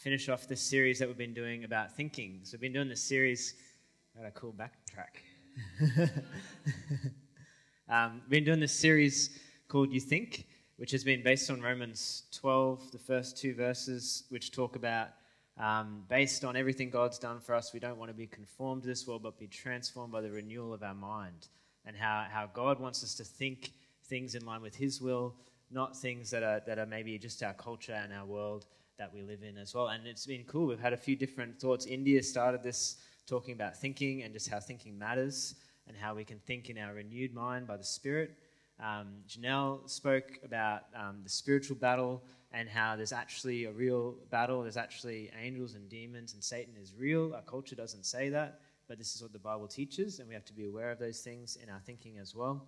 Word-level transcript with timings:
finish 0.00 0.30
off 0.30 0.48
this 0.48 0.62
series 0.62 0.98
that 0.98 1.06
we've 1.06 1.18
been 1.18 1.34
doing 1.34 1.64
about 1.64 1.94
thinking. 1.94 2.40
So 2.42 2.54
we've 2.54 2.62
been 2.62 2.72
doing 2.72 2.88
this 2.88 3.02
series. 3.02 3.52
Got 4.16 4.26
a 4.26 4.30
cool 4.30 4.54
backtrack. 4.54 5.20
um, 7.86 8.22
we've 8.22 8.30
been 8.30 8.44
doing 8.44 8.60
this 8.60 8.72
series 8.72 9.38
called 9.68 9.92
You 9.92 10.00
Think, 10.00 10.46
which 10.78 10.90
has 10.92 11.04
been 11.04 11.22
based 11.22 11.50
on 11.50 11.60
Romans 11.60 12.22
12, 12.32 12.92
the 12.92 12.98
first 12.98 13.36
two 13.36 13.54
verses, 13.54 14.24
which 14.30 14.52
talk 14.52 14.74
about 14.74 15.08
um, 15.58 16.02
based 16.08 16.46
on 16.46 16.56
everything 16.56 16.88
God's 16.88 17.18
done 17.18 17.38
for 17.38 17.54
us, 17.54 17.74
we 17.74 17.78
don't 17.80 17.98
want 17.98 18.08
to 18.10 18.16
be 18.16 18.26
conformed 18.26 18.84
to 18.84 18.88
this 18.88 19.06
world, 19.06 19.22
but 19.22 19.38
be 19.38 19.48
transformed 19.48 20.12
by 20.12 20.22
the 20.22 20.30
renewal 20.30 20.72
of 20.72 20.82
our 20.82 20.94
mind. 20.94 21.48
And 21.84 21.94
how, 21.94 22.24
how 22.30 22.48
God 22.54 22.80
wants 22.80 23.04
us 23.04 23.14
to 23.16 23.24
think 23.24 23.72
things 24.04 24.34
in 24.34 24.46
line 24.46 24.62
with 24.62 24.76
His 24.76 25.02
will, 25.02 25.34
not 25.70 25.94
things 25.94 26.30
that 26.30 26.42
are, 26.42 26.62
that 26.66 26.78
are 26.78 26.86
maybe 26.86 27.18
just 27.18 27.42
our 27.42 27.52
culture 27.52 27.92
and 27.92 28.14
our 28.14 28.24
world 28.24 28.64
that 29.00 29.14
we 29.14 29.22
live 29.22 29.42
in 29.42 29.56
as 29.56 29.74
well. 29.74 29.88
And 29.88 30.06
it's 30.06 30.26
been 30.26 30.44
cool. 30.44 30.66
We've 30.66 30.78
had 30.78 30.92
a 30.92 30.96
few 30.96 31.16
different 31.16 31.58
thoughts. 31.58 31.86
India 31.86 32.22
started 32.22 32.62
this 32.62 32.98
talking 33.26 33.54
about 33.54 33.74
thinking 33.74 34.24
and 34.24 34.32
just 34.34 34.50
how 34.50 34.60
thinking 34.60 34.98
matters 34.98 35.54
and 35.88 35.96
how 35.96 36.14
we 36.14 36.22
can 36.22 36.38
think 36.40 36.68
in 36.68 36.76
our 36.76 36.92
renewed 36.92 37.32
mind 37.32 37.66
by 37.66 37.78
the 37.78 37.84
Spirit. 37.84 38.32
Um, 38.78 39.06
Janelle 39.26 39.88
spoke 39.88 40.38
about 40.44 40.82
um, 40.94 41.20
the 41.24 41.30
spiritual 41.30 41.76
battle 41.76 42.22
and 42.52 42.68
how 42.68 42.94
there's 42.94 43.12
actually 43.12 43.64
a 43.64 43.72
real 43.72 44.16
battle. 44.30 44.60
There's 44.60 44.76
actually 44.76 45.30
angels 45.42 45.76
and 45.76 45.88
demons, 45.88 46.34
and 46.34 46.44
Satan 46.44 46.74
is 46.78 46.92
real. 46.94 47.32
Our 47.34 47.42
culture 47.42 47.74
doesn't 47.74 48.04
say 48.04 48.28
that, 48.28 48.60
but 48.86 48.98
this 48.98 49.14
is 49.14 49.22
what 49.22 49.32
the 49.32 49.38
Bible 49.38 49.66
teaches, 49.66 50.18
and 50.18 50.28
we 50.28 50.34
have 50.34 50.44
to 50.44 50.52
be 50.52 50.66
aware 50.66 50.90
of 50.90 50.98
those 50.98 51.20
things 51.20 51.56
in 51.62 51.70
our 51.70 51.80
thinking 51.86 52.18
as 52.18 52.34
well. 52.34 52.66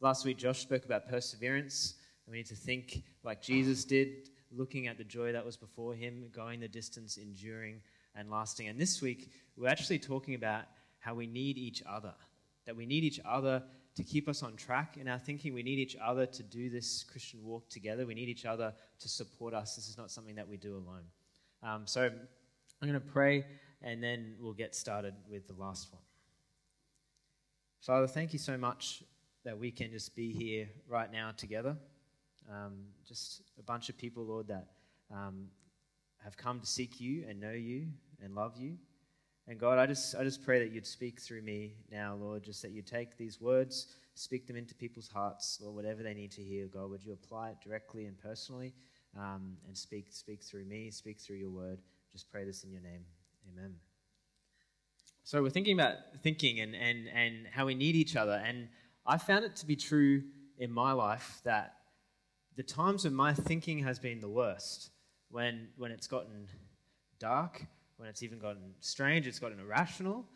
Last 0.00 0.24
week, 0.24 0.38
Josh 0.38 0.58
spoke 0.58 0.84
about 0.84 1.08
perseverance, 1.08 1.94
and 2.26 2.32
we 2.32 2.38
need 2.38 2.46
to 2.46 2.56
think 2.56 3.04
like 3.22 3.40
Jesus 3.40 3.84
did 3.84 4.30
looking 4.52 4.86
at 4.86 4.98
the 4.98 5.04
joy 5.04 5.32
that 5.32 5.44
was 5.44 5.56
before 5.56 5.94
him, 5.94 6.28
going 6.32 6.60
the 6.60 6.68
distance, 6.68 7.16
enduring 7.16 7.80
and 8.14 8.30
lasting. 8.30 8.68
And 8.68 8.78
this 8.78 9.00
week, 9.00 9.30
we're 9.56 9.68
actually 9.68 9.98
talking 9.98 10.34
about 10.34 10.64
how 10.98 11.14
we 11.14 11.26
need 11.26 11.58
each 11.58 11.82
other, 11.88 12.14
that 12.66 12.76
we 12.76 12.86
need 12.86 13.04
each 13.04 13.20
other 13.24 13.62
to 13.96 14.02
keep 14.04 14.28
us 14.28 14.42
on 14.42 14.56
track 14.56 14.96
in 14.96 15.08
our 15.08 15.18
thinking. 15.18 15.54
We 15.54 15.62
need 15.62 15.78
each 15.78 15.96
other 16.02 16.26
to 16.26 16.42
do 16.42 16.70
this 16.70 17.04
Christian 17.04 17.44
walk 17.44 17.68
together. 17.68 18.06
We 18.06 18.14
need 18.14 18.28
each 18.28 18.44
other 18.44 18.72
to 19.00 19.08
support 19.08 19.54
us. 19.54 19.76
This 19.76 19.88
is 19.88 19.98
not 19.98 20.10
something 20.10 20.36
that 20.36 20.48
we 20.48 20.56
do 20.56 20.76
alone. 20.76 21.04
Um, 21.62 21.82
so 21.86 22.02
I'm 22.02 22.88
going 22.88 23.00
to 23.00 23.06
pray 23.06 23.44
and 23.82 24.02
then 24.02 24.34
we'll 24.38 24.52
get 24.52 24.74
started 24.74 25.14
with 25.28 25.46
the 25.46 25.54
last 25.54 25.92
one. 25.92 26.02
Father, 27.80 28.06
thank 28.06 28.32
you 28.32 28.38
so 28.38 28.58
much 28.58 29.02
that 29.44 29.58
we 29.58 29.70
can 29.70 29.90
just 29.90 30.14
be 30.14 30.32
here 30.32 30.68
right 30.86 31.10
now 31.10 31.32
together. 31.36 31.76
Um, 32.48 32.84
just 33.06 33.42
a 33.58 33.62
bunch 33.62 33.88
of 33.88 33.98
people, 33.98 34.24
Lord, 34.24 34.48
that 34.48 34.68
um, 35.12 35.48
have 36.22 36.36
come 36.36 36.60
to 36.60 36.66
seek 36.66 37.00
you 37.00 37.24
and 37.28 37.40
know 37.40 37.52
you 37.52 37.88
and 38.22 38.34
love 38.34 38.56
you. 38.56 38.76
And 39.46 39.58
God, 39.58 39.78
I 39.78 39.86
just, 39.86 40.14
I 40.14 40.22
just 40.22 40.44
pray 40.44 40.58
that 40.60 40.72
you'd 40.72 40.86
speak 40.86 41.20
through 41.20 41.42
me 41.42 41.74
now, 41.90 42.14
Lord, 42.14 42.44
just 42.44 42.62
that 42.62 42.70
you 42.70 42.82
take 42.82 43.16
these 43.16 43.40
words, 43.40 43.88
speak 44.14 44.46
them 44.46 44.56
into 44.56 44.74
people's 44.74 45.08
hearts, 45.08 45.58
Lord, 45.60 45.74
whatever 45.74 46.02
they 46.02 46.14
need 46.14 46.30
to 46.32 46.42
hear, 46.42 46.66
God, 46.66 46.90
would 46.90 47.04
you 47.04 47.12
apply 47.12 47.50
it 47.50 47.56
directly 47.60 48.06
and 48.06 48.16
personally 48.18 48.74
um, 49.18 49.56
and 49.66 49.76
speak, 49.76 50.06
speak 50.10 50.42
through 50.42 50.64
me, 50.64 50.90
speak 50.90 51.18
through 51.18 51.36
your 51.36 51.50
word. 51.50 51.78
Just 52.12 52.30
pray 52.30 52.44
this 52.44 52.64
in 52.64 52.70
your 52.70 52.82
name. 52.82 53.04
Amen. 53.52 53.74
So 55.24 55.42
we're 55.42 55.50
thinking 55.50 55.78
about 55.78 55.96
thinking 56.22 56.60
and, 56.60 56.74
and, 56.74 57.08
and 57.08 57.46
how 57.50 57.66
we 57.66 57.74
need 57.74 57.94
each 57.94 58.16
other. 58.16 58.42
And 58.44 58.68
I 59.06 59.18
found 59.18 59.44
it 59.44 59.56
to 59.56 59.66
be 59.66 59.76
true 59.76 60.22
in 60.58 60.70
my 60.70 60.92
life 60.92 61.40
that 61.44 61.74
the 62.60 62.64
times 62.64 63.04
when 63.04 63.14
my 63.14 63.32
thinking 63.32 63.78
has 63.78 63.98
been 63.98 64.20
the 64.20 64.28
worst, 64.28 64.90
when, 65.30 65.68
when 65.78 65.90
it's 65.90 66.06
gotten 66.06 66.46
dark, 67.18 67.64
when 67.96 68.06
it's 68.06 68.22
even 68.22 68.38
gotten 68.38 68.74
strange, 68.80 69.26
it's 69.26 69.38
gotten 69.38 69.58
irrational, 69.58 70.26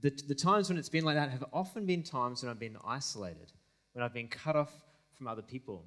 the, 0.00 0.10
the 0.26 0.34
times 0.34 0.68
when 0.68 0.76
it's 0.76 0.88
been 0.88 1.04
like 1.04 1.14
that 1.14 1.30
have 1.30 1.44
often 1.52 1.86
been 1.86 2.02
times 2.02 2.42
when 2.42 2.50
I've 2.50 2.58
been 2.58 2.76
isolated, 2.84 3.52
when 3.92 4.04
I've 4.04 4.12
been 4.12 4.26
cut 4.26 4.56
off 4.56 4.72
from 5.12 5.28
other 5.28 5.40
people. 5.40 5.84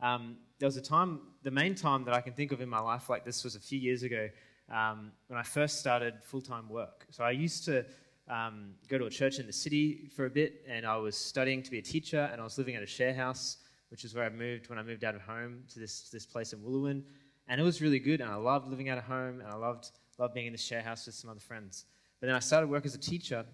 Um, 0.00 0.38
there 0.58 0.66
was 0.66 0.78
a 0.78 0.80
time, 0.80 1.20
the 1.42 1.50
main 1.50 1.74
time 1.74 2.04
that 2.04 2.14
I 2.14 2.22
can 2.22 2.32
think 2.32 2.50
of 2.52 2.62
in 2.62 2.68
my 2.70 2.80
life 2.80 3.10
like 3.10 3.26
this 3.26 3.44
was 3.44 3.56
a 3.56 3.60
few 3.60 3.78
years 3.78 4.04
ago 4.04 4.30
um, 4.72 5.12
when 5.26 5.38
I 5.38 5.42
first 5.42 5.80
started 5.80 6.14
full 6.22 6.40
time 6.40 6.66
work. 6.66 7.04
So 7.10 7.24
I 7.24 7.32
used 7.32 7.66
to 7.66 7.84
um, 8.26 8.70
go 8.88 8.96
to 8.96 9.04
a 9.04 9.10
church 9.10 9.38
in 9.38 9.46
the 9.46 9.52
city 9.52 10.08
for 10.16 10.24
a 10.24 10.30
bit, 10.30 10.64
and 10.66 10.86
I 10.86 10.96
was 10.96 11.14
studying 11.14 11.62
to 11.62 11.70
be 11.70 11.78
a 11.78 11.82
teacher, 11.82 12.30
and 12.32 12.40
I 12.40 12.44
was 12.44 12.56
living 12.56 12.74
at 12.74 12.82
a 12.82 12.86
share 12.86 13.12
house 13.12 13.58
which 13.88 14.04
is 14.04 14.14
where 14.14 14.24
I 14.24 14.28
moved 14.28 14.68
when 14.68 14.78
I 14.78 14.82
moved 14.82 15.04
out 15.04 15.14
of 15.14 15.22
home 15.22 15.64
to 15.72 15.80
this, 15.80 16.10
this 16.10 16.26
place 16.26 16.52
in 16.52 16.60
Wooloowin. 16.60 17.02
And 17.48 17.60
it 17.60 17.64
was 17.64 17.80
really 17.80 17.98
good, 17.98 18.20
and 18.20 18.30
I 18.30 18.36
loved 18.36 18.68
living 18.68 18.88
out 18.90 18.98
of 18.98 19.04
home, 19.04 19.40
and 19.40 19.48
I 19.48 19.54
loved, 19.54 19.90
loved 20.18 20.34
being 20.34 20.46
in 20.46 20.52
the 20.52 20.58
share 20.58 20.82
house 20.82 21.06
with 21.06 21.14
some 21.14 21.30
other 21.30 21.40
friends. 21.40 21.86
But 22.20 22.26
then 22.26 22.36
I 22.36 22.40
started 22.40 22.68
work 22.68 22.84
as 22.84 22.94
a 22.94 22.98
teacher, 22.98 23.44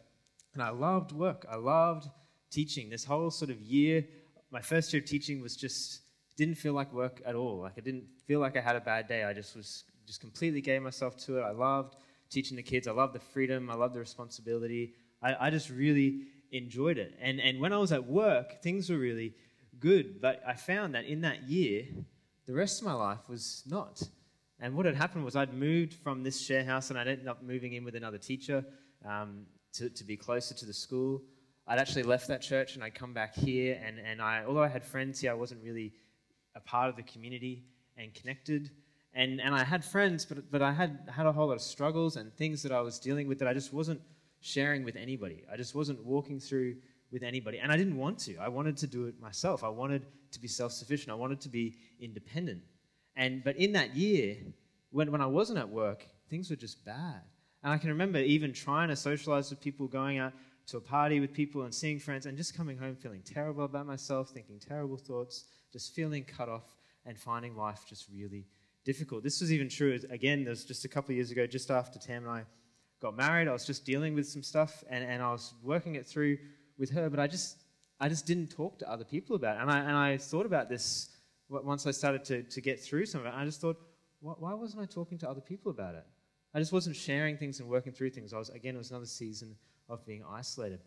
and 0.52 0.62
I 0.62 0.70
loved 0.70 1.12
work. 1.12 1.46
I 1.48 1.56
loved 1.56 2.08
teaching. 2.50 2.90
This 2.90 3.04
whole 3.04 3.30
sort 3.30 3.50
of 3.50 3.60
year, 3.60 4.04
my 4.50 4.60
first 4.60 4.92
year 4.92 5.02
of 5.02 5.08
teaching 5.08 5.40
was 5.40 5.56
just, 5.56 6.00
didn't 6.36 6.56
feel 6.56 6.72
like 6.72 6.92
work 6.92 7.22
at 7.24 7.34
all. 7.34 7.60
Like 7.60 7.74
I 7.76 7.80
didn't 7.80 8.04
feel 8.26 8.40
like 8.40 8.56
I 8.56 8.60
had 8.60 8.76
a 8.76 8.80
bad 8.80 9.06
day. 9.06 9.24
I 9.24 9.32
just 9.32 9.54
was, 9.56 9.84
just 10.06 10.20
completely 10.20 10.60
gave 10.60 10.82
myself 10.82 11.16
to 11.26 11.38
it. 11.38 11.42
I 11.42 11.50
loved 11.50 11.96
teaching 12.30 12.56
the 12.56 12.62
kids. 12.62 12.88
I 12.88 12.92
loved 12.92 13.14
the 13.14 13.20
freedom. 13.20 13.70
I 13.70 13.74
loved 13.74 13.94
the 13.94 14.00
responsibility. 14.00 14.94
I, 15.22 15.46
I 15.46 15.50
just 15.50 15.70
really 15.70 16.22
enjoyed 16.52 16.98
it. 16.98 17.14
And, 17.20 17.40
and 17.40 17.60
when 17.60 17.72
I 17.72 17.78
was 17.78 17.92
at 17.92 18.04
work, 18.04 18.62
things 18.62 18.90
were 18.90 18.98
really 18.98 19.34
good, 19.80 20.20
but 20.20 20.42
I 20.46 20.54
found 20.54 20.94
that 20.94 21.04
in 21.04 21.20
that 21.22 21.44
year, 21.44 21.84
the 22.46 22.52
rest 22.52 22.80
of 22.80 22.86
my 22.86 22.94
life 22.94 23.28
was 23.28 23.62
not. 23.66 24.02
And 24.60 24.74
what 24.74 24.86
had 24.86 24.94
happened 24.94 25.24
was 25.24 25.36
I'd 25.36 25.52
moved 25.52 25.94
from 25.94 26.22
this 26.22 26.40
share 26.40 26.64
house 26.64 26.90
and 26.90 26.98
I'd 26.98 27.08
ended 27.08 27.28
up 27.28 27.42
moving 27.42 27.74
in 27.74 27.84
with 27.84 27.94
another 27.94 28.18
teacher 28.18 28.64
um, 29.04 29.46
to, 29.74 29.90
to 29.90 30.04
be 30.04 30.16
closer 30.16 30.54
to 30.54 30.66
the 30.66 30.72
school. 30.72 31.22
I'd 31.66 31.78
actually 31.78 32.02
left 32.02 32.28
that 32.28 32.42
church 32.42 32.74
and 32.74 32.84
I'd 32.84 32.94
come 32.94 33.12
back 33.12 33.34
here. 33.34 33.80
And, 33.84 33.98
and 33.98 34.22
I, 34.22 34.44
although 34.46 34.62
I 34.62 34.68
had 34.68 34.84
friends 34.84 35.20
here, 35.20 35.32
I 35.32 35.34
wasn't 35.34 35.62
really 35.62 35.92
a 36.54 36.60
part 36.60 36.88
of 36.88 36.96
the 36.96 37.02
community 37.02 37.64
and 37.96 38.14
connected. 38.14 38.70
And, 39.14 39.40
and 39.40 39.54
I 39.54 39.64
had 39.64 39.84
friends, 39.84 40.24
but, 40.24 40.50
but 40.50 40.62
I 40.62 40.72
had, 40.72 41.08
had 41.14 41.26
a 41.26 41.32
whole 41.32 41.48
lot 41.48 41.54
of 41.54 41.62
struggles 41.62 42.16
and 42.16 42.32
things 42.34 42.62
that 42.62 42.72
I 42.72 42.80
was 42.80 42.98
dealing 42.98 43.28
with 43.28 43.38
that 43.38 43.48
I 43.48 43.54
just 43.54 43.72
wasn't 43.72 44.00
sharing 44.40 44.84
with 44.84 44.96
anybody. 44.96 45.44
I 45.50 45.56
just 45.56 45.74
wasn't 45.74 46.04
walking 46.04 46.38
through 46.38 46.76
with 47.10 47.22
anybody. 47.22 47.58
And 47.58 47.70
I 47.70 47.76
didn't 47.76 47.96
want 47.96 48.18
to. 48.20 48.36
I 48.36 48.48
wanted 48.48 48.76
to 48.78 48.86
do 48.86 49.06
it 49.06 49.20
myself. 49.20 49.64
I 49.64 49.68
wanted 49.68 50.04
to 50.32 50.40
be 50.40 50.48
self 50.48 50.72
sufficient. 50.72 51.10
I 51.10 51.14
wanted 51.14 51.40
to 51.42 51.48
be 51.48 51.76
independent. 52.00 52.62
And, 53.16 53.42
but 53.44 53.56
in 53.56 53.72
that 53.72 53.94
year, 53.96 54.36
when, 54.90 55.10
when 55.12 55.20
I 55.20 55.26
wasn't 55.26 55.58
at 55.58 55.68
work, 55.68 56.06
things 56.28 56.50
were 56.50 56.56
just 56.56 56.84
bad. 56.84 57.20
And 57.62 57.72
I 57.72 57.78
can 57.78 57.88
remember 57.90 58.18
even 58.18 58.52
trying 58.52 58.88
to 58.88 58.96
socialize 58.96 59.50
with 59.50 59.60
people, 59.60 59.86
going 59.86 60.18
out 60.18 60.32
to 60.66 60.76
a 60.76 60.80
party 60.80 61.20
with 61.20 61.32
people 61.32 61.62
and 61.62 61.74
seeing 61.74 61.98
friends, 61.98 62.26
and 62.26 62.36
just 62.36 62.56
coming 62.56 62.76
home 62.76 62.96
feeling 62.96 63.22
terrible 63.24 63.64
about 63.64 63.86
myself, 63.86 64.30
thinking 64.30 64.58
terrible 64.58 64.96
thoughts, 64.96 65.44
just 65.72 65.94
feeling 65.94 66.24
cut 66.24 66.48
off, 66.48 66.76
and 67.06 67.18
finding 67.18 67.56
life 67.56 67.84
just 67.88 68.06
really 68.12 68.46
difficult. 68.84 69.22
This 69.22 69.40
was 69.40 69.52
even 69.52 69.68
true, 69.68 69.98
again, 70.10 70.44
there 70.44 70.50
was 70.50 70.64
just 70.64 70.84
a 70.84 70.88
couple 70.88 71.12
of 71.12 71.16
years 71.16 71.30
ago, 71.30 71.46
just 71.46 71.70
after 71.70 71.98
Tam 71.98 72.22
and 72.22 72.30
I 72.30 72.42
got 73.00 73.16
married. 73.16 73.48
I 73.48 73.52
was 73.52 73.66
just 73.66 73.84
dealing 73.84 74.14
with 74.14 74.26
some 74.26 74.42
stuff, 74.42 74.84
and, 74.88 75.04
and 75.04 75.22
I 75.22 75.30
was 75.32 75.54
working 75.62 75.94
it 75.96 76.06
through 76.06 76.38
with 76.78 76.90
her, 76.90 77.08
but 77.08 77.20
I 77.20 77.26
just, 77.26 77.64
I 78.00 78.08
just 78.08 78.26
didn't 78.26 78.50
talk 78.50 78.78
to 78.80 78.90
other 78.90 79.04
people 79.04 79.36
about 79.36 79.56
it. 79.56 79.62
And 79.62 79.70
I, 79.70 79.78
and 79.80 79.96
I 79.96 80.16
thought 80.18 80.46
about 80.46 80.68
this 80.68 81.10
once 81.48 81.86
I 81.86 81.90
started 81.90 82.24
to, 82.24 82.42
to 82.42 82.60
get 82.60 82.80
through 82.80 83.06
some 83.06 83.20
of 83.20 83.26
it. 83.26 83.32
I 83.34 83.44
just 83.44 83.60
thought, 83.60 83.80
why 84.20 84.54
wasn't 84.54 84.82
I 84.82 84.86
talking 84.86 85.18
to 85.18 85.28
other 85.28 85.40
people 85.40 85.70
about 85.70 85.94
it? 85.94 86.04
I 86.54 86.58
just 86.58 86.72
wasn't 86.72 86.96
sharing 86.96 87.36
things 87.36 87.60
and 87.60 87.68
working 87.68 87.92
through 87.92 88.10
things. 88.10 88.32
I 88.32 88.38
was, 88.38 88.48
again, 88.48 88.74
it 88.74 88.78
was 88.78 88.90
another 88.90 89.06
season 89.06 89.56
of 89.88 90.04
being 90.06 90.22
isolated. 90.28 90.80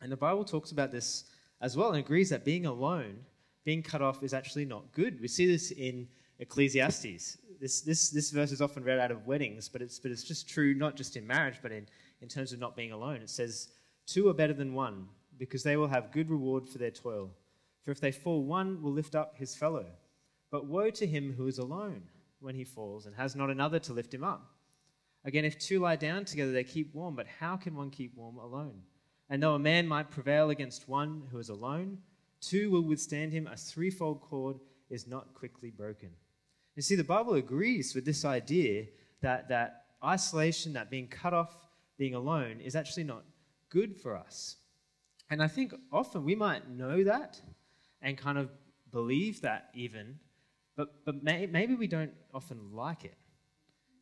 And 0.00 0.10
the 0.10 0.16
Bible 0.16 0.44
talks 0.44 0.72
about 0.72 0.90
this 0.90 1.24
as 1.60 1.76
well 1.76 1.90
and 1.90 1.98
agrees 1.98 2.30
that 2.30 2.44
being 2.44 2.66
alone, 2.66 3.18
being 3.64 3.82
cut 3.82 4.02
off, 4.02 4.22
is 4.22 4.34
actually 4.34 4.64
not 4.64 4.90
good. 4.92 5.20
We 5.20 5.28
see 5.28 5.46
this 5.46 5.70
in 5.70 6.08
Ecclesiastes. 6.40 7.38
This, 7.60 7.82
this, 7.82 8.10
this 8.10 8.30
verse 8.30 8.50
is 8.50 8.60
often 8.60 8.82
read 8.82 8.98
out 8.98 9.12
of 9.12 9.26
weddings, 9.26 9.68
but 9.68 9.80
it's, 9.80 10.00
but 10.00 10.10
it's 10.10 10.24
just 10.24 10.48
true 10.48 10.74
not 10.74 10.96
just 10.96 11.16
in 11.16 11.24
marriage, 11.26 11.58
but 11.62 11.70
in, 11.70 11.86
in 12.20 12.28
terms 12.28 12.52
of 12.52 12.58
not 12.58 12.74
being 12.74 12.90
alone. 12.90 13.16
It 13.16 13.30
says, 13.30 13.68
Two 14.06 14.28
are 14.28 14.34
better 14.34 14.52
than 14.52 14.74
one 14.74 15.06
because 15.42 15.64
they 15.64 15.76
will 15.76 15.88
have 15.88 16.12
good 16.12 16.30
reward 16.30 16.68
for 16.68 16.78
their 16.78 16.92
toil. 16.92 17.28
For 17.80 17.90
if 17.90 17.98
they 17.98 18.12
fall, 18.12 18.44
one 18.44 18.80
will 18.80 18.92
lift 18.92 19.16
up 19.16 19.36
his 19.36 19.56
fellow. 19.56 19.86
But 20.52 20.66
woe 20.66 20.88
to 20.90 21.04
him 21.04 21.34
who 21.36 21.48
is 21.48 21.58
alone 21.58 22.02
when 22.38 22.54
he 22.54 22.62
falls 22.62 23.06
and 23.06 23.16
has 23.16 23.34
not 23.34 23.50
another 23.50 23.80
to 23.80 23.92
lift 23.92 24.14
him 24.14 24.22
up. 24.22 24.52
Again, 25.24 25.44
if 25.44 25.58
two 25.58 25.80
lie 25.80 25.96
down 25.96 26.26
together, 26.26 26.52
they 26.52 26.62
keep 26.62 26.94
warm, 26.94 27.16
but 27.16 27.26
how 27.26 27.56
can 27.56 27.74
one 27.74 27.90
keep 27.90 28.16
warm 28.16 28.38
alone? 28.38 28.82
And 29.30 29.42
though 29.42 29.56
a 29.56 29.58
man 29.58 29.88
might 29.88 30.12
prevail 30.12 30.50
against 30.50 30.88
one 30.88 31.24
who 31.32 31.40
is 31.40 31.48
alone, 31.48 31.98
two 32.40 32.70
will 32.70 32.84
withstand 32.84 33.32
him. 33.32 33.48
A 33.48 33.56
threefold 33.56 34.20
cord 34.20 34.60
is 34.90 35.08
not 35.08 35.34
quickly 35.34 35.70
broken. 35.70 36.10
You 36.76 36.82
see, 36.82 36.94
the 36.94 37.02
Bible 37.02 37.34
agrees 37.34 37.96
with 37.96 38.04
this 38.04 38.24
idea 38.24 38.84
that, 39.22 39.48
that 39.48 39.86
isolation, 40.04 40.74
that 40.74 40.88
being 40.88 41.08
cut 41.08 41.34
off, 41.34 41.66
being 41.98 42.14
alone, 42.14 42.60
is 42.60 42.76
actually 42.76 43.02
not 43.02 43.24
good 43.70 43.96
for 43.96 44.16
us. 44.16 44.58
And 45.32 45.42
I 45.42 45.48
think 45.48 45.74
often 45.90 46.26
we 46.26 46.34
might 46.34 46.68
know 46.68 47.02
that 47.04 47.40
and 48.02 48.18
kind 48.18 48.36
of 48.36 48.50
believe 48.90 49.40
that 49.40 49.70
even, 49.72 50.18
but, 50.76 51.06
but 51.06 51.24
may, 51.24 51.46
maybe 51.46 51.74
we 51.74 51.86
don't 51.86 52.12
often 52.34 52.58
like 52.70 53.06
it. 53.06 53.16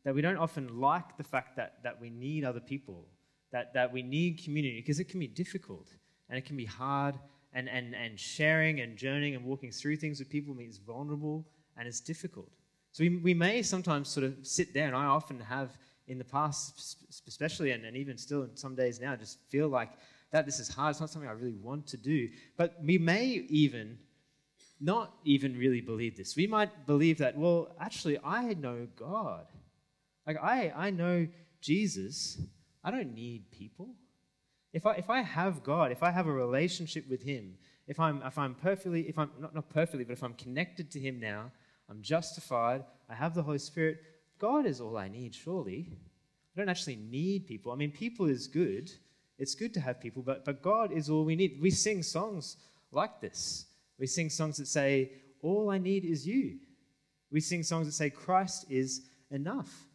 that 0.03 0.13
we 0.13 0.21
don't 0.21 0.35
often 0.35 0.81
like 0.81 1.15
the 1.15 1.23
fact 1.23 1.55
that, 1.55 1.75
that 1.83 2.01
we 2.01 2.09
need 2.09 2.43
other 2.43 2.59
people, 2.59 3.07
that, 3.53 3.73
that 3.73 3.93
we 3.93 4.01
need 4.01 4.43
community, 4.43 4.81
because 4.81 4.99
it 4.99 5.07
can 5.07 5.21
be 5.21 5.27
difficult 5.27 5.87
and 6.27 6.37
it 6.37 6.43
can 6.43 6.57
be 6.57 6.65
hard. 6.65 7.15
And, 7.53 7.69
and, 7.69 7.95
and 7.95 8.19
sharing 8.19 8.81
and 8.81 8.97
journeying 8.97 9.35
and 9.35 9.45
walking 9.45 9.71
through 9.71 9.97
things 9.97 10.19
with 10.19 10.29
people 10.29 10.53
means 10.53 10.77
vulnerable 10.77 11.45
and 11.77 11.87
it's 11.87 12.01
difficult. 12.01 12.49
So 12.91 13.05
we, 13.05 13.17
we 13.17 13.33
may 13.33 13.61
sometimes 13.61 14.09
sort 14.09 14.25
of 14.25 14.35
sit 14.43 14.73
there, 14.73 14.87
and 14.87 14.95
I 14.95 15.05
often 15.05 15.39
have 15.39 15.77
in 16.07 16.17
the 16.17 16.25
past, 16.25 16.97
especially, 17.27 17.71
and, 17.71 17.85
and 17.85 17.95
even 17.95 18.17
still 18.17 18.43
in 18.43 18.57
some 18.57 18.75
days 18.75 18.99
now, 18.99 19.15
just 19.15 19.39
feel 19.49 19.69
like 19.69 19.91
that 20.31 20.45
this 20.45 20.59
is 20.59 20.69
hard. 20.69 20.91
It's 20.91 20.99
not 20.99 21.09
something 21.09 21.29
I 21.29 21.33
really 21.33 21.53
want 21.53 21.87
to 21.87 21.97
do. 21.97 22.29
But 22.57 22.77
we 22.83 22.97
may 22.97 23.25
even 23.25 23.97
not 24.79 25.13
even 25.23 25.57
really 25.57 25.81
believe 25.81 26.17
this. 26.17 26.35
We 26.35 26.47
might 26.47 26.87
believe 26.87 27.19
that, 27.19 27.37
well, 27.37 27.75
actually, 27.79 28.17
I 28.23 28.53
know 28.55 28.87
God. 28.95 29.45
Like, 30.25 30.37
I, 30.41 30.73
I 30.75 30.89
know 30.89 31.27
Jesus. 31.61 32.41
I 32.83 32.89
don't 32.89 33.13
need 33.13 33.51
people. 33.51 33.89
If 34.73 34.85
I, 34.85 34.93
if 34.93 35.09
I 35.09 35.21
have 35.21 35.63
God, 35.63 35.91
if 35.91 36.01
I 36.01 36.09
have 36.11 36.27
a 36.27 36.31
relationship 36.31 37.07
with 37.09 37.21
Him, 37.21 37.57
if 37.87 37.99
I'm, 37.99 38.23
if 38.23 38.37
I'm 38.37 38.55
perfectly, 38.55 39.01
if 39.01 39.19
I'm 39.19 39.29
not, 39.39 39.53
not 39.53 39.69
perfectly, 39.69 40.03
but 40.03 40.13
if 40.13 40.23
I'm 40.23 40.33
connected 40.33 40.89
to 40.91 40.99
Him 40.99 41.19
now, 41.19 41.51
I'm 41.89 42.01
justified, 42.01 42.83
I 43.09 43.13
have 43.13 43.35
the 43.35 43.43
Holy 43.43 43.59
Spirit, 43.59 43.97
God 44.39 44.65
is 44.65 44.81
all 44.81 44.97
I 44.97 45.09
need, 45.09 45.35
surely. 45.35 45.89
I 46.55 46.59
don't 46.59 46.69
actually 46.69 46.95
need 46.95 47.45
people. 47.47 47.71
I 47.71 47.75
mean, 47.75 47.91
people 47.91 48.27
is 48.27 48.47
good. 48.47 48.91
It's 49.41 49.55
good 49.55 49.73
to 49.73 49.79
have 49.79 49.99
people, 49.99 50.21
but, 50.21 50.45
but 50.45 50.61
God 50.61 50.91
is 50.91 51.09
all 51.09 51.25
we 51.25 51.35
need. 51.35 51.57
We 51.59 51.71
sing 51.71 52.03
songs 52.03 52.57
like 52.91 53.19
this. 53.21 53.65
We 53.97 54.05
sing 54.05 54.29
songs 54.29 54.57
that 54.57 54.67
say, 54.67 55.13
All 55.41 55.71
I 55.71 55.79
need 55.79 56.05
is 56.05 56.27
you. 56.27 56.59
We 57.31 57.41
sing 57.41 57.63
songs 57.63 57.87
that 57.87 57.93
say, 57.93 58.11
Christ 58.11 58.67
is 58.69 59.01
enough. 59.31 59.87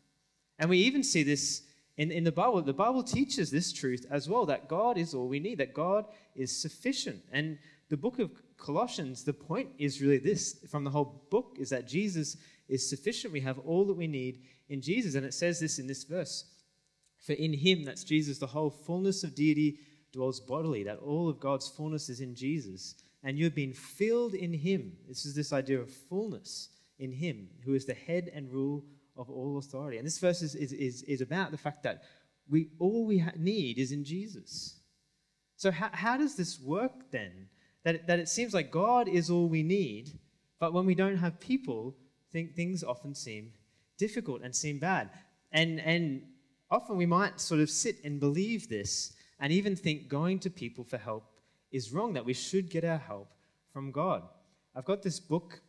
And 0.58 0.69
we 0.69 0.78
even 0.78 1.04
see 1.04 1.22
this 1.22 1.62
in, 1.96 2.10
in 2.10 2.25
the 2.25 2.32
Bible. 2.32 2.60
The 2.60 2.72
Bible 2.72 3.04
teaches 3.04 3.48
this 3.48 3.72
truth 3.72 4.04
as 4.10 4.28
well 4.28 4.46
that 4.46 4.66
God 4.69 4.98
is 4.98 5.14
all 5.14 5.28
we 5.28 5.38
need, 5.38 5.58
that 5.58 5.75
God 5.75 6.06
is 6.34 6.50
sufficient. 6.50 7.22
And 7.31 7.56
the 7.88 7.96
book 7.96 8.19
of 8.19 8.32
Colossians, 8.58 9.22
the 9.22 9.32
point 9.32 9.69
is 9.78 10.02
really 10.02 10.19
this 10.19 10.58
from 10.69 10.82
the 10.82 10.90
whole 10.90 11.22
book 11.31 11.54
is 11.56 11.70
that 11.70 11.87
Jesus 11.87 12.37
is 12.69 12.90
sufficient. 12.90 13.32
We 13.32 13.43
have 13.43 13.60
all 13.60 13.84
that 13.84 13.96
we 13.96 14.08
need 14.08 14.43
in 14.69 14.81
Jesus. 14.81 15.14
And 15.14 15.25
it 15.25 15.34
says 15.34 15.60
this 15.60 15.78
in 15.78 15.87
this 15.87 16.02
verse 16.02 16.46
For 17.26 17.32
in 17.32 17.52
him, 17.52 17.84
that's 17.84 18.05
Jesus, 18.05 18.38
the 18.38 18.46
whole 18.46 18.70
fullness 18.70 19.25
of 19.25 19.34
deity 19.34 19.78
dwells 20.12 20.40
bodily, 20.40 20.84
that 20.84 20.99
all 20.99 21.28
of 21.28 21.40
God's 21.40 21.69
fullness 21.69 22.08
is 22.08 22.20
in 22.20 22.34
Jesus. 22.34 22.94
And 23.23 23.37
you've 23.37 23.55
been 23.55 23.73
filled 23.73 24.34
in 24.34 24.52
him. 24.52 24.93
This 25.08 25.26
is 25.26 25.34
this 25.34 25.52
idea 25.52 25.81
of 25.81 25.90
fullness 25.90 26.69
in 26.99 27.11
him, 27.11 27.49
who 27.64 27.75
is 27.75 27.84
the 27.84 27.94
head 27.94 28.31
and 28.32 28.52
rule 28.52 28.84
of 29.17 29.28
all 29.28 29.58
authority. 29.58 29.99
And 29.99 30.06
this 30.06 30.19
verse 30.19 30.40
is, 30.40 30.55
is, 30.55 30.73
is, 30.73 31.02
is 31.02 31.20
about 31.20 31.50
the 31.50 31.58
fact 31.58 31.82
that 31.82 32.02
we 32.49 32.69
all 32.78 33.05
we 33.05 33.19
ha- 33.19 33.32
need 33.37 33.79
is 33.79 33.90
in 33.90 34.05
Jesus. 34.05 34.79
So, 35.56 35.72
how, 35.72 35.90
how 35.93 36.17
does 36.17 36.37
this 36.37 36.61
work 36.61 37.11
then? 37.11 37.49
That 37.82 38.06
that 38.06 38.20
it 38.20 38.29
seems 38.29 38.55
like 38.55 38.70
God 38.70 39.08
is 39.08 39.31
all 39.31 39.49
we 39.49 39.64
need, 39.64 40.11
but 40.61 40.72
when 40.72 40.87
we 40.87 40.94
don't 40.94 41.17
have 41.17 41.40
people, 41.40 41.96
think 42.31 42.55
things 42.55 42.84
often 42.84 43.14
seem 43.14 43.52
difficult 43.99 44.43
and 44.43 44.55
seem 44.55 44.79
bad. 44.79 45.11
And, 45.52 45.81
and 45.81 46.22
often 46.71 46.97
we 46.97 47.07
might 47.07 47.41
sort 47.41 47.61
of 47.61 47.71
sit 47.71 47.97
and 48.05 48.21
believe 48.21 48.69
this 48.69 49.15
and 49.39 49.53
even 49.53 49.77
think 49.77 50.09
going 50.09 50.39
to 50.41 50.51
people 50.51 50.85
for 50.85 50.99
help 50.99 51.25
is 51.73 51.93
wrong, 51.93 52.13
that 52.15 52.25
we 52.25 52.33
should 52.33 52.71
get 52.71 52.85
our 52.85 52.99
help 52.99 53.33
from 53.73 53.91
God. 53.91 54.23
I've 54.75 54.85
got 54.85 55.03
this 55.03 55.21
book 55.21 55.61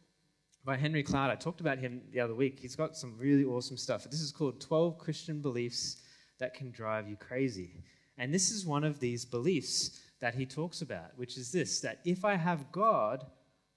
by 0.63 0.77
Henry 0.77 1.03
Cloud. 1.03 1.29
I 1.29 1.35
talked 1.35 1.61
about 1.61 1.77
him 1.77 2.01
the 2.11 2.19
other 2.19 2.35
week. 2.35 2.59
He's 2.59 2.75
got 2.75 2.95
some 2.95 3.17
really 3.17 3.45
awesome 3.45 3.77
stuff. 3.77 4.03
This 4.03 4.21
is 4.21 4.31
called 4.31 4.59
12 4.59 4.97
Christian 4.97 5.41
Beliefs 5.41 5.97
That 6.39 6.53
Can 6.53 6.71
Drive 6.71 7.07
You 7.07 7.15
Crazy. 7.15 7.83
And 8.17 8.33
this 8.33 8.51
is 8.51 8.65
one 8.65 8.83
of 8.83 8.99
these 8.99 9.25
beliefs 9.25 9.99
that 10.19 10.35
he 10.35 10.45
talks 10.45 10.81
about, 10.81 11.11
which 11.15 11.37
is 11.37 11.51
this 11.51 11.79
that 11.81 11.99
if 12.03 12.25
I 12.25 12.35
have 12.35 12.71
God, 12.71 13.25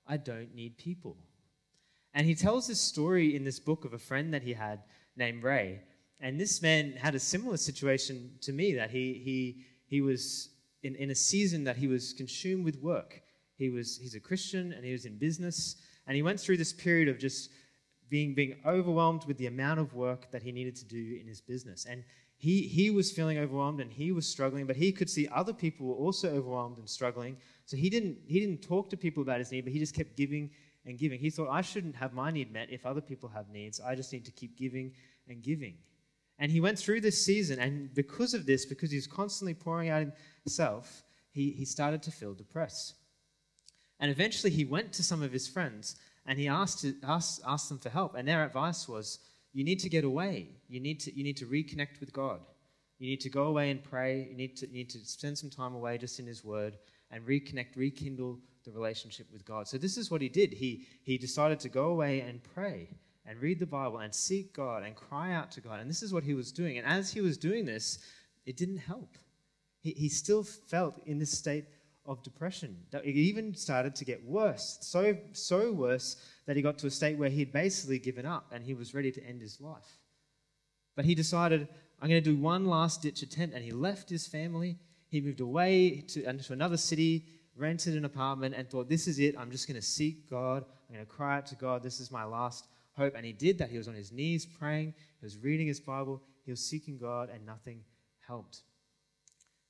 I 0.06 0.16
don't 0.16 0.54
need 0.54 0.78
people. 0.78 1.16
And 2.14 2.26
he 2.26 2.34
tells 2.34 2.66
this 2.66 2.80
story 2.80 3.36
in 3.36 3.44
this 3.44 3.60
book 3.60 3.84
of 3.84 3.92
a 3.92 3.98
friend 3.98 4.34
that 4.34 4.42
he 4.42 4.54
had 4.54 4.80
named 5.16 5.44
Ray. 5.44 5.82
And 6.20 6.38
this 6.38 6.60
man 6.60 6.92
had 6.92 7.14
a 7.14 7.18
similar 7.18 7.56
situation 7.56 8.30
to 8.42 8.52
me 8.52 8.74
that 8.74 8.90
he, 8.90 9.14
he, 9.24 9.64
he 9.86 10.00
was 10.00 10.50
in, 10.82 10.94
in 10.96 11.10
a 11.10 11.14
season 11.14 11.64
that 11.64 11.76
he 11.76 11.86
was 11.86 12.12
consumed 12.12 12.64
with 12.64 12.80
work. 12.82 13.22
He 13.56 13.70
was, 13.70 13.98
he's 13.98 14.14
a 14.14 14.20
Christian 14.20 14.72
and 14.72 14.84
he 14.84 14.92
was 14.92 15.04
in 15.04 15.18
business. 15.18 15.76
And 16.06 16.16
he 16.16 16.22
went 16.22 16.40
through 16.40 16.58
this 16.58 16.72
period 16.72 17.08
of 17.08 17.18
just 17.18 17.50
being, 18.08 18.34
being 18.34 18.56
overwhelmed 18.66 19.24
with 19.26 19.38
the 19.38 19.46
amount 19.46 19.80
of 19.80 19.94
work 19.94 20.30
that 20.32 20.42
he 20.42 20.52
needed 20.52 20.76
to 20.76 20.84
do 20.84 21.18
in 21.20 21.26
his 21.26 21.40
business. 21.40 21.86
And 21.86 22.04
he, 22.36 22.62
he 22.62 22.90
was 22.90 23.12
feeling 23.12 23.38
overwhelmed 23.38 23.80
and 23.80 23.92
he 23.92 24.12
was 24.12 24.26
struggling, 24.26 24.66
but 24.66 24.76
he 24.76 24.92
could 24.92 25.08
see 25.08 25.28
other 25.28 25.52
people 25.52 25.86
were 25.86 25.94
also 25.94 26.28
overwhelmed 26.30 26.78
and 26.78 26.88
struggling. 26.88 27.36
So 27.66 27.76
he 27.76 27.90
didn't, 27.90 28.18
he 28.26 28.40
didn't 28.40 28.62
talk 28.62 28.90
to 28.90 28.96
people 28.96 29.22
about 29.22 29.38
his 29.38 29.52
need, 29.52 29.64
but 29.64 29.72
he 29.72 29.78
just 29.78 29.94
kept 29.94 30.16
giving 30.16 30.50
and 30.86 30.98
giving. 30.98 31.20
He 31.20 31.30
thought, 31.30 31.48
I 31.50 31.60
shouldn't 31.60 31.94
have 31.96 32.12
my 32.12 32.30
need 32.30 32.52
met 32.52 32.70
if 32.70 32.86
other 32.86 33.02
people 33.02 33.28
have 33.28 33.48
needs. 33.50 33.78
I 33.78 33.94
just 33.94 34.12
need 34.12 34.24
to 34.24 34.32
keep 34.32 34.56
giving 34.56 34.92
and 35.28 35.42
giving. 35.42 35.74
And 36.40 36.50
he 36.50 36.60
went 36.60 36.78
through 36.78 37.02
this 37.02 37.24
season, 37.24 37.58
and 37.58 37.92
because 37.94 38.32
of 38.32 38.46
this, 38.46 38.64
because 38.64 38.90
he 38.90 38.96
was 38.96 39.06
constantly 39.06 39.52
pouring 39.52 39.90
out 39.90 40.06
himself, 40.42 41.02
he, 41.32 41.50
he 41.50 41.66
started 41.66 42.02
to 42.04 42.10
feel 42.10 42.32
depressed. 42.32 42.94
And 44.00 44.10
eventually 44.10 44.50
he 44.50 44.64
went 44.64 44.92
to 44.94 45.02
some 45.02 45.22
of 45.22 45.32
his 45.32 45.46
friends 45.46 45.96
and 46.26 46.38
he 46.38 46.48
asked, 46.48 46.86
asked, 47.06 47.42
asked 47.46 47.68
them 47.68 47.78
for 47.78 47.90
help. 47.90 48.14
And 48.14 48.26
their 48.26 48.44
advice 48.44 48.88
was, 48.88 49.18
you 49.52 49.62
need 49.62 49.80
to 49.80 49.90
get 49.90 50.04
away. 50.04 50.48
You 50.68 50.80
need 50.80 51.00
to, 51.00 51.14
you 51.14 51.22
need 51.22 51.36
to 51.36 51.46
reconnect 51.46 52.00
with 52.00 52.12
God. 52.12 52.40
You 52.98 53.08
need 53.08 53.20
to 53.20 53.28
go 53.28 53.44
away 53.44 53.70
and 53.70 53.82
pray. 53.84 54.26
You 54.30 54.36
need 54.36 54.56
to, 54.58 54.66
you 54.66 54.72
need 54.72 54.90
to 54.90 55.04
spend 55.04 55.36
some 55.36 55.50
time 55.50 55.74
away 55.74 55.98
just 55.98 56.18
in 56.18 56.26
His 56.26 56.42
Word 56.42 56.78
and 57.10 57.26
reconnect, 57.26 57.76
rekindle 57.76 58.38
the 58.64 58.70
relationship 58.70 59.26
with 59.32 59.44
God. 59.44 59.68
So, 59.68 59.78
this 59.78 59.96
is 59.96 60.10
what 60.10 60.20
he 60.20 60.28
did. 60.28 60.52
He, 60.52 60.86
he 61.02 61.16
decided 61.16 61.58
to 61.60 61.70
go 61.70 61.86
away 61.86 62.20
and 62.20 62.42
pray 62.54 62.90
and 63.30 63.40
read 63.40 63.60
the 63.60 63.66
Bible 63.66 63.98
and 63.98 64.12
seek 64.12 64.52
God 64.52 64.82
and 64.82 64.96
cry 64.96 65.32
out 65.32 65.52
to 65.52 65.60
God. 65.60 65.78
And 65.78 65.88
this 65.88 66.02
is 66.02 66.12
what 66.12 66.24
he 66.24 66.34
was 66.34 66.50
doing. 66.50 66.78
And 66.78 66.86
as 66.86 67.12
he 67.12 67.20
was 67.20 67.38
doing 67.38 67.64
this, 67.64 68.00
it 68.44 68.56
didn't 68.56 68.78
help. 68.78 69.16
He, 69.78 69.92
he 69.92 70.08
still 70.08 70.42
felt 70.42 71.00
in 71.06 71.20
this 71.20 71.30
state 71.30 71.66
of 72.04 72.24
depression. 72.24 72.76
It 72.92 73.06
even 73.06 73.54
started 73.54 73.94
to 73.94 74.04
get 74.04 74.24
worse, 74.24 74.78
so, 74.80 75.16
so 75.32 75.70
worse 75.70 76.16
that 76.46 76.56
he 76.56 76.62
got 76.62 76.76
to 76.78 76.88
a 76.88 76.90
state 76.90 77.18
where 77.18 77.28
he'd 77.28 77.52
basically 77.52 78.00
given 78.00 78.26
up 78.26 78.50
and 78.52 78.64
he 78.64 78.74
was 78.74 78.94
ready 78.94 79.12
to 79.12 79.24
end 79.24 79.40
his 79.40 79.60
life. 79.60 80.00
But 80.96 81.04
he 81.04 81.14
decided, 81.14 81.68
I'm 82.02 82.08
going 82.08 82.22
to 82.22 82.30
do 82.30 82.36
one 82.36 82.66
last 82.66 83.00
ditch 83.02 83.22
attempt, 83.22 83.54
and 83.54 83.64
he 83.64 83.70
left 83.70 84.10
his 84.10 84.26
family. 84.26 84.76
He 85.08 85.20
moved 85.20 85.40
away 85.40 86.04
to, 86.08 86.32
to 86.36 86.52
another 86.52 86.76
city, 86.76 87.26
rented 87.54 87.94
an 87.94 88.04
apartment, 88.04 88.56
and 88.56 88.68
thought, 88.68 88.88
This 88.88 89.06
is 89.06 89.20
it. 89.20 89.36
I'm 89.38 89.52
just 89.52 89.68
going 89.68 89.80
to 89.80 89.86
seek 89.86 90.28
God. 90.28 90.64
I'm 90.88 90.96
going 90.96 91.06
to 91.06 91.12
cry 91.12 91.36
out 91.36 91.46
to 91.46 91.54
God. 91.54 91.84
This 91.84 92.00
is 92.00 92.10
my 92.10 92.24
last 92.24 92.66
hope. 93.00 93.14
And 93.16 93.24
he 93.24 93.32
did 93.32 93.58
that. 93.58 93.70
He 93.70 93.78
was 93.78 93.88
on 93.88 93.94
his 93.94 94.12
knees 94.12 94.46
praying, 94.46 94.94
he 95.20 95.26
was 95.26 95.38
reading 95.38 95.66
his 95.66 95.80
Bible, 95.80 96.22
he 96.44 96.50
was 96.50 96.60
seeking 96.60 96.98
God, 96.98 97.30
and 97.32 97.44
nothing 97.44 97.80
helped. 98.26 98.60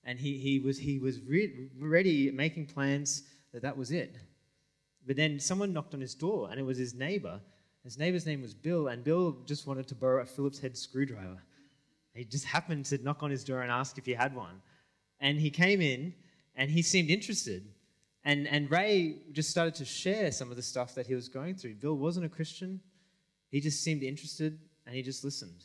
And 0.05 0.19
he, 0.19 0.39
he 0.39 0.59
was, 0.59 0.79
he 0.79 0.99
was 0.99 1.21
re- 1.23 1.69
ready, 1.79 2.31
making 2.31 2.67
plans 2.67 3.23
that 3.53 3.63
that 3.63 3.77
was 3.77 3.91
it. 3.91 4.17
But 5.07 5.17
then 5.17 5.39
someone 5.41 5.73
knocked 5.73 5.95
on 5.95 6.01
his 6.01 6.15
door, 6.15 6.49
and 6.51 6.59
it 6.59 6.63
was 6.63 6.79
his 6.79 6.95
neighbor. 6.95 7.41
His 7.85 7.99
neighbor's 7.99 8.27
name 8.27 8.43
was 8.43 8.55
Bill, 8.55 8.89
and 8.89 9.05
Bill 9.05 9.37
just 9.47 9.67
wanted 9.67 9.87
to 9.89 9.95
borrow 9.95 10.23
a 10.23 10.27
Phillips 10.27 10.59
head 10.59 10.77
screwdriver. 10.77 11.43
He 12.15 12.25
just 12.25 12.45
happened 12.57 12.87
to 12.87 12.99
knock 13.03 13.23
on 13.23 13.31
his 13.31 13.45
door 13.45 13.63
and 13.63 13.71
ask 13.71 13.99
if 13.99 14.07
he 14.07 14.13
had 14.13 14.35
one. 14.35 14.61
And 15.21 15.39
he 15.39 15.51
came 15.51 15.81
in, 15.81 16.15
and 16.57 16.71
he 16.71 16.83
seemed 16.83 17.11
interested. 17.11 17.65
And, 18.25 18.47
and 18.49 18.71
Ray 18.71 19.17
just 19.33 19.51
started 19.51 19.75
to 19.77 19.85
share 19.85 20.31
some 20.31 20.51
of 20.51 20.57
the 20.57 20.63
stuff 20.63 20.95
that 20.95 21.07
he 21.07 21.15
was 21.15 21.29
going 21.29 21.55
through. 21.55 21.75
Bill 21.75 21.97
wasn't 21.97 22.27
a 22.27 22.29
Christian, 22.29 22.81
he 23.51 23.61
just 23.61 23.83
seemed 23.83 24.03
interested, 24.03 24.59
and 24.87 24.95
he 24.95 25.03
just 25.03 25.25
listened. 25.25 25.65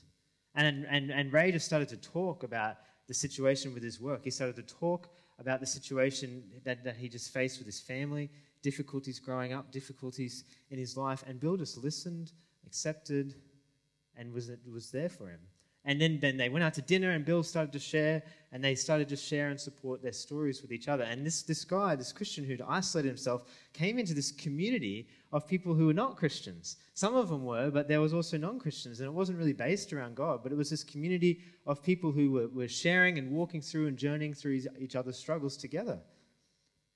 And, 0.55 0.85
and, 0.89 1.11
and 1.11 1.31
Ray 1.31 1.51
just 1.51 1.65
started 1.65 1.89
to 1.89 1.97
talk 1.97 2.43
about 2.43 2.77
the 3.07 3.13
situation 3.13 3.73
with 3.73 3.83
his 3.83 3.99
work. 3.99 4.23
He 4.23 4.31
started 4.31 4.55
to 4.55 4.63
talk 4.63 5.09
about 5.39 5.59
the 5.59 5.65
situation 5.65 6.43
that, 6.63 6.83
that 6.83 6.95
he 6.95 7.09
just 7.09 7.33
faced 7.33 7.59
with 7.59 7.65
his 7.65 7.79
family, 7.79 8.29
difficulties 8.61 9.19
growing 9.19 9.53
up, 9.53 9.71
difficulties 9.71 10.45
in 10.71 10.79
his 10.79 10.97
life. 10.97 11.23
And 11.27 11.39
Bill 11.39 11.57
just 11.57 11.77
listened, 11.77 12.31
accepted, 12.65 13.35
and 14.17 14.33
was, 14.33 14.49
was 14.71 14.91
there 14.91 15.09
for 15.09 15.27
him. 15.27 15.41
And 15.87 16.01
then, 16.01 16.19
then 16.19 16.35
they 16.35 16.49
went 16.49 16.63
out 16.63 16.73
to 16.75 16.81
dinner, 16.81 17.11
and 17.11 17.23
Bill 17.23 17.43
started 17.43 17.71
to 17.73 17.79
share, 17.79 18.23
and 18.51 18.63
they 18.63 18.73
started 18.73 19.07
to 19.09 19.15
share 19.15 19.49
and 19.49 19.59
support 19.59 20.01
their 20.01 20.13
stories 20.13 20.63
with 20.63 20.71
each 20.71 20.87
other. 20.87 21.03
And 21.03 21.23
this, 21.23 21.43
this 21.43 21.63
guy, 21.63 21.95
this 21.95 22.11
Christian 22.11 22.43
who'd 22.43 22.63
isolated 22.67 23.09
himself, 23.09 23.43
came 23.71 23.99
into 23.99 24.15
this 24.15 24.31
community 24.31 25.07
of 25.31 25.47
people 25.47 25.75
who 25.75 25.85
were 25.85 25.93
not 25.93 26.17
Christians. 26.17 26.77
Some 26.95 27.15
of 27.15 27.29
them 27.29 27.45
were, 27.45 27.69
but 27.69 27.87
there 27.87 28.01
was 28.01 28.15
also 28.15 28.35
non 28.35 28.57
Christians, 28.57 28.99
and 28.99 29.07
it 29.07 29.13
wasn't 29.13 29.37
really 29.37 29.53
based 29.53 29.93
around 29.93 30.15
God, 30.15 30.41
but 30.41 30.51
it 30.51 30.57
was 30.57 30.71
this 30.71 30.83
community 30.83 31.41
of 31.67 31.83
people 31.83 32.11
who 32.11 32.31
were, 32.31 32.47
were 32.47 32.67
sharing 32.67 33.19
and 33.19 33.29
walking 33.29 33.61
through 33.61 33.85
and 33.85 33.95
journeying 33.95 34.33
through 34.33 34.61
each 34.79 34.95
other's 34.95 35.19
struggles 35.19 35.55
together. 35.55 35.99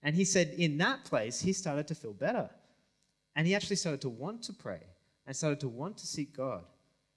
And 0.01 0.15
he 0.15 0.25
said, 0.25 0.55
in 0.57 0.77
that 0.79 1.05
place, 1.05 1.41
he 1.41 1.53
started 1.53 1.87
to 1.89 1.95
feel 1.95 2.13
better. 2.13 2.49
And 3.35 3.45
he 3.45 3.53
actually 3.53 3.75
started 3.75 4.01
to 4.01 4.09
want 4.09 4.41
to 4.43 4.53
pray 4.53 4.81
and 5.27 5.35
started 5.35 5.59
to 5.59 5.69
want 5.69 5.97
to 5.97 6.07
seek 6.07 6.35
God. 6.35 6.63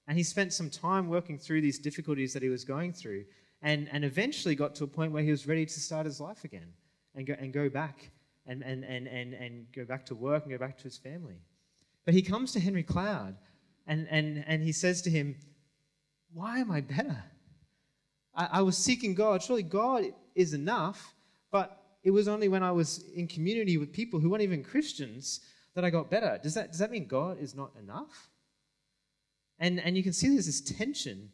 And 0.09 0.18
he 0.18 0.25
spent 0.25 0.52
some 0.52 0.68
time 0.68 1.09
working 1.09 1.38
through 1.38 1.61
these 1.61 1.78
difficulties 1.78 2.32
that 2.32 2.42
he 2.42 2.49
was 2.49 2.64
going 2.64 2.92
through 2.92 3.25
and, 3.62 3.88
and 3.92 4.04
eventually 4.04 4.54
got 4.54 4.75
to 4.76 4.85
a 4.85 4.88
point 4.88 5.12
where 5.12 5.23
he 5.23 5.30
was 5.30 5.47
ready 5.47 5.64
to 5.64 5.80
start 5.80 6.06
his 6.06 6.21
life 6.21 6.44
again 6.44 6.73
and 7.14 7.26
go, 7.26 7.35
and 7.38 7.52
go 7.52 7.68
back 7.68 8.11
and, 8.47 8.62
and, 8.62 8.85
and, 8.85 9.06
and, 9.06 9.35
and 9.35 9.66
go 9.73 9.85
back 9.85 10.04
to 10.06 10.14
work 10.14 10.42
and 10.42 10.52
go 10.52 10.59
back 10.59 10.76
to 10.78 10.85
his 10.85 10.99
family. 10.99 11.40
But 12.04 12.14
he 12.14 12.23
comes 12.23 12.52
to 12.52 12.61
Henry 12.61 12.82
Cloud 12.82 13.37
and, 13.87 14.09
and, 14.11 14.44
and 14.47 14.62
he 14.62 14.73
says 14.73 15.02
to 15.02 15.11
him, 15.11 15.37
Why 16.32 16.59
am 16.59 16.71
I 16.71 16.80
better? 16.80 17.23
I, 18.35 18.49
I 18.52 18.62
was 18.62 18.76
seeking 18.76 19.14
God. 19.14 19.42
Surely 19.42 19.62
God 19.62 20.04
is 20.35 20.54
enough, 20.54 21.14
but 21.52 21.80
it 22.02 22.11
was 22.11 22.26
only 22.26 22.49
when 22.49 22.64
I 22.64 22.73
was 22.73 23.04
in 23.14 23.28
community 23.28 23.76
with 23.76 23.92
people 23.92 24.18
who 24.18 24.30
weren't 24.30 24.42
even 24.42 24.64
Christians 24.64 25.40
that 25.75 25.85
I 25.85 25.90
got 25.90 26.11
better. 26.11 26.38
Does 26.42 26.54
that, 26.54 26.71
does 26.71 26.80
that 26.80 26.90
mean 26.90 27.06
God 27.06 27.40
is 27.40 27.54
not 27.54 27.71
enough? 27.78 28.28
And, 29.62 29.78
and 29.78 29.97
you 29.97 30.02
can 30.02 30.12
see 30.12 30.28
there's 30.28 30.47
this 30.47 30.61
tension 30.61 31.31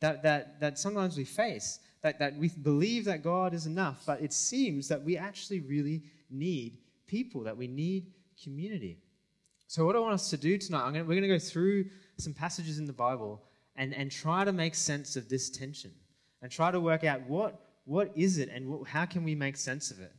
that, 0.00 0.20
that, 0.24 0.58
that 0.58 0.78
sometimes 0.80 1.16
we 1.16 1.24
face, 1.24 1.78
that, 2.02 2.18
that 2.18 2.36
we 2.36 2.48
believe 2.48 3.04
that 3.04 3.22
God 3.22 3.54
is 3.54 3.66
enough, 3.66 4.02
but 4.04 4.20
it 4.20 4.32
seems 4.32 4.88
that 4.88 5.00
we 5.00 5.16
actually 5.16 5.60
really 5.60 6.02
need 6.28 6.78
people, 7.06 7.44
that 7.44 7.56
we 7.56 7.68
need 7.68 8.08
community. 8.42 8.98
So, 9.68 9.86
what 9.86 9.94
I 9.94 10.00
want 10.00 10.14
us 10.14 10.28
to 10.30 10.36
do 10.36 10.58
tonight, 10.58 10.86
gonna, 10.86 11.00
we're 11.04 11.20
going 11.20 11.22
to 11.22 11.28
go 11.28 11.38
through 11.38 11.84
some 12.16 12.34
passages 12.34 12.80
in 12.80 12.84
the 12.84 12.92
Bible 12.92 13.44
and, 13.76 13.94
and 13.94 14.10
try 14.10 14.44
to 14.44 14.52
make 14.52 14.74
sense 14.74 15.14
of 15.14 15.28
this 15.28 15.48
tension 15.48 15.92
and 16.42 16.50
try 16.50 16.72
to 16.72 16.80
work 16.80 17.04
out 17.04 17.20
what, 17.28 17.60
what 17.84 18.10
is 18.16 18.38
it 18.38 18.48
and 18.48 18.68
what, 18.68 18.88
how 18.88 19.04
can 19.04 19.22
we 19.22 19.36
make 19.36 19.56
sense 19.56 19.92
of 19.92 20.00
it. 20.00 20.12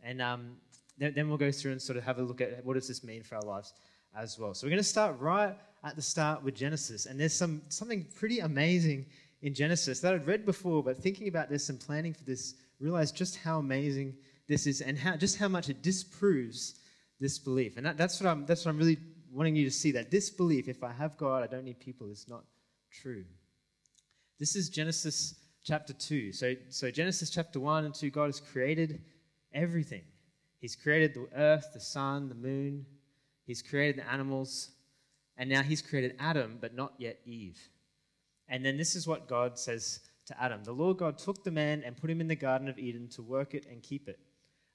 And 0.00 0.22
um, 0.22 0.52
then, 0.96 1.12
then 1.16 1.28
we'll 1.28 1.38
go 1.38 1.50
through 1.50 1.72
and 1.72 1.82
sort 1.82 1.96
of 1.96 2.04
have 2.04 2.18
a 2.18 2.22
look 2.22 2.40
at 2.40 2.64
what 2.64 2.74
does 2.74 2.86
this 2.86 3.02
mean 3.02 3.24
for 3.24 3.34
our 3.34 3.42
lives 3.42 3.72
as 4.16 4.38
well. 4.38 4.54
So, 4.54 4.66
we're 4.66 4.70
going 4.70 4.82
to 4.82 4.88
start 4.88 5.18
right 5.18 5.56
at 5.84 5.96
the 5.96 6.02
start 6.02 6.42
with 6.42 6.54
Genesis. 6.54 7.06
And 7.06 7.18
there's 7.18 7.32
some, 7.32 7.62
something 7.68 8.06
pretty 8.14 8.40
amazing 8.40 9.06
in 9.42 9.54
Genesis 9.54 10.00
that 10.00 10.14
I'd 10.14 10.26
read 10.26 10.44
before, 10.44 10.82
but 10.82 10.96
thinking 10.96 11.28
about 11.28 11.48
this 11.48 11.70
and 11.70 11.80
planning 11.80 12.12
for 12.12 12.24
this, 12.24 12.54
realized 12.78 13.16
just 13.16 13.38
how 13.38 13.58
amazing 13.58 14.14
this 14.48 14.66
is 14.66 14.80
and 14.80 14.98
how, 14.98 15.16
just 15.16 15.38
how 15.38 15.48
much 15.48 15.68
it 15.68 15.82
disproves 15.82 16.80
this 17.20 17.38
belief. 17.38 17.76
And 17.76 17.86
that, 17.86 17.96
that's, 17.96 18.20
what 18.20 18.28
I'm, 18.28 18.44
that's 18.46 18.64
what 18.64 18.72
I'm 18.72 18.78
really 18.78 18.98
wanting 19.32 19.56
you 19.56 19.64
to 19.64 19.70
see 19.70 19.92
that 19.92 20.10
this 20.10 20.28
belief, 20.28 20.68
if 20.68 20.82
I 20.82 20.92
have 20.92 21.16
God, 21.16 21.42
I 21.42 21.46
don't 21.46 21.64
need 21.64 21.78
people, 21.78 22.10
is 22.10 22.26
not 22.28 22.44
true. 22.90 23.24
This 24.38 24.56
is 24.56 24.68
Genesis 24.68 25.34
chapter 25.64 25.92
2. 25.92 26.32
So, 26.32 26.54
so 26.68 26.90
Genesis 26.90 27.30
chapter 27.30 27.60
1 27.60 27.84
and 27.84 27.94
2, 27.94 28.10
God 28.10 28.26
has 28.26 28.40
created 28.40 29.02
everything. 29.52 30.02
He's 30.58 30.76
created 30.76 31.14
the 31.14 31.28
earth, 31.34 31.68
the 31.72 31.80
sun, 31.80 32.28
the 32.28 32.34
moon. 32.34 32.84
He's 33.50 33.62
created 33.62 33.96
the 33.96 34.08
animals. 34.08 34.70
And 35.36 35.50
now 35.50 35.62
he's 35.62 35.82
created 35.82 36.14
Adam, 36.20 36.58
but 36.60 36.72
not 36.72 36.92
yet 36.98 37.18
Eve. 37.26 37.58
And 38.48 38.64
then 38.64 38.76
this 38.76 38.94
is 38.94 39.08
what 39.08 39.26
God 39.26 39.58
says 39.58 39.98
to 40.26 40.40
Adam 40.40 40.62
The 40.62 40.70
Lord 40.70 40.98
God 40.98 41.18
took 41.18 41.42
the 41.42 41.50
man 41.50 41.82
and 41.84 41.96
put 41.96 42.10
him 42.10 42.20
in 42.20 42.28
the 42.28 42.36
Garden 42.36 42.68
of 42.68 42.78
Eden 42.78 43.08
to 43.08 43.22
work 43.22 43.54
it 43.54 43.66
and 43.68 43.82
keep 43.82 44.08
it. 44.08 44.20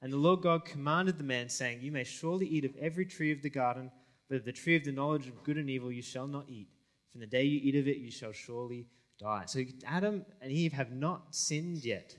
And 0.01 0.12
the 0.12 0.17
Lord 0.17 0.41
God 0.41 0.65
commanded 0.65 1.17
the 1.17 1.24
man, 1.24 1.48
saying, 1.48 1.84
You 1.84 1.94
may 1.94 2.03
surely 2.03 2.48
eat 2.48 2.65
of 2.65 2.75
every 2.75 3.05
tree 3.05 3.32
of 3.32 3.41
the 3.41 3.50
garden, 3.50 3.91
but 4.27 4.39
of 4.39 4.44
the 4.44 4.51
tree 4.51 4.75
of 4.75 4.84
the 4.84 4.91
knowledge 4.91 5.27
of 5.27 5.41
good 5.44 5.55
and 5.55 5.70
evil 5.70 5.89
you 5.89 6.01
shall 6.01 6.27
not 6.27 6.50
eat. 6.50 6.67
From 7.13 7.22
the 7.22 7.27
day 7.27 7.44
you 7.44 7.62
eat 7.63 7.79
of 7.79 7.88
it, 7.88 8.00
you 8.00 8.12
shall 8.12 8.34
surely 8.34 8.88
die. 9.17 9.44
So 9.48 9.62
Adam 9.88 10.25
and 10.41 10.51
Eve 10.51 10.74
have 10.74 10.91
not 10.91 11.34
sinned 11.34 11.86
yet. 11.86 12.13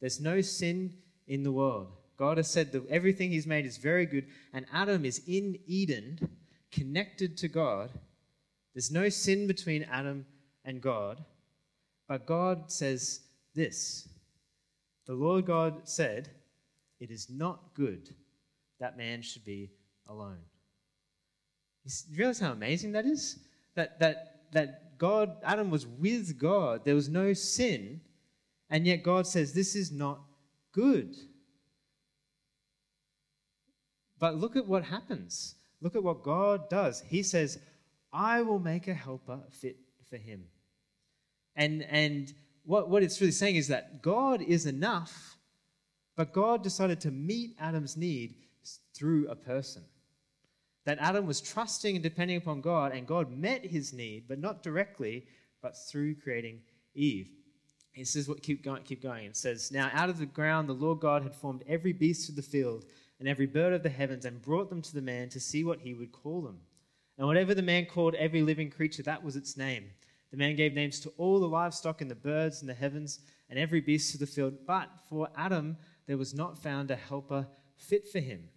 There's 0.00 0.20
no 0.20 0.40
sin 0.40 0.94
in 1.26 1.42
the 1.42 1.52
world. 1.52 1.92
God 2.16 2.36
has 2.36 2.50
said 2.50 2.72
that 2.72 2.88
everything 2.88 3.30
He's 3.30 3.46
made 3.46 3.66
is 3.66 3.76
very 3.78 4.06
good, 4.06 4.26
and 4.52 4.66
Adam 4.72 5.04
is 5.04 5.22
in 5.26 5.58
Eden 5.66 6.18
connected 6.70 7.36
to 7.38 7.48
God. 7.48 7.90
There's 8.74 8.90
no 8.90 9.08
sin 9.08 9.46
between 9.46 9.84
Adam 9.84 10.26
and 10.64 10.80
God. 10.80 11.24
But 12.08 12.26
God 12.26 12.70
says 12.70 13.20
this 13.54 14.08
The 15.06 15.14
Lord 15.14 15.46
God 15.46 15.88
said, 15.88 16.30
It 17.00 17.10
is 17.10 17.28
not 17.30 17.74
good 17.74 18.14
that 18.80 18.98
man 18.98 19.22
should 19.22 19.44
be 19.44 19.70
alone. 20.08 20.38
You 21.84 22.18
realize 22.18 22.40
how 22.40 22.52
amazing 22.52 22.92
that 22.92 23.06
is? 23.06 23.38
That, 23.74 23.98
that, 24.00 24.42
that 24.52 24.98
God, 24.98 25.36
Adam 25.42 25.70
was 25.70 25.86
with 25.86 26.38
God, 26.38 26.84
there 26.84 26.94
was 26.94 27.08
no 27.08 27.32
sin, 27.32 28.00
and 28.70 28.86
yet 28.86 29.02
God 29.02 29.26
says, 29.26 29.52
This 29.52 29.74
is 29.74 29.90
not 29.90 30.20
good. 30.72 31.16
But 34.22 34.36
look 34.36 34.54
at 34.54 34.68
what 34.68 34.84
happens. 34.84 35.56
Look 35.80 35.96
at 35.96 36.04
what 36.04 36.22
God 36.22 36.68
does. 36.70 37.02
He 37.08 37.24
says, 37.24 37.58
I 38.12 38.40
will 38.42 38.60
make 38.60 38.86
a 38.86 38.94
helper 38.94 39.40
fit 39.50 39.78
for 40.08 40.16
him. 40.16 40.44
And, 41.56 41.82
and 41.90 42.32
what, 42.62 42.88
what 42.88 43.02
it's 43.02 43.20
really 43.20 43.32
saying 43.32 43.56
is 43.56 43.66
that 43.66 44.00
God 44.00 44.40
is 44.40 44.66
enough, 44.66 45.36
but 46.16 46.32
God 46.32 46.62
decided 46.62 47.00
to 47.00 47.10
meet 47.10 47.56
Adam's 47.58 47.96
need 47.96 48.36
through 48.94 49.26
a 49.26 49.34
person. 49.34 49.82
That 50.84 50.98
Adam 51.00 51.26
was 51.26 51.40
trusting 51.40 51.96
and 51.96 52.02
depending 52.02 52.36
upon 52.36 52.60
God, 52.60 52.92
and 52.92 53.08
God 53.08 53.36
met 53.36 53.66
his 53.66 53.92
need, 53.92 54.26
but 54.28 54.38
not 54.38 54.62
directly, 54.62 55.26
but 55.62 55.74
through 55.90 56.14
creating 56.14 56.60
Eve. 56.94 57.28
It 57.94 58.06
says 58.06 58.28
what 58.28 58.40
keep 58.40 58.62
going, 58.62 58.84
keep 58.84 59.02
going. 59.02 59.24
It 59.26 59.36
says, 59.36 59.72
Now 59.72 59.90
out 59.92 60.10
of 60.10 60.20
the 60.20 60.26
ground 60.26 60.68
the 60.68 60.74
Lord 60.74 61.00
God 61.00 61.24
had 61.24 61.34
formed 61.34 61.64
every 61.66 61.92
beast 61.92 62.28
of 62.28 62.36
the 62.36 62.42
field 62.42 62.84
and 63.22 63.28
every 63.28 63.46
bird 63.46 63.72
of 63.72 63.84
the 63.84 63.88
heavens 63.88 64.24
and 64.24 64.42
brought 64.42 64.68
them 64.68 64.82
to 64.82 64.92
the 64.92 65.00
man 65.00 65.28
to 65.28 65.38
see 65.38 65.62
what 65.62 65.78
he 65.78 65.94
would 65.94 66.10
call 66.10 66.40
them. 66.40 66.58
And 67.16 67.24
whatever 67.24 67.54
the 67.54 67.62
man 67.62 67.86
called 67.86 68.16
every 68.16 68.42
living 68.42 68.68
creature, 68.68 69.04
that 69.04 69.22
was 69.22 69.36
its 69.36 69.56
name. 69.56 69.84
The 70.32 70.36
man 70.36 70.56
gave 70.56 70.74
names 70.74 70.98
to 70.98 71.12
all 71.18 71.38
the 71.38 71.46
livestock 71.46 72.00
and 72.00 72.10
the 72.10 72.16
birds 72.16 72.62
and 72.62 72.68
the 72.68 72.74
heavens 72.74 73.20
and 73.48 73.60
every 73.60 73.80
beast 73.80 74.12
of 74.14 74.18
the 74.18 74.26
field. 74.26 74.54
But 74.66 74.90
for 75.08 75.28
Adam, 75.36 75.76
there 76.08 76.18
was 76.18 76.34
not 76.34 76.58
found 76.58 76.90
a 76.90 76.96
helper 76.96 77.46
fit 77.76 78.08
for 78.08 78.18
him. 78.18 78.48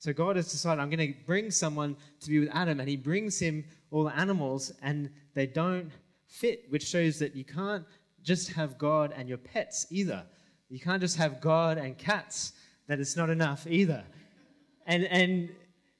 So 0.00 0.12
God 0.12 0.34
has 0.34 0.50
decided, 0.50 0.82
I'm 0.82 0.90
going 0.90 1.14
to 1.14 1.24
bring 1.24 1.52
someone 1.52 1.96
to 2.18 2.30
be 2.30 2.40
with 2.40 2.50
Adam, 2.52 2.80
and 2.80 2.88
he 2.88 2.96
brings 2.96 3.38
him 3.38 3.64
all 3.92 4.02
the 4.02 4.16
animals, 4.16 4.72
and 4.82 5.08
they 5.34 5.46
don't 5.46 5.92
fit, 6.26 6.64
which 6.68 6.88
shows 6.88 7.20
that 7.20 7.36
you 7.36 7.44
can't 7.44 7.84
just 8.24 8.50
have 8.54 8.76
God 8.76 9.12
and 9.14 9.28
your 9.28 9.38
pets 9.38 9.86
either. 9.88 10.24
You 10.68 10.80
can't 10.80 11.00
just 11.00 11.16
have 11.16 11.40
God 11.40 11.78
and 11.78 11.96
cats 11.96 12.54
that 12.90 12.98
it's 12.98 13.16
not 13.16 13.30
enough 13.30 13.68
either. 13.70 14.02
And, 14.84 15.04
and 15.04 15.48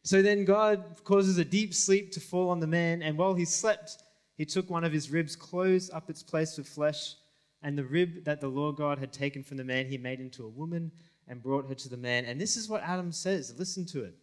so 0.02 0.22
then 0.22 0.44
God 0.44 0.96
causes 1.04 1.38
a 1.38 1.44
deep 1.44 1.72
sleep 1.72 2.10
to 2.10 2.20
fall 2.20 2.50
on 2.50 2.58
the 2.58 2.66
man, 2.66 3.00
and 3.00 3.16
while 3.16 3.32
he 3.32 3.44
slept, 3.44 3.98
he 4.36 4.44
took 4.44 4.68
one 4.68 4.82
of 4.82 4.92
his 4.92 5.08
ribs, 5.08 5.36
closed 5.36 5.92
up 5.94 6.10
its 6.10 6.24
place 6.24 6.58
with 6.58 6.68
flesh, 6.68 7.14
and 7.62 7.78
the 7.78 7.84
rib 7.84 8.24
that 8.24 8.40
the 8.40 8.48
Lord 8.48 8.74
God 8.74 8.98
had 8.98 9.12
taken 9.12 9.44
from 9.44 9.56
the 9.56 9.62
man, 9.62 9.86
he 9.86 9.98
made 9.98 10.18
into 10.18 10.44
a 10.44 10.48
woman 10.48 10.90
and 11.28 11.40
brought 11.40 11.68
her 11.68 11.76
to 11.76 11.88
the 11.88 11.96
man. 11.96 12.24
And 12.24 12.40
this 12.40 12.56
is 12.56 12.68
what 12.68 12.82
Adam 12.82 13.12
says. 13.12 13.54
Listen 13.56 13.86
to 13.86 14.02
it. 14.02 14.16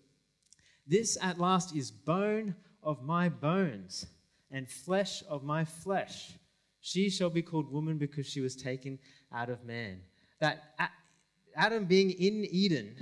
This 0.86 1.18
at 1.22 1.40
last 1.40 1.74
is 1.74 1.90
bone 1.90 2.54
of 2.84 3.02
my 3.02 3.30
bones 3.30 4.08
and 4.52 4.70
flesh 4.70 5.24
of 5.30 5.46
my 5.46 5.64
flesh. 5.64 6.34
She 6.82 7.10
shall 7.10 7.30
be 7.30 7.42
called 7.42 7.72
woman 7.72 7.98
because 7.98 8.28
she 8.28 8.42
was 8.42 8.58
taken 8.58 9.00
out 9.32 9.50
of 9.50 9.64
man. 9.64 10.02
That 10.42 10.74
Adam 11.58 11.86
being 11.86 12.12
in 12.12 12.46
Eden 12.46 12.96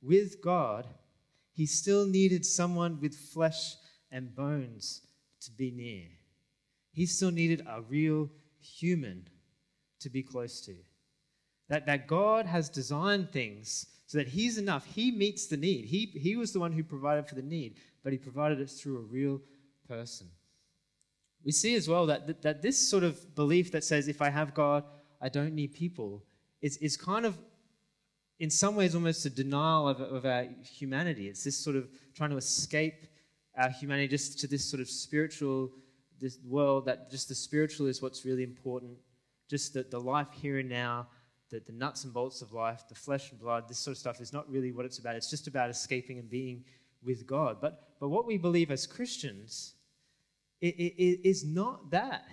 with 0.00 0.40
God, 0.40 0.86
he 1.52 1.66
still 1.66 2.06
needed 2.06 2.46
someone 2.46 3.00
with 3.00 3.14
flesh 3.14 3.74
and 4.12 4.34
bones 4.34 5.02
to 5.40 5.50
be 5.50 5.72
near. 5.72 6.04
He 6.92 7.06
still 7.06 7.32
needed 7.32 7.66
a 7.68 7.82
real 7.82 8.30
human 8.60 9.26
to 10.00 10.08
be 10.08 10.22
close 10.22 10.60
to. 10.62 10.74
That, 11.68 11.86
that 11.86 12.06
God 12.06 12.46
has 12.46 12.68
designed 12.70 13.30
things 13.30 13.86
so 14.06 14.18
that 14.18 14.28
He's 14.28 14.56
enough. 14.56 14.86
He 14.86 15.10
meets 15.10 15.46
the 15.46 15.56
need. 15.56 15.84
He, 15.84 16.06
he 16.14 16.36
was 16.36 16.52
the 16.52 16.60
one 16.60 16.72
who 16.72 16.82
provided 16.82 17.28
for 17.28 17.34
the 17.34 17.42
need, 17.42 17.76
but 18.02 18.12
He 18.12 18.18
provided 18.18 18.60
it 18.60 18.70
through 18.70 18.98
a 18.98 19.02
real 19.02 19.40
person. 19.86 20.28
We 21.44 21.52
see 21.52 21.74
as 21.74 21.88
well 21.88 22.06
that, 22.06 22.26
that, 22.26 22.42
that 22.42 22.62
this 22.62 22.78
sort 22.78 23.04
of 23.04 23.34
belief 23.34 23.72
that 23.72 23.84
says, 23.84 24.08
if 24.08 24.22
I 24.22 24.30
have 24.30 24.54
God, 24.54 24.84
I 25.20 25.28
don't 25.28 25.54
need 25.54 25.74
people, 25.74 26.24
is, 26.62 26.76
is 26.78 26.96
kind 26.96 27.26
of 27.26 27.36
in 28.38 28.50
some 28.50 28.76
ways 28.76 28.94
almost 28.94 29.24
a 29.26 29.30
denial 29.30 29.88
of, 29.88 30.00
of 30.00 30.24
our 30.24 30.46
humanity. 30.62 31.28
It's 31.28 31.44
this 31.44 31.56
sort 31.56 31.76
of 31.76 31.88
trying 32.14 32.30
to 32.30 32.36
escape 32.36 33.06
our 33.56 33.70
humanity 33.70 34.08
just 34.08 34.38
to 34.40 34.46
this 34.46 34.64
sort 34.64 34.80
of 34.80 34.88
spiritual 34.88 35.70
this 36.20 36.38
world 36.44 36.84
that 36.86 37.10
just 37.10 37.28
the 37.28 37.34
spiritual 37.34 37.86
is 37.86 38.02
what's 38.02 38.24
really 38.24 38.42
important. 38.42 38.98
Just 39.48 39.72
that 39.74 39.90
the 39.90 40.00
life 40.00 40.26
here 40.32 40.58
and 40.58 40.68
now, 40.68 41.06
the, 41.48 41.60
the 41.60 41.72
nuts 41.72 42.04
and 42.04 42.12
bolts 42.12 42.42
of 42.42 42.52
life, 42.52 42.82
the 42.88 42.94
flesh 42.94 43.30
and 43.30 43.40
blood, 43.40 43.68
this 43.68 43.78
sort 43.78 43.92
of 43.92 43.98
stuff 43.98 44.20
is 44.20 44.32
not 44.32 44.50
really 44.50 44.72
what 44.72 44.84
it's 44.84 44.98
about. 44.98 45.14
It's 45.14 45.30
just 45.30 45.46
about 45.46 45.70
escaping 45.70 46.18
and 46.18 46.28
being 46.28 46.64
with 47.04 47.26
God. 47.26 47.58
But, 47.60 47.94
but 48.00 48.08
what 48.08 48.26
we 48.26 48.36
believe 48.36 48.70
as 48.70 48.86
Christians 48.86 49.74
it, 50.60 50.74
it, 50.74 51.02
it 51.02 51.28
is 51.28 51.44
not 51.44 51.90
that. 51.90 52.28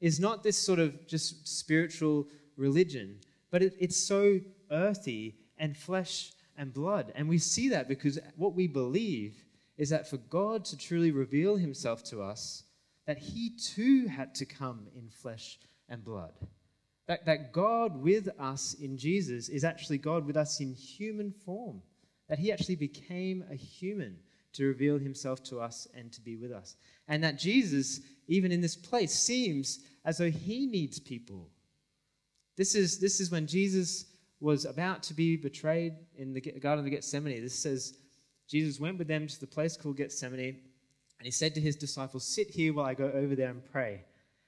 It's 0.00 0.18
not 0.18 0.42
this 0.42 0.56
sort 0.56 0.78
of 0.78 1.06
just 1.06 1.46
spiritual 1.46 2.28
religion, 2.56 3.20
but 3.50 3.62
it, 3.62 3.74
it's 3.78 3.96
so 3.96 4.40
earthy 4.70 5.36
and 5.58 5.76
flesh 5.76 6.32
and 6.56 6.72
blood. 6.72 7.12
And 7.14 7.28
we 7.28 7.38
see 7.38 7.68
that 7.70 7.88
because 7.88 8.18
what 8.36 8.54
we 8.54 8.66
believe 8.66 9.44
is 9.76 9.90
that 9.90 10.08
for 10.08 10.16
God 10.16 10.64
to 10.66 10.76
truly 10.76 11.12
reveal 11.12 11.56
himself 11.56 12.02
to 12.04 12.20
us, 12.20 12.64
that 13.06 13.18
he 13.18 13.50
too 13.50 14.06
had 14.06 14.34
to 14.34 14.44
come 14.44 14.88
in 14.94 15.08
flesh 15.08 15.58
and 15.88 16.04
blood. 16.04 16.32
That, 17.06 17.24
that 17.24 17.52
God 17.52 18.02
with 18.02 18.28
us 18.38 18.74
in 18.74 18.98
Jesus 18.98 19.48
is 19.48 19.64
actually 19.64 19.98
God 19.98 20.26
with 20.26 20.36
us 20.36 20.60
in 20.60 20.74
human 20.74 21.32
form. 21.32 21.80
That 22.28 22.38
he 22.38 22.52
actually 22.52 22.76
became 22.76 23.44
a 23.50 23.54
human 23.54 24.18
to 24.52 24.66
reveal 24.66 24.98
himself 24.98 25.42
to 25.44 25.58
us 25.58 25.88
and 25.94 26.12
to 26.12 26.20
be 26.20 26.36
with 26.36 26.52
us. 26.52 26.76
And 27.06 27.24
that 27.24 27.38
Jesus, 27.38 28.00
even 28.26 28.52
in 28.52 28.60
this 28.60 28.76
place, 28.76 29.14
seems 29.14 29.78
as 30.04 30.18
though 30.18 30.30
he 30.30 30.66
needs 30.66 30.98
people. 30.98 31.48
This 32.56 32.74
is, 32.74 32.98
this 32.98 33.20
is 33.20 33.30
when 33.30 33.46
Jesus 33.46 34.04
was 34.40 34.64
about 34.64 35.02
to 35.04 35.14
be 35.14 35.36
betrayed 35.36 35.94
in 36.16 36.32
the 36.32 36.40
Garden 36.40 36.84
of 36.84 36.90
Gethsemane. 36.90 37.42
This 37.42 37.58
says, 37.58 37.94
Jesus 38.48 38.80
went 38.80 38.98
with 38.98 39.08
them 39.08 39.26
to 39.26 39.40
the 39.40 39.46
place 39.46 39.76
called 39.76 39.96
Gethsemane 39.96 40.56
and 41.18 41.26
he 41.26 41.30
said 41.32 41.54
to 41.54 41.60
his 41.60 41.76
disciples, 41.76 42.24
Sit 42.24 42.50
here 42.50 42.72
while 42.72 42.86
I 42.86 42.94
go 42.94 43.10
over 43.10 43.34
there 43.34 43.50
and 43.50 43.64
pray. 43.72 44.04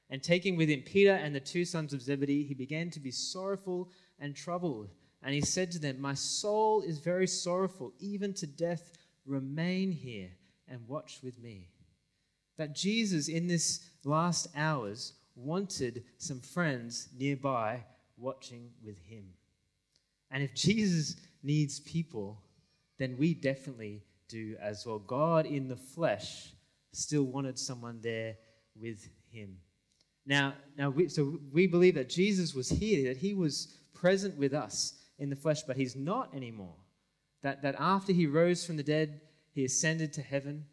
And 0.08 0.22
taking 0.22 0.56
with 0.56 0.68
him 0.68 0.82
Peter 0.82 1.12
and 1.12 1.34
the 1.34 1.40
two 1.40 1.64
sons 1.64 1.92
of 1.92 2.02
Zebedee, 2.02 2.44
he 2.44 2.54
began 2.54 2.90
to 2.90 3.00
be 3.00 3.10
sorrowful 3.10 3.90
and 4.18 4.34
troubled. 4.34 4.88
And 5.22 5.34
he 5.34 5.40
said 5.40 5.70
to 5.72 5.78
them, 5.78 6.00
My 6.00 6.14
soul 6.14 6.82
is 6.82 6.98
very 6.98 7.26
sorrowful, 7.26 7.92
even 7.98 8.32
to 8.34 8.46
death. 8.46 8.92
Remain 9.26 9.92
here 9.92 10.30
and 10.68 10.86
watch 10.88 11.20
with 11.22 11.38
me. 11.40 11.68
That 12.56 12.74
Jesus, 12.74 13.28
in 13.28 13.46
this 13.46 13.80
last 14.04 14.48
hours, 14.56 15.14
wanted 15.34 16.04
some 16.18 16.40
friends 16.40 17.08
nearby 17.16 17.84
watching 18.16 18.70
with 18.84 18.98
him. 18.98 19.24
And 20.30 20.42
if 20.42 20.54
Jesus 20.54 21.16
needs 21.42 21.80
people, 21.80 22.40
then 22.98 23.16
we 23.18 23.34
definitely 23.34 24.02
do 24.28 24.56
as 24.60 24.84
well. 24.86 24.98
God 24.98 25.46
in 25.46 25.68
the 25.68 25.76
flesh 25.76 26.52
still 26.92 27.24
wanted 27.24 27.58
someone 27.58 28.00
there 28.02 28.36
with 28.80 29.08
him. 29.30 29.56
Now, 30.26 30.54
now 30.76 30.90
we, 30.90 31.08
so 31.08 31.38
we 31.52 31.66
believe 31.66 31.94
that 31.94 32.08
Jesus 32.08 32.54
was 32.54 32.68
here, 32.68 33.08
that 33.08 33.16
he 33.16 33.34
was 33.34 33.76
present 33.94 34.36
with 34.36 34.54
us 34.54 34.94
in 35.18 35.30
the 35.30 35.36
flesh, 35.36 35.62
but 35.62 35.76
he's 35.76 35.96
not 35.96 36.34
anymore. 36.34 36.76
That, 37.42 37.62
that 37.62 37.76
after 37.78 38.12
he 38.12 38.26
rose 38.26 38.64
from 38.64 38.76
the 38.76 38.82
dead, 38.82 39.20
he 39.52 39.64
ascended 39.64 40.12
to 40.14 40.22
heaven 40.22 40.66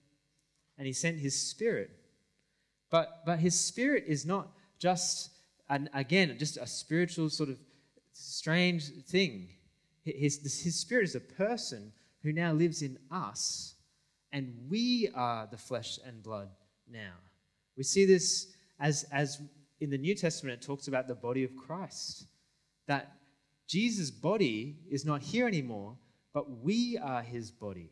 and 0.78 0.86
he 0.86 0.94
sent 0.94 1.18
his 1.18 1.40
spirit. 1.40 1.90
But, 2.90 3.24
but 3.26 3.40
his 3.40 3.60
spirit 3.60 4.04
is 4.08 4.26
not 4.26 4.50
just, 4.80 5.30
an, 5.70 5.90
again, 5.94 6.36
just 6.38 6.58
a 6.58 6.68
spiritual 6.68 7.30
sort 7.30 7.50
of 7.50 7.58
strange 8.18 8.90
thing. 9.06 9.50
His, 10.04 10.40
his 10.64 10.80
spirit 10.80 11.04
is 11.04 11.16
a 11.16 11.20
person 11.20 11.92
who 12.24 12.32
now 12.32 12.54
lives 12.54 12.82
in 12.82 12.98
us 13.12 13.76
and 14.32 14.54
we 14.70 15.10
are 15.16 15.48
the 15.50 15.58
flesh 15.58 16.00
and 16.06 16.22
blood 16.22 16.50
now. 16.92 17.14
We 17.76 17.84
see 17.84 18.06
this 18.06 18.48
as, 18.80 19.06
as 19.12 19.42
in 19.80 19.90
the 19.90 19.98
New 19.98 20.16
Testament, 20.16 20.62
it 20.62 20.66
talks 20.66 20.88
about 20.88 21.08
the 21.08 21.16
body 21.16 21.44
of 21.44 21.56
Christ. 21.56 22.26
That 22.88 23.14
Jesus' 23.68 24.12
body 24.12 24.78
is 24.90 25.06
not 25.06 25.22
here 25.22 25.48
anymore, 25.48 25.98
but 26.34 26.62
we 26.62 26.98
are 26.98 27.22
his 27.22 27.52
body. 27.52 27.92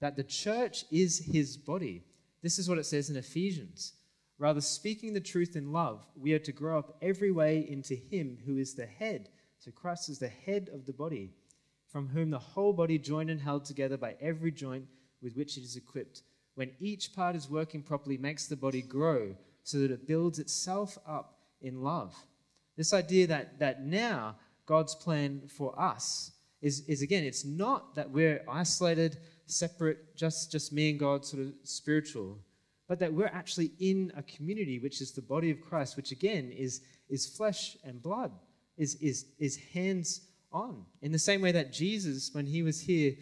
That 0.00 0.16
the 0.16 0.24
church 0.24 0.84
is 0.90 1.18
his 1.18 1.56
body. 1.56 2.04
This 2.42 2.58
is 2.58 2.68
what 2.68 2.78
it 2.78 2.86
says 2.86 3.10
in 3.10 3.16
Ephesians. 3.16 3.94
Rather, 4.38 4.60
speaking 4.60 5.12
the 5.12 5.20
truth 5.20 5.56
in 5.56 5.72
love, 5.72 6.04
we 6.16 6.32
are 6.32 6.40
to 6.40 6.52
grow 6.52 6.78
up 6.78 6.96
every 7.00 7.30
way 7.30 7.66
into 7.68 7.94
him 7.94 8.38
who 8.44 8.58
is 8.58 8.74
the 8.74 8.86
head. 8.86 9.28
So 9.64 9.70
Christ 9.70 10.10
is 10.10 10.18
the 10.18 10.28
head 10.28 10.68
of 10.74 10.84
the 10.84 10.92
body, 10.92 11.30
from 11.88 12.06
whom 12.06 12.28
the 12.28 12.38
whole 12.38 12.74
body, 12.74 12.98
joined 12.98 13.30
and 13.30 13.40
held 13.40 13.64
together 13.64 13.96
by 13.96 14.14
every 14.20 14.52
joint, 14.52 14.84
with 15.22 15.36
which 15.36 15.56
it 15.56 15.62
is 15.62 15.74
equipped, 15.74 16.20
when 16.54 16.72
each 16.80 17.14
part 17.14 17.34
is 17.34 17.48
working 17.48 17.82
properly, 17.82 18.18
makes 18.18 18.46
the 18.46 18.56
body 18.56 18.82
grow 18.82 19.34
so 19.62 19.78
that 19.78 19.90
it 19.90 20.06
builds 20.06 20.38
itself 20.38 20.98
up 21.06 21.38
in 21.62 21.80
love. 21.82 22.14
This 22.76 22.92
idea 22.92 23.26
that, 23.28 23.58
that 23.58 23.86
now 23.86 24.36
God's 24.66 24.94
plan 24.94 25.40
for 25.48 25.80
us 25.80 26.32
is, 26.60 26.84
is 26.86 27.00
again, 27.00 27.24
it's 27.24 27.46
not 27.46 27.94
that 27.94 28.10
we're 28.10 28.44
isolated, 28.46 29.16
separate, 29.46 30.14
just, 30.14 30.52
just 30.52 30.74
me 30.74 30.90
and 30.90 31.00
God, 31.00 31.24
sort 31.24 31.42
of 31.42 31.54
spiritual, 31.62 32.38
but 32.86 32.98
that 32.98 33.14
we're 33.14 33.28
actually 33.28 33.70
in 33.80 34.12
a 34.14 34.22
community, 34.24 34.78
which 34.78 35.00
is 35.00 35.12
the 35.12 35.22
body 35.22 35.50
of 35.50 35.62
Christ, 35.62 35.96
which 35.96 36.12
again 36.12 36.52
is, 36.54 36.82
is 37.08 37.26
flesh 37.26 37.78
and 37.82 38.02
blood, 38.02 38.30
is, 38.76 38.96
is, 38.96 39.26
is 39.38 39.56
hands 39.56 40.22
on. 40.52 40.84
In 41.02 41.12
the 41.12 41.18
same 41.18 41.40
way 41.40 41.52
that 41.52 41.72
Jesus, 41.72 42.30
when 42.32 42.46
he 42.46 42.62
was 42.62 42.80
here, 42.80 43.14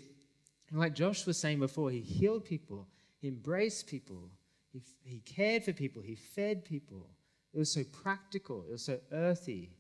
like 0.71 0.95
Josh 0.95 1.27
was 1.27 1.39
saying 1.39 1.59
before, 1.59 1.91
he 1.91 2.01
healed 2.01 2.45
people, 2.45 2.89
he 3.21 3.29
embraced 3.29 3.87
people, 3.87 4.31
he, 4.73 4.83
he 5.05 5.21
cared 5.21 5.65
for 5.65 5.73
people, 5.73 6.03
he 6.03 6.15
fed 6.15 6.65
people. 6.65 7.07
It 7.53 7.59
was 7.59 7.71
so 7.71 7.85
practical, 7.85 8.65
it 8.67 8.73
was 8.73 8.85
so 8.85 8.99
earthy. 9.13 9.71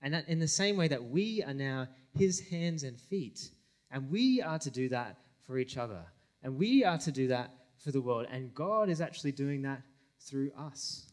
And 0.00 0.14
that 0.14 0.28
in 0.28 0.38
the 0.38 0.48
same 0.48 0.76
way 0.76 0.88
that 0.88 1.04
we 1.04 1.42
are 1.44 1.54
now 1.54 1.88
his 2.18 2.40
hands 2.40 2.82
and 2.82 2.98
feet, 2.98 3.50
and 3.90 4.10
we 4.10 4.40
are 4.40 4.58
to 4.58 4.70
do 4.70 4.88
that 4.88 5.18
for 5.46 5.58
each 5.58 5.76
other, 5.76 6.02
and 6.42 6.56
we 6.56 6.84
are 6.84 6.98
to 6.98 7.12
do 7.12 7.28
that 7.28 7.50
for 7.78 7.92
the 7.92 8.00
world, 8.00 8.26
and 8.30 8.54
God 8.54 8.88
is 8.88 9.00
actually 9.00 9.32
doing 9.32 9.62
that 9.62 9.82
through 10.18 10.50
us. 10.58 11.11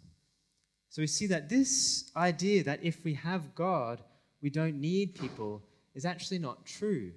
So 0.89 1.01
we 1.01 1.07
see 1.07 1.27
that 1.27 1.49
this 1.49 2.11
idea 2.15 2.63
that 2.63 2.83
if 2.83 3.03
we 3.03 3.13
have 3.15 3.55
God, 3.55 4.01
we 4.41 4.49
don't 4.49 4.81
need 4.81 5.15
people 5.15 5.63
is 5.93 6.05
actually 6.05 6.39
not 6.39 6.65
true 6.65 7.11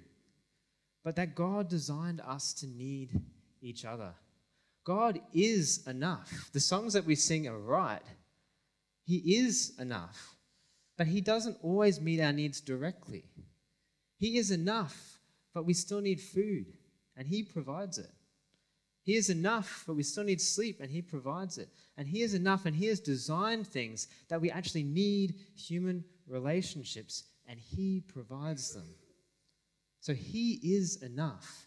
but 1.03 1.15
that 1.17 1.35
God 1.35 1.67
designed 1.67 2.21
us 2.21 2.53
to 2.53 2.67
need 2.67 3.19
each 3.61 3.85
other. 3.85 4.13
God 4.85 5.19
is 5.33 5.85
enough. 5.87 6.49
The 6.53 6.59
songs 6.59 6.93
that 6.93 7.05
we 7.05 7.15
sing 7.15 7.47
are 7.47 7.57
right. 7.57 8.01
He 9.05 9.35
is 9.35 9.73
enough, 9.79 10.37
but 10.97 11.07
He 11.07 11.21
doesn't 11.21 11.57
always 11.61 11.99
meet 11.99 12.21
our 12.21 12.31
needs 12.31 12.61
directly. 12.61 13.25
He 14.17 14.37
is 14.37 14.51
enough, 14.51 15.19
but 15.53 15.65
we 15.65 15.73
still 15.73 16.01
need 16.01 16.21
food, 16.21 16.65
and 17.17 17.27
He 17.27 17.43
provides 17.43 17.97
it. 17.97 18.11
He 19.03 19.15
is 19.15 19.29
enough, 19.29 19.83
but 19.85 19.95
we 19.95 20.03
still 20.03 20.23
need 20.23 20.41
sleep, 20.41 20.79
and 20.79 20.89
He 20.89 21.01
provides 21.01 21.57
it. 21.57 21.69
And 21.97 22.07
He 22.07 22.21
is 22.21 22.33
enough, 22.33 22.65
and 22.65 22.75
He 22.75 22.87
has 22.87 22.99
designed 22.99 23.67
things 23.67 24.07
that 24.29 24.41
we 24.41 24.49
actually 24.49 24.83
need 24.83 25.35
human 25.55 26.03
relationships, 26.27 27.23
and 27.47 27.59
He 27.59 28.01
provides 28.01 28.73
them. 28.73 28.87
So 30.03 30.13
he 30.13 30.59
is 30.61 31.01
enough, 31.01 31.65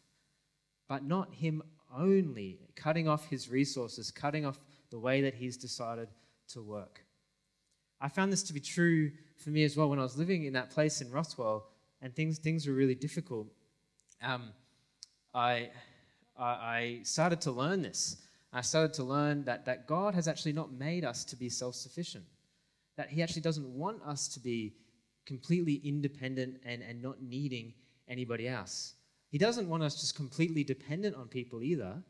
but 0.89 1.03
not 1.03 1.33
him 1.33 1.63
only, 1.97 2.61
cutting 2.75 3.09
off 3.09 3.27
his 3.31 3.49
resources, 3.49 4.11
cutting 4.11 4.45
off 4.45 4.61
the 4.91 4.99
way 4.99 5.23
that 5.23 5.33
he's 5.33 5.57
decided 5.57 6.11
to 6.49 6.61
work. 6.61 7.01
I 7.99 8.11
found 8.11 8.31
this 8.31 8.43
to 8.43 8.53
be 8.53 8.61
true 8.61 9.11
for 9.39 9.49
me 9.49 9.65
as 9.65 9.75
well 9.75 9.89
when 9.89 9.99
I 9.99 10.03
was 10.03 10.19
living 10.19 10.45
in 10.45 10.53
that 10.53 10.69
place 10.69 11.01
in 11.01 11.11
Rothwell 11.11 11.71
and 12.03 12.15
things, 12.15 12.39
things 12.39 12.67
were 12.67 12.75
really 12.75 12.95
difficult. 12.95 13.47
Um, 14.21 14.51
I, 15.35 15.71
I 16.39 17.01
started 17.03 17.41
to 17.43 17.51
learn 17.51 17.83
this. 17.83 18.19
I 18.53 18.61
started 18.61 18.95
to 18.95 19.05
learn 19.05 19.45
that, 19.45 19.67
that 19.67 19.87
God 19.87 20.15
has 20.15 20.29
actually 20.29 20.53
not 20.53 20.73
made 20.73 21.05
us 21.05 21.25
to 21.25 21.37
be 21.37 21.49
self 21.49 21.75
sufficient, 21.75 22.25
that 22.97 23.09
He 23.09 23.23
actually 23.23 23.43
doesn't 23.43 23.69
want 23.69 24.03
us 24.03 24.29
to 24.29 24.41
be 24.41 24.75
completely 25.27 25.81
independent 25.85 26.61
and, 26.65 26.83
and 26.83 27.03
not 27.03 27.23
needing 27.23 27.75
anybody 28.09 28.49
else. 28.49 28.95
He 29.29 29.39
doesn't 29.39 29.69
want 29.69 29.83
us 29.83 30.01
just 30.01 30.15
completely 30.15 30.63
dependent 30.65 31.17
on 31.17 31.29
people 31.29 31.63
either, 31.63 32.03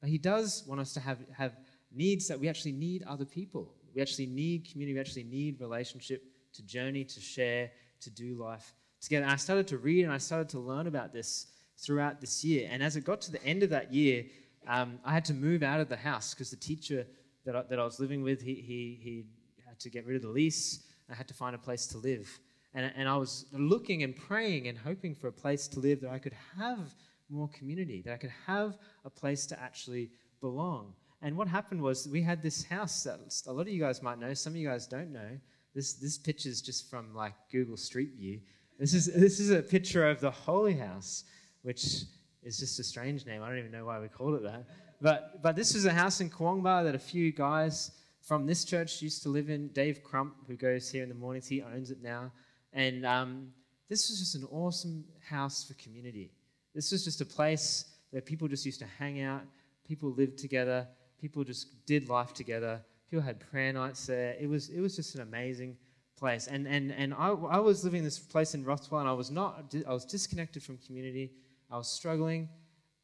but 0.00 0.10
He 0.10 0.18
does 0.18 0.64
want 0.66 0.80
us 0.80 0.92
to 0.94 1.00
have, 1.00 1.18
have 1.36 1.56
needs 1.94 2.28
that 2.28 2.38
we 2.38 2.48
actually 2.48 2.72
need 2.72 3.02
other 3.04 3.24
people. 3.24 3.74
We 3.94 4.02
actually 4.02 4.26
need 4.26 4.68
community, 4.70 4.94
we 4.94 5.00
actually 5.00 5.24
need 5.24 5.60
relationship 5.60 6.24
to 6.54 6.62
journey, 6.62 7.04
to 7.04 7.20
share, 7.20 7.70
to 8.00 8.10
do 8.10 8.34
life 8.34 8.74
together. 9.00 9.24
And 9.24 9.32
I 9.32 9.36
started 9.36 9.66
to 9.68 9.78
read 9.78 10.04
and 10.04 10.12
I 10.12 10.18
started 10.18 10.48
to 10.50 10.58
learn 10.58 10.86
about 10.86 11.12
this 11.12 11.46
throughout 11.78 12.20
this 12.20 12.44
year. 12.44 12.68
And 12.70 12.82
as 12.82 12.96
it 12.96 13.04
got 13.04 13.20
to 13.22 13.32
the 13.32 13.42
end 13.44 13.62
of 13.62 13.70
that 13.70 13.92
year, 13.92 14.24
um, 14.66 14.98
I 15.04 15.12
had 15.12 15.24
to 15.26 15.34
move 15.34 15.62
out 15.62 15.80
of 15.80 15.88
the 15.88 15.96
house 15.96 16.34
because 16.34 16.50
the 16.50 16.56
teacher 16.56 17.06
that 17.46 17.56
I, 17.56 17.62
that 17.70 17.78
I 17.78 17.84
was 17.84 18.00
living 18.00 18.22
with, 18.22 18.42
he, 18.42 18.54
he, 18.54 18.98
he 19.02 19.24
had 19.66 19.78
to 19.80 19.90
get 19.90 20.06
rid 20.06 20.16
of 20.16 20.22
the 20.22 20.28
lease. 20.28 20.84
I 21.10 21.14
had 21.14 21.28
to 21.28 21.34
find 21.34 21.54
a 21.54 21.58
place 21.58 21.86
to 21.88 21.98
live. 21.98 22.28
And, 22.74 22.92
and 22.96 23.08
I 23.08 23.16
was 23.16 23.46
looking 23.52 24.02
and 24.02 24.14
praying 24.14 24.68
and 24.68 24.76
hoping 24.76 25.14
for 25.14 25.28
a 25.28 25.32
place 25.32 25.68
to 25.68 25.80
live 25.80 26.00
that 26.02 26.10
I 26.10 26.18
could 26.18 26.34
have 26.58 26.94
more 27.30 27.48
community, 27.48 28.02
that 28.02 28.12
I 28.12 28.16
could 28.16 28.32
have 28.46 28.76
a 29.04 29.10
place 29.10 29.46
to 29.46 29.60
actually 29.60 30.10
belong. 30.40 30.92
And 31.22 31.36
what 31.36 31.48
happened 31.48 31.82
was 31.82 32.06
we 32.06 32.22
had 32.22 32.42
this 32.42 32.62
house 32.64 33.02
that 33.04 33.18
a 33.46 33.52
lot 33.52 33.62
of 33.62 33.68
you 33.68 33.80
guys 33.80 34.02
might 34.02 34.18
know, 34.18 34.34
some 34.34 34.52
of 34.52 34.56
you 34.56 34.68
guys 34.68 34.86
don't 34.86 35.12
know. 35.12 35.38
This, 35.74 35.94
this 35.94 36.18
picture 36.18 36.48
is 36.48 36.62
just 36.62 36.90
from 36.90 37.14
like 37.14 37.34
Google 37.50 37.76
Street 37.76 38.12
View. 38.16 38.40
This 38.78 38.94
is, 38.94 39.06
this 39.06 39.40
is 39.40 39.50
a 39.50 39.62
picture 39.62 40.08
of 40.08 40.20
the 40.20 40.30
Holy 40.30 40.74
House, 40.74 41.24
which 41.62 42.04
is 42.42 42.58
just 42.58 42.78
a 42.78 42.84
strange 42.84 43.26
name. 43.26 43.42
I 43.42 43.48
don't 43.48 43.58
even 43.58 43.72
know 43.72 43.84
why 43.84 43.98
we 43.98 44.08
called 44.08 44.34
it 44.34 44.42
that. 44.44 44.64
But, 45.00 45.42
but 45.42 45.56
this 45.56 45.74
is 45.74 45.84
a 45.84 45.92
house 45.92 46.20
in 46.20 46.30
Koowarnba 46.30 46.84
that 46.84 46.94
a 46.94 46.98
few 46.98 47.32
guys 47.32 47.92
from 48.20 48.46
this 48.46 48.64
church 48.64 49.00
used 49.00 49.22
to 49.22 49.28
live 49.28 49.48
in. 49.48 49.68
Dave 49.68 50.02
Crump, 50.02 50.34
who 50.46 50.56
goes 50.56 50.90
here 50.90 51.02
in 51.02 51.08
the 51.08 51.14
mornings, 51.14 51.46
he 51.46 51.62
owns 51.62 51.90
it 51.90 52.02
now. 52.02 52.32
And 52.72 53.06
um, 53.06 53.48
this 53.88 54.08
was 54.10 54.18
just 54.18 54.34
an 54.34 54.44
awesome 54.50 55.04
house 55.28 55.64
for 55.64 55.74
community. 55.74 56.32
This 56.74 56.92
was 56.92 57.04
just 57.04 57.20
a 57.20 57.26
place 57.26 57.84
where 58.10 58.22
people 58.22 58.48
just 58.48 58.66
used 58.66 58.80
to 58.80 58.86
hang 58.98 59.20
out, 59.22 59.42
people 59.86 60.10
lived 60.10 60.38
together, 60.38 60.86
people 61.20 61.44
just 61.44 61.86
did 61.86 62.08
life 62.08 62.32
together 62.32 62.80
People 63.10 63.24
had 63.24 63.40
prayer 63.40 63.72
nights 63.72 64.06
there. 64.06 64.36
It 64.38 64.48
was, 64.48 64.68
it 64.68 64.80
was 64.80 64.94
just 64.94 65.14
an 65.14 65.22
amazing 65.22 65.76
place. 66.18 66.46
And, 66.46 66.66
and, 66.66 66.92
and 66.92 67.14
I, 67.14 67.28
I 67.28 67.58
was 67.58 67.82
living 67.82 67.98
in 67.98 68.04
this 68.04 68.18
place 68.18 68.54
in 68.54 68.64
Rothwell, 68.64 69.00
and 69.00 69.08
I 69.08 69.14
was 69.14 69.30
not, 69.30 69.74
I 69.86 69.94
was 69.94 70.04
disconnected 70.04 70.62
from 70.62 70.76
community. 70.78 71.32
I 71.70 71.76
was 71.76 71.88
struggling. 71.88 72.48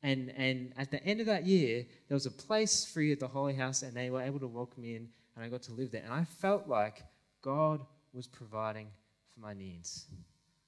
And, 0.03 0.31
and 0.37 0.72
at 0.77 0.90
the 0.90 1.03
end 1.03 1.20
of 1.20 1.27
that 1.27 1.46
year, 1.46 1.87
there 2.09 2.14
was 2.14 2.27
a 2.27 2.31
place 2.31 2.85
free 2.85 3.11
at 3.12 3.20
the 3.20 3.29
Holy 3.29 3.55
House, 3.55 3.83
and 3.83 3.96
they 3.96 4.11
were 4.11 4.20
able 4.20 4.38
to 4.40 4.46
welcome 4.46 4.83
me 4.83 4.96
in, 4.96 5.09
and 5.35 5.44
I 5.44 5.48
got 5.48 5.62
to 5.62 5.72
live 5.72 5.90
there. 5.90 6.03
And 6.05 6.12
I 6.12 6.24
felt 6.24 6.68
like 6.68 7.03
God 7.42 7.81
was 8.12 8.27
providing 8.27 8.88
for 9.33 9.40
my 9.40 9.55
needs. 9.55 10.07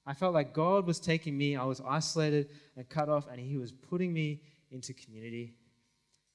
I 0.07 0.15
felt 0.15 0.33
like 0.33 0.55
God 0.55 0.87
was 0.87 1.01
taking 1.01 1.37
me, 1.37 1.57
I 1.57 1.65
was 1.65 1.83
isolated 1.87 2.49
and 2.77 2.89
cut 2.89 3.09
off, 3.09 3.27
and 3.31 3.39
He 3.39 3.59
was 3.59 3.73
putting 3.73 4.13
me 4.13 4.41
into 4.71 4.95
community. 4.95 5.55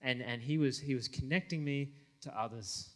And, 0.01 0.21
and 0.21 0.41
he, 0.41 0.57
was, 0.57 0.79
he 0.79 0.95
was 0.95 1.07
connecting 1.07 1.63
me 1.63 1.93
to 2.21 2.39
others. 2.39 2.89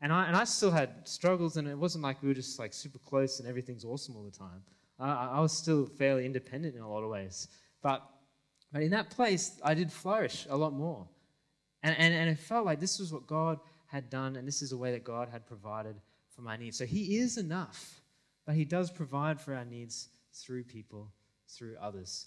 And 0.00 0.12
I, 0.12 0.26
and 0.26 0.36
I 0.36 0.44
still 0.44 0.70
had 0.70 0.90
struggles, 1.08 1.56
and 1.56 1.66
it 1.66 1.76
wasn't 1.76 2.04
like 2.04 2.22
we 2.22 2.28
were 2.28 2.34
just 2.34 2.58
like 2.58 2.72
super 2.72 2.98
close 2.98 3.40
and 3.40 3.48
everything's 3.48 3.84
awesome 3.84 4.16
all 4.16 4.24
the 4.24 4.30
time. 4.30 4.62
I, 5.00 5.30
I 5.34 5.40
was 5.40 5.52
still 5.52 5.86
fairly 5.86 6.24
independent 6.24 6.76
in 6.76 6.82
a 6.82 6.88
lot 6.90 7.02
of 7.02 7.10
ways. 7.10 7.48
But, 7.82 8.02
but 8.72 8.82
in 8.82 8.90
that 8.90 9.10
place, 9.10 9.58
I 9.62 9.74
did 9.74 9.92
flourish 9.92 10.46
a 10.50 10.56
lot 10.56 10.72
more. 10.72 11.06
And, 11.82 11.96
and, 11.96 12.12
and 12.14 12.30
it 12.30 12.38
felt 12.38 12.66
like 12.66 12.80
this 12.80 12.98
was 12.98 13.12
what 13.12 13.26
God 13.26 13.58
had 13.86 14.10
done, 14.10 14.36
and 14.36 14.46
this 14.46 14.62
is 14.62 14.70
the 14.70 14.76
way 14.76 14.92
that 14.92 15.04
God 15.04 15.28
had 15.30 15.46
provided 15.46 15.96
for 16.34 16.42
my 16.42 16.56
needs. 16.56 16.76
So 16.76 16.84
He 16.84 17.18
is 17.18 17.38
enough, 17.38 18.00
but 18.46 18.54
He 18.54 18.64
does 18.64 18.90
provide 18.90 19.40
for 19.40 19.54
our 19.54 19.64
needs 19.64 20.08
through 20.32 20.64
people, 20.64 21.10
through 21.48 21.76
others. 21.80 22.26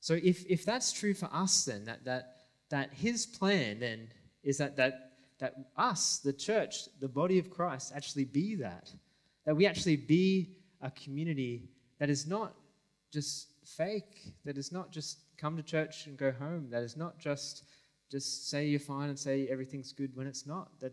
So 0.00 0.14
if, 0.14 0.44
if 0.48 0.64
that's 0.64 0.92
true 0.92 1.14
for 1.14 1.28
us, 1.32 1.64
then, 1.64 1.84
that, 1.84 2.04
that, 2.04 2.36
that 2.70 2.92
His 2.92 3.26
plan 3.26 3.80
then 3.80 4.08
is 4.42 4.58
that, 4.58 4.76
that, 4.76 5.12
that 5.38 5.54
us, 5.76 6.18
the 6.18 6.32
church, 6.32 6.84
the 7.00 7.08
body 7.08 7.38
of 7.38 7.50
Christ, 7.50 7.92
actually 7.94 8.24
be 8.24 8.54
that. 8.56 8.90
That 9.46 9.56
we 9.56 9.66
actually 9.66 9.96
be 9.96 10.56
a 10.80 10.90
community 10.90 11.70
that 11.98 12.10
is 12.10 12.26
not 12.26 12.54
just 13.10 13.49
fake, 13.64 14.32
that 14.44 14.58
is 14.58 14.72
not 14.72 14.90
just 14.90 15.20
come 15.38 15.56
to 15.56 15.62
church 15.62 16.06
and 16.06 16.16
go 16.16 16.32
home, 16.32 16.68
that 16.70 16.82
is 16.82 16.96
not 16.96 17.18
just 17.18 17.64
just 18.10 18.50
say 18.50 18.66
you're 18.66 18.80
fine 18.80 19.08
and 19.08 19.18
say 19.18 19.46
everything's 19.48 19.92
good 19.92 20.10
when 20.16 20.26
it's 20.26 20.46
not. 20.46 20.68
That 20.80 20.92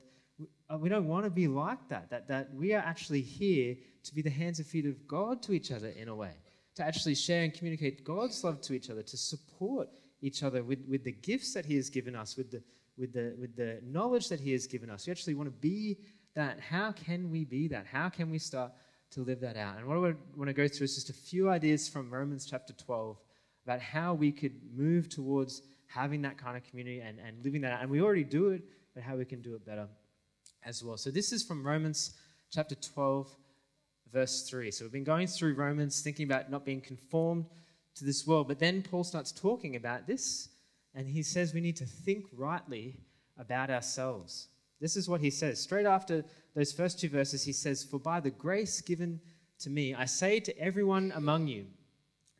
uh, 0.69 0.77
we 0.77 0.87
don't 0.87 1.07
want 1.07 1.25
to 1.25 1.31
be 1.31 1.47
like 1.47 1.89
that, 1.89 2.09
that, 2.11 2.27
that 2.27 2.53
we 2.53 2.73
are 2.73 2.83
actually 2.83 3.21
here 3.21 3.75
to 4.03 4.13
be 4.13 4.21
the 4.21 4.29
hands 4.29 4.59
and 4.59 4.67
feet 4.67 4.85
of 4.85 5.07
God 5.07 5.41
to 5.43 5.53
each 5.53 5.71
other 5.71 5.87
in 5.87 6.09
a 6.09 6.15
way, 6.15 6.33
to 6.75 6.85
actually 6.85 7.15
share 7.15 7.43
and 7.43 7.53
communicate 7.53 8.03
God's 8.03 8.43
love 8.43 8.61
to 8.61 8.73
each 8.73 8.89
other, 8.89 9.01
to 9.01 9.17
support 9.17 9.89
each 10.21 10.43
other 10.43 10.63
with, 10.63 10.79
with 10.87 11.03
the 11.03 11.11
gifts 11.11 11.53
that 11.53 11.65
He 11.65 11.75
has 11.75 11.89
given 11.89 12.15
us, 12.15 12.37
with 12.37 12.51
the, 12.51 12.61
with, 12.97 13.13
the, 13.13 13.35
with 13.39 13.55
the 13.55 13.79
knowledge 13.83 14.29
that 14.29 14.39
He 14.39 14.51
has 14.51 14.67
given 14.67 14.89
us. 14.89 15.07
We 15.07 15.11
actually 15.11 15.35
want 15.35 15.47
to 15.47 15.59
be 15.59 15.97
that. 16.35 16.59
How 16.59 16.91
can 16.91 17.31
we 17.31 17.45
be 17.45 17.67
that? 17.69 17.87
How 17.87 18.09
can 18.09 18.29
we 18.29 18.37
start 18.37 18.71
to 19.11 19.21
live 19.21 19.39
that 19.41 19.57
out? 19.57 19.77
And 19.77 19.87
what 19.87 19.97
I 19.97 20.15
want 20.35 20.47
to 20.47 20.53
go 20.53 20.67
through 20.67 20.85
is 20.85 20.95
just 20.95 21.09
a 21.09 21.13
few 21.13 21.49
ideas 21.49 21.87
from 21.87 22.09
Romans 22.09 22.45
chapter 22.49 22.73
12 22.73 23.17
about 23.65 23.79
how 23.81 24.13
we 24.13 24.31
could 24.31 24.53
move 24.75 25.09
towards 25.09 25.61
having 25.87 26.21
that 26.21 26.37
kind 26.37 26.55
of 26.55 26.63
community 26.63 26.99
and, 26.99 27.19
and 27.19 27.43
living 27.43 27.61
that 27.61 27.73
out. 27.73 27.81
And 27.81 27.89
we 27.89 28.01
already 28.01 28.23
do 28.23 28.49
it, 28.49 28.61
but 28.93 29.03
how 29.03 29.15
we 29.15 29.25
can 29.25 29.41
do 29.41 29.55
it 29.55 29.65
better 29.65 29.87
as 30.65 30.83
well. 30.83 30.97
So 30.97 31.11
this 31.11 31.31
is 31.31 31.43
from 31.43 31.65
Romans 31.65 32.13
chapter 32.51 32.75
12, 32.75 33.27
verse 34.11 34.47
3. 34.49 34.71
So 34.71 34.85
we've 34.85 34.91
been 34.91 35.03
going 35.03 35.27
through 35.27 35.55
Romans, 35.55 36.01
thinking 36.01 36.25
about 36.25 36.49
not 36.49 36.65
being 36.65 36.81
conformed 36.81 37.45
to 37.95 38.05
this 38.05 38.25
world. 38.25 38.47
But 38.47 38.59
then 38.59 38.81
Paul 38.81 39.03
starts 39.03 39.31
talking 39.31 39.75
about 39.75 40.07
this, 40.07 40.49
and 40.93 41.07
he 41.07 41.23
says 41.23 41.53
we 41.53 41.61
need 41.61 41.77
to 41.77 41.85
think 41.85 42.25
rightly 42.33 42.97
about 43.37 43.69
ourselves. 43.69 44.47
This 44.79 44.95
is 44.95 45.09
what 45.09 45.21
he 45.21 45.29
says. 45.29 45.61
Straight 45.61 45.85
after 45.85 46.23
those 46.55 46.71
first 46.71 46.99
two 46.99 47.09
verses, 47.09 47.43
he 47.43 47.53
says, 47.53 47.83
For 47.83 47.99
by 47.99 48.19
the 48.19 48.29
grace 48.29 48.81
given 48.81 49.19
to 49.59 49.69
me, 49.69 49.95
I 49.95 50.05
say 50.05 50.39
to 50.39 50.57
everyone 50.59 51.11
among 51.15 51.47
you, 51.47 51.65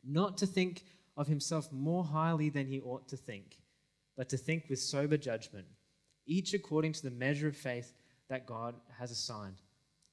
not 0.04 0.38
to 0.38 0.46
think 0.46 0.84
of 1.16 1.26
himself 1.26 1.72
more 1.72 2.04
highly 2.04 2.48
than 2.48 2.66
he 2.66 2.80
ought 2.80 3.08
to 3.08 3.16
think, 3.16 3.58
but 4.16 4.28
to 4.28 4.36
think 4.36 4.66
with 4.68 4.78
sober 4.78 5.16
judgment, 5.16 5.66
each 6.26 6.54
according 6.54 6.92
to 6.92 7.02
the 7.02 7.10
measure 7.10 7.48
of 7.48 7.56
faith 7.56 7.92
that 8.28 8.46
God 8.46 8.76
has 8.98 9.10
assigned. 9.10 9.56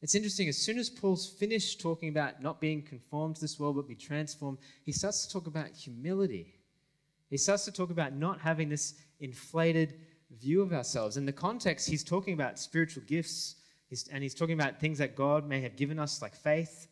It's 0.02 0.16
interesting, 0.16 0.50
as 0.50 0.58
soon 0.58 0.78
as 0.78 0.90
Paul's 0.90 1.30
finished 1.30 1.80
talking 1.80 2.10
about 2.10 2.42
not 2.42 2.60
being 2.60 2.82
conformed 2.82 3.36
to 3.36 3.42
this 3.42 3.60
world 3.60 3.76
but 3.76 3.88
be 3.88 3.96
transformed, 3.96 4.58
he 4.84 4.92
starts 4.92 5.26
to 5.26 5.34
talk 5.34 5.48
about 5.48 5.70
humility. 5.70 6.54
He 7.30 7.38
starts 7.38 7.66
to 7.66 7.72
talk 7.72 7.90
about 7.90 8.14
not 8.14 8.40
having 8.40 8.70
this 8.70 8.96
inflated 9.20 9.96
view 10.32 10.62
of 10.62 10.74
ourselves. 10.74 11.18
In 11.18 11.26
the 11.26 11.32
context, 11.34 11.88
he's 11.88 12.04
talking 12.04 12.34
about 12.34 12.60
spiritual 12.60 13.04
gifts, 13.08 13.56
and 14.12 14.24
he's 14.24 14.34
talking 14.34 14.60
about 14.60 14.80
things 14.80 14.98
that 14.98 15.16
God 15.16 15.48
may 15.48 15.62
have 15.62 15.76
given 15.76 16.00
us, 16.00 16.22
like 16.22 16.36
faith. 16.36 16.88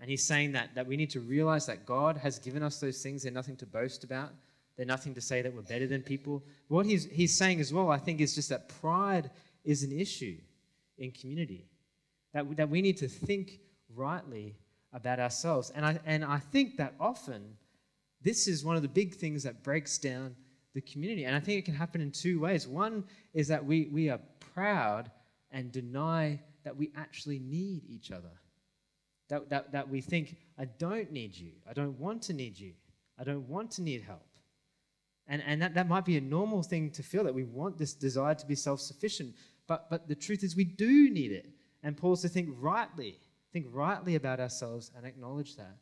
And 0.00 0.08
he's 0.08 0.24
saying 0.24 0.52
that, 0.52 0.74
that 0.74 0.86
we 0.86 0.96
need 0.96 1.10
to 1.10 1.20
realize 1.20 1.66
that 1.66 1.84
God 1.84 2.16
has 2.16 2.38
given 2.38 2.62
us 2.62 2.78
those 2.78 3.02
things. 3.02 3.22
They're 3.22 3.32
nothing 3.32 3.56
to 3.56 3.66
boast 3.66 4.04
about, 4.04 4.30
they're 4.76 4.86
nothing 4.86 5.14
to 5.14 5.20
say 5.20 5.42
that 5.42 5.52
we're 5.52 5.62
better 5.62 5.88
than 5.88 6.02
people. 6.02 6.44
What 6.68 6.86
he's, 6.86 7.06
he's 7.06 7.36
saying 7.36 7.60
as 7.60 7.72
well, 7.72 7.90
I 7.90 7.98
think, 7.98 8.20
is 8.20 8.34
just 8.34 8.48
that 8.50 8.68
pride 8.80 9.30
is 9.64 9.82
an 9.82 9.92
issue 9.92 10.36
in 10.98 11.10
community. 11.10 11.66
That, 12.32 12.56
that 12.56 12.68
we 12.68 12.80
need 12.80 12.96
to 12.98 13.08
think 13.08 13.58
rightly 13.94 14.54
about 14.92 15.18
ourselves. 15.18 15.70
And 15.74 15.84
I, 15.84 15.98
and 16.06 16.24
I 16.24 16.38
think 16.38 16.76
that 16.76 16.94
often 17.00 17.56
this 18.22 18.46
is 18.46 18.64
one 18.64 18.76
of 18.76 18.82
the 18.82 18.88
big 18.88 19.14
things 19.14 19.42
that 19.42 19.62
breaks 19.62 19.98
down 19.98 20.36
the 20.74 20.80
community. 20.80 21.24
And 21.24 21.34
I 21.34 21.40
think 21.40 21.58
it 21.58 21.64
can 21.64 21.74
happen 21.74 22.00
in 22.00 22.10
two 22.10 22.40
ways. 22.40 22.66
One 22.66 23.04
is 23.34 23.48
that 23.48 23.64
we, 23.64 23.88
we 23.92 24.10
are 24.10 24.20
proud 24.54 25.10
and 25.50 25.72
deny 25.72 26.40
that 26.64 26.76
we 26.76 26.90
actually 26.96 27.38
need 27.38 27.82
each 27.88 28.10
other. 28.10 28.30
That, 29.28 29.48
that, 29.50 29.72
that 29.72 29.88
we 29.88 30.00
think, 30.00 30.36
I 30.58 30.64
don't 30.64 31.12
need 31.12 31.36
you. 31.36 31.52
I 31.68 31.72
don't 31.72 31.98
want 31.98 32.22
to 32.22 32.32
need 32.32 32.58
you. 32.58 32.72
I 33.18 33.24
don't 33.24 33.48
want 33.48 33.70
to 33.72 33.82
need 33.82 34.02
help. 34.02 34.22
And, 35.26 35.42
and 35.46 35.60
that, 35.60 35.74
that 35.74 35.88
might 35.88 36.06
be 36.06 36.16
a 36.16 36.20
normal 36.20 36.62
thing 36.62 36.90
to 36.92 37.02
feel 37.02 37.24
that 37.24 37.34
we 37.34 37.44
want 37.44 37.76
this 37.76 37.92
desire 37.92 38.34
to 38.34 38.46
be 38.46 38.54
self 38.54 38.80
sufficient. 38.80 39.34
But, 39.66 39.90
but 39.90 40.08
the 40.08 40.14
truth 40.14 40.42
is, 40.42 40.56
we 40.56 40.64
do 40.64 41.10
need 41.10 41.32
it. 41.32 41.50
And 41.82 41.96
Paul's 41.96 42.22
to 42.22 42.28
think 42.28 42.48
rightly, 42.58 43.18
think 43.52 43.66
rightly 43.70 44.14
about 44.14 44.40
ourselves 44.40 44.90
and 44.96 45.06
acknowledge 45.06 45.56
that. 45.56 45.76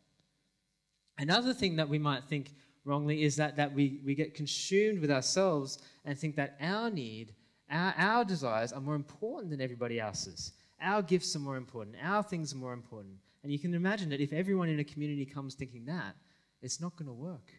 Another 1.19 1.55
thing 1.55 1.77
that 1.77 1.89
we 1.89 1.99
might 1.99 2.25
think 2.25 2.51
wrongly 2.87 3.25
is 3.25 3.37
that, 3.37 3.57
that 3.57 3.73
we, 3.75 4.01
we 4.05 4.15
get 4.15 4.35
consumed 4.35 5.01
with 5.01 5.11
ourselves 5.11 5.79
and 6.05 6.17
think 6.17 6.37
that 6.37 6.57
our 6.61 6.89
need, 6.89 7.35
our, 7.71 7.93
our 7.99 8.25
desires 8.25 8.73
are 8.73 8.81
more 8.81 8.95
important 8.95 9.51
than 9.51 9.61
everybody 9.61 10.01
else's. 10.01 10.53
Our 10.81 11.03
gifts 11.03 11.35
are 11.35 11.41
more 11.41 11.57
important. 11.57 11.97
Our 12.03 12.23
things 12.23 12.53
are 12.53 12.57
more 12.57 12.73
important. 12.73 13.15
And 13.43 13.53
you 13.53 13.59
can 13.59 13.75
imagine 13.75 14.09
that 14.11 14.21
if 14.21 14.33
everyone 14.33 14.69
in 14.69 14.79
a 14.79 14.85
community 14.85 15.27
comes 15.27 15.55
thinking 15.55 15.85
that, 15.87 16.15
it's 16.63 16.81
not 16.81 16.97
going 16.97 17.07
to 17.07 17.13
work. 17.13 17.53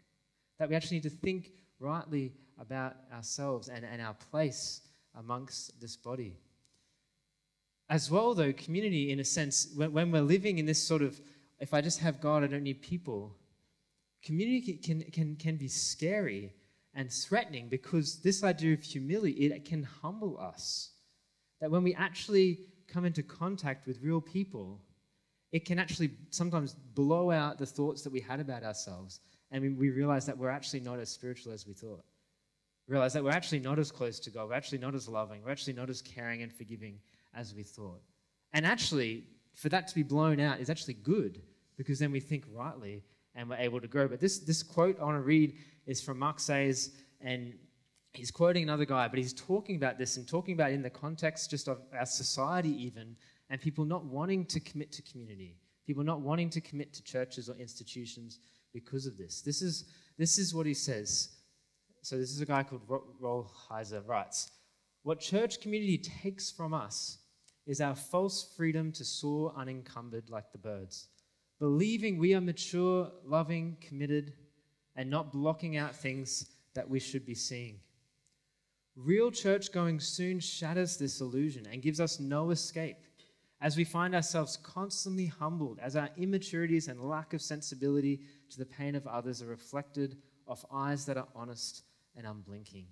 That 0.60 0.70
we 0.70 0.76
actually 0.76 0.98
need 0.98 1.04
to 1.04 1.10
think 1.10 1.52
rightly 1.80 2.34
about 2.60 2.96
ourselves 3.14 3.68
and, 3.68 3.86
and 3.86 4.02
our 4.02 4.16
place 4.32 4.82
amongst 5.16 5.80
this 5.80 5.96
body. 5.96 6.38
As 7.90 8.12
well, 8.12 8.34
though, 8.34 8.54
community, 8.54 9.12
in 9.12 9.20
a 9.20 9.24
sense, 9.24 9.70
when, 9.76 9.94
when 9.94 10.12
we're 10.12 10.22
living 10.22 10.58
in 10.58 10.66
this 10.66 10.82
sort 10.82 11.02
of, 11.02 11.20
if 11.60 11.74
I 11.74 11.82
just 11.82 12.00
have 12.00 12.20
God, 12.20 12.44
I 12.44 12.48
don't 12.48 12.64
need 12.64 12.82
people, 12.82 13.36
community 14.24 14.74
can, 14.74 15.04
can, 15.12 15.36
can 15.36 15.56
be 15.58 15.68
scary 15.68 16.54
and 16.94 17.12
threatening 17.12 17.70
because 17.70 18.22
this 18.22 18.44
idea 18.44 18.74
of 18.74 18.82
humility, 18.82 19.32
it 19.32 19.66
can 19.66 19.84
humble 19.84 20.38
us. 20.40 20.92
That 21.62 21.72
when 21.72 21.84
we 21.84 21.94
actually 21.96 22.60
come 22.88 23.06
into 23.06 23.24
contact 23.24 23.88
with 23.88 24.02
real 24.02 24.22
people, 24.22 24.82
it 25.52 25.66
can 25.66 25.80
actually 25.80 26.12
sometimes 26.30 26.74
blow 26.74 27.32
out 27.32 27.58
the 27.58 27.66
thoughts 27.66 28.02
that 28.04 28.14
we 28.14 28.20
had 28.20 28.40
about 28.40 28.64
ourselves. 28.64 29.20
And 29.52 29.62
we, 29.62 29.70
we 29.70 29.90
realize 29.90 30.26
that 30.26 30.38
we're 30.38 30.50
actually 30.50 30.82
not 30.82 31.00
as 31.00 31.10
spiritual 31.10 31.54
as 31.54 31.66
we 31.66 31.74
thought 31.74 32.04
realize 32.88 33.14
that 33.14 33.24
we're 33.24 33.32
actually 33.32 33.60
not 33.60 33.80
as 33.80 33.92
close 33.92 34.20
to 34.20 34.30
God, 34.30 34.50
we're 34.50 34.56
actually 34.56 34.78
not 34.78 34.96
as 34.96 35.08
loving, 35.08 35.44
we're 35.44 35.52
actually 35.52 35.74
not 35.74 35.90
as 35.90 36.02
caring 36.02 36.42
and 36.42 36.52
forgiving 36.52 37.00
as 37.34 37.54
we 37.54 37.64
thought. 37.64 38.02
And 38.54 38.66
actually, 38.66 39.26
for 39.54 39.70
that 39.70 39.88
to 39.90 39.96
be 39.96 40.04
blown 40.04 40.40
out 40.40 40.60
is 40.60 40.70
actually 40.70 40.96
good 40.96 41.42
because 41.78 42.00
then 42.00 42.12
we 42.12 42.20
think 42.20 42.46
rightly 42.54 43.04
and 43.38 43.48
we're 43.50 43.56
able 43.58 43.80
to 43.80 43.88
grow. 43.88 44.08
But 44.08 44.20
this, 44.20 44.40
this 44.40 44.64
quote 44.64 45.00
I 45.00 45.06
want 45.06 45.16
to 45.16 45.22
read 45.22 45.56
is 45.86 46.02
from 46.02 46.20
Mark 46.20 46.40
Sayers, 46.40 46.90
and 47.22 47.54
he's 48.14 48.32
quoting 48.32 48.64
another 48.64 48.84
guy, 48.84 49.08
but 49.08 49.20
he's 49.20 49.32
talking 49.32 49.78
about 49.78 49.98
this 49.98 50.18
and 50.18 50.28
talking 50.28 50.56
about 50.56 50.72
in 50.72 50.82
the 50.82 50.90
context 50.90 51.52
just 51.52 51.70
of 51.70 51.80
our 51.98 52.06
society, 52.06 52.72
even, 52.84 53.16
and 53.50 53.62
people 53.62 53.86
not 53.86 54.04
wanting 54.04 54.44
to 54.46 54.60
commit 54.60 54.92
to 54.92 55.04
community, 55.04 55.56
people 55.86 56.04
not 56.04 56.20
wanting 56.20 56.50
to 56.50 56.60
commit 56.60 56.94
to 56.94 57.04
churches 57.04 57.48
or 57.48 57.56
institutions 57.56 58.40
because 58.74 59.06
of 59.06 59.18
this. 59.18 59.42
This 59.42 59.62
is, 59.62 59.86
this 60.18 60.40
is 60.40 60.54
what 60.54 60.66
he 60.66 60.74
says. 60.74 61.30
So 62.02 62.18
this 62.18 62.32
is 62.32 62.42
a 62.42 62.46
guy 62.46 62.64
called 62.64 62.88
Rolheiser 63.22 64.06
writes, 64.08 64.52
What 65.04 65.20
church 65.20 65.62
community 65.62 66.00
takes 66.00 66.52
from 66.52 66.74
us 66.74 67.20
is 67.68 67.82
our 67.82 67.96
false 67.96 68.52
freedom 68.56 68.92
to 68.94 69.06
soar 69.06 69.54
unencumbered 69.56 70.30
like 70.30 70.52
the 70.52 70.58
birds, 70.58 71.08
believing 71.60 72.18
we 72.18 72.34
are 72.34 72.42
mature, 72.42 73.12
loving, 73.26 73.78
committed, 73.82 74.34
and 74.96 75.10
not 75.10 75.32
blocking 75.32 75.78
out 75.78 75.96
things 75.96 76.50
that 76.74 76.90
we 76.90 77.00
should 77.00 77.26
be 77.26 77.36
seeing. 77.36 77.80
Real 78.96 79.32
church 79.32 79.72
going 79.72 80.00
soon 80.00 80.40
shatters 80.40 80.98
this 80.98 81.22
illusion 81.22 81.68
and 81.72 81.82
gives 81.82 82.00
us 82.00 82.20
no 82.20 82.50
escape 82.50 82.98
as 83.62 83.76
we 83.76 83.84
find 83.84 84.14
ourselves 84.14 84.58
constantly 84.58 85.26
humbled, 85.26 85.80
as 85.82 85.96
our 85.96 86.10
immaturities 86.18 86.88
and 86.88 87.02
lack 87.02 87.34
of 87.34 87.42
sensibility 87.42 88.22
to 88.50 88.58
the 88.60 88.66
pain 88.66 88.96
of 88.96 89.08
others 89.08 89.42
are 89.42 89.48
reflected 89.48 90.18
off 90.48 90.66
eyes 90.72 91.06
that 91.06 91.18
are 91.18 91.28
honest 91.36 91.84
and 92.16 92.28
unblinking. 92.28 92.86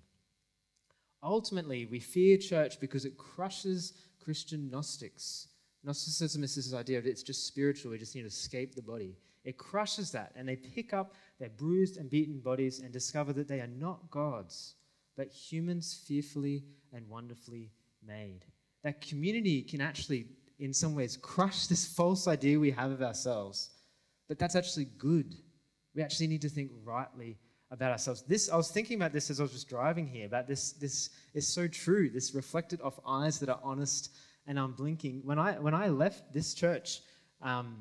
Ultimately, 1.22 1.86
we 1.86 2.00
fear 2.00 2.36
church 2.36 2.80
because 2.80 3.04
it 3.04 3.16
crushes 3.16 3.94
Christian 4.22 4.70
Gnostics. 4.70 5.48
Gnosticism 5.86 6.42
is 6.42 6.56
this 6.56 6.74
idea 6.74 6.98
of 6.98 7.06
it's 7.06 7.22
just 7.22 7.46
spiritual, 7.46 7.92
we 7.92 7.98
just 7.98 8.16
need 8.16 8.22
to 8.22 8.26
escape 8.26 8.74
the 8.74 8.82
body. 8.82 9.16
It 9.44 9.56
crushes 9.56 10.10
that, 10.10 10.32
and 10.34 10.48
they 10.48 10.56
pick 10.56 10.92
up 10.92 11.14
their 11.38 11.48
bruised 11.48 11.96
and 11.96 12.10
beaten 12.10 12.40
bodies 12.40 12.80
and 12.80 12.92
discover 12.92 13.32
that 13.34 13.46
they 13.46 13.60
are 13.60 13.68
not 13.68 14.10
gods, 14.10 14.74
but 15.16 15.28
humans 15.28 16.02
fearfully 16.06 16.64
and 16.92 17.08
wonderfully 17.08 17.70
made. 18.04 18.40
That 18.82 19.00
community 19.00 19.62
can 19.62 19.80
actually, 19.80 20.26
in 20.58 20.74
some 20.74 20.96
ways, 20.96 21.16
crush 21.16 21.68
this 21.68 21.86
false 21.86 22.26
idea 22.26 22.58
we 22.58 22.72
have 22.72 22.90
of 22.90 23.02
ourselves. 23.02 23.70
But 24.26 24.40
that's 24.40 24.56
actually 24.56 24.88
good. 24.98 25.36
We 25.94 26.02
actually 26.02 26.26
need 26.26 26.42
to 26.42 26.48
think 26.48 26.72
rightly 26.84 27.38
about 27.70 27.92
ourselves. 27.92 28.22
This 28.22 28.50
I 28.50 28.56
was 28.56 28.70
thinking 28.70 28.96
about 28.96 29.12
this 29.12 29.30
as 29.30 29.38
I 29.38 29.44
was 29.44 29.52
just 29.52 29.68
driving 29.68 30.06
here. 30.06 30.26
About 30.26 30.48
this. 30.48 30.72
This 30.72 31.10
is 31.34 31.46
so 31.46 31.68
true. 31.68 32.10
This 32.10 32.34
reflected 32.34 32.80
off 32.80 32.98
eyes 33.06 33.38
that 33.38 33.48
are 33.48 33.60
honest 33.62 34.10
and 34.46 34.58
unblinking. 34.58 35.22
When 35.24 35.38
I 35.38 35.58
when 35.58 35.74
I 35.74 35.88
left 35.88 36.32
this 36.32 36.54
church, 36.54 37.00
um, 37.42 37.76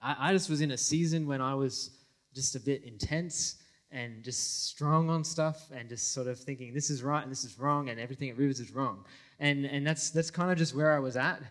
I, 0.00 0.30
I 0.30 0.32
just 0.32 0.50
was 0.50 0.60
in 0.60 0.72
a 0.72 0.78
season 0.78 1.26
when 1.26 1.40
I 1.40 1.54
was 1.54 1.90
just 2.34 2.56
a 2.56 2.60
bit 2.60 2.84
intense 2.84 3.56
and 3.90 4.24
just 4.24 4.66
strong 4.66 5.10
on 5.10 5.22
stuff 5.22 5.68
and 5.74 5.88
just 5.88 6.12
sort 6.12 6.26
of 6.26 6.38
thinking 6.38 6.72
this 6.72 6.88
is 6.88 7.02
right 7.02 7.22
and 7.22 7.30
this 7.30 7.44
is 7.44 7.58
wrong 7.58 7.90
and 7.90 8.00
everything 8.00 8.30
at 8.30 8.36
Rivers 8.36 8.60
is 8.60 8.72
wrong. 8.72 9.04
And 9.38 9.66
and 9.66 9.86
that's 9.86 10.10
that's 10.10 10.30
kind 10.30 10.50
of 10.50 10.58
just 10.58 10.74
where 10.74 10.92
I 10.92 10.98
was 10.98 11.16
at. 11.16 11.42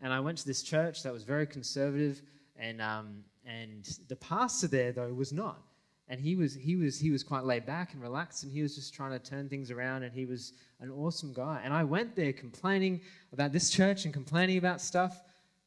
And 0.00 0.12
I 0.12 0.20
went 0.20 0.38
to 0.38 0.46
this 0.46 0.62
church 0.62 1.02
that 1.02 1.12
was 1.12 1.24
very 1.24 1.46
conservative 1.46 2.22
and 2.56 2.80
um, 2.80 3.24
and 3.44 3.98
the 4.08 4.16
pastor 4.16 4.68
there 4.68 4.92
though 4.92 5.12
was 5.12 5.32
not 5.32 5.67
and 6.08 6.20
he 6.20 6.36
was 6.36 6.54
he 6.54 6.76
was 6.76 6.98
he 6.98 7.10
was 7.10 7.22
quite 7.22 7.44
laid 7.44 7.66
back 7.66 7.92
and 7.92 8.02
relaxed 8.02 8.42
and 8.42 8.52
he 8.52 8.62
was 8.62 8.74
just 8.74 8.94
trying 8.94 9.10
to 9.10 9.18
turn 9.18 9.48
things 9.48 9.70
around 9.70 10.02
and 10.02 10.12
he 10.12 10.24
was 10.24 10.54
an 10.80 10.90
awesome 10.90 11.32
guy. 11.32 11.60
And 11.62 11.72
i 11.72 11.84
went 11.84 12.16
there 12.16 12.32
complaining 12.32 13.00
about 13.32 13.52
this 13.52 13.70
church 13.70 14.04
and 14.04 14.14
complaining 14.14 14.58
about 14.58 14.80
stuff 14.80 15.22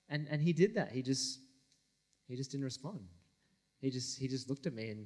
and 0.09 0.27
and 0.29 0.41
he 0.41 0.53
did 0.53 0.75
that. 0.75 0.91
He 0.91 1.01
just 1.01 1.39
he 2.27 2.35
just 2.35 2.51
didn't 2.51 2.63
respond. 2.63 2.99
He 3.81 3.89
just 3.89 4.19
he 4.19 4.27
just 4.27 4.49
looked 4.49 4.65
at 4.65 4.73
me 4.73 4.89
and 4.89 5.05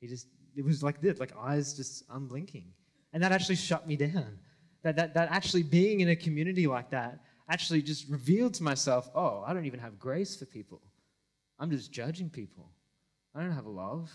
he 0.00 0.06
just 0.06 0.26
it 0.56 0.64
was 0.64 0.82
like 0.82 1.00
this 1.00 1.20
like 1.20 1.32
eyes 1.38 1.74
just 1.74 2.04
unblinking. 2.10 2.72
And 3.12 3.22
that 3.22 3.32
actually 3.32 3.56
shut 3.56 3.86
me 3.86 3.96
down. 3.96 4.38
That 4.82 4.96
that, 4.96 5.14
that 5.14 5.30
actually 5.30 5.64
being 5.64 6.00
in 6.00 6.08
a 6.08 6.16
community 6.16 6.66
like 6.66 6.90
that 6.90 7.20
actually 7.48 7.82
just 7.82 8.08
revealed 8.08 8.52
to 8.54 8.64
myself 8.64 9.08
oh 9.14 9.44
i 9.46 9.54
don't 9.54 9.66
even 9.66 9.80
have 9.80 9.98
grace 9.98 10.34
for 10.34 10.46
people. 10.46 10.80
I'm 11.58 11.70
just 11.70 11.90
judging 11.90 12.28
people. 12.28 12.70
I 13.34 13.40
don't 13.40 13.52
have 13.52 13.66
love 13.66 14.10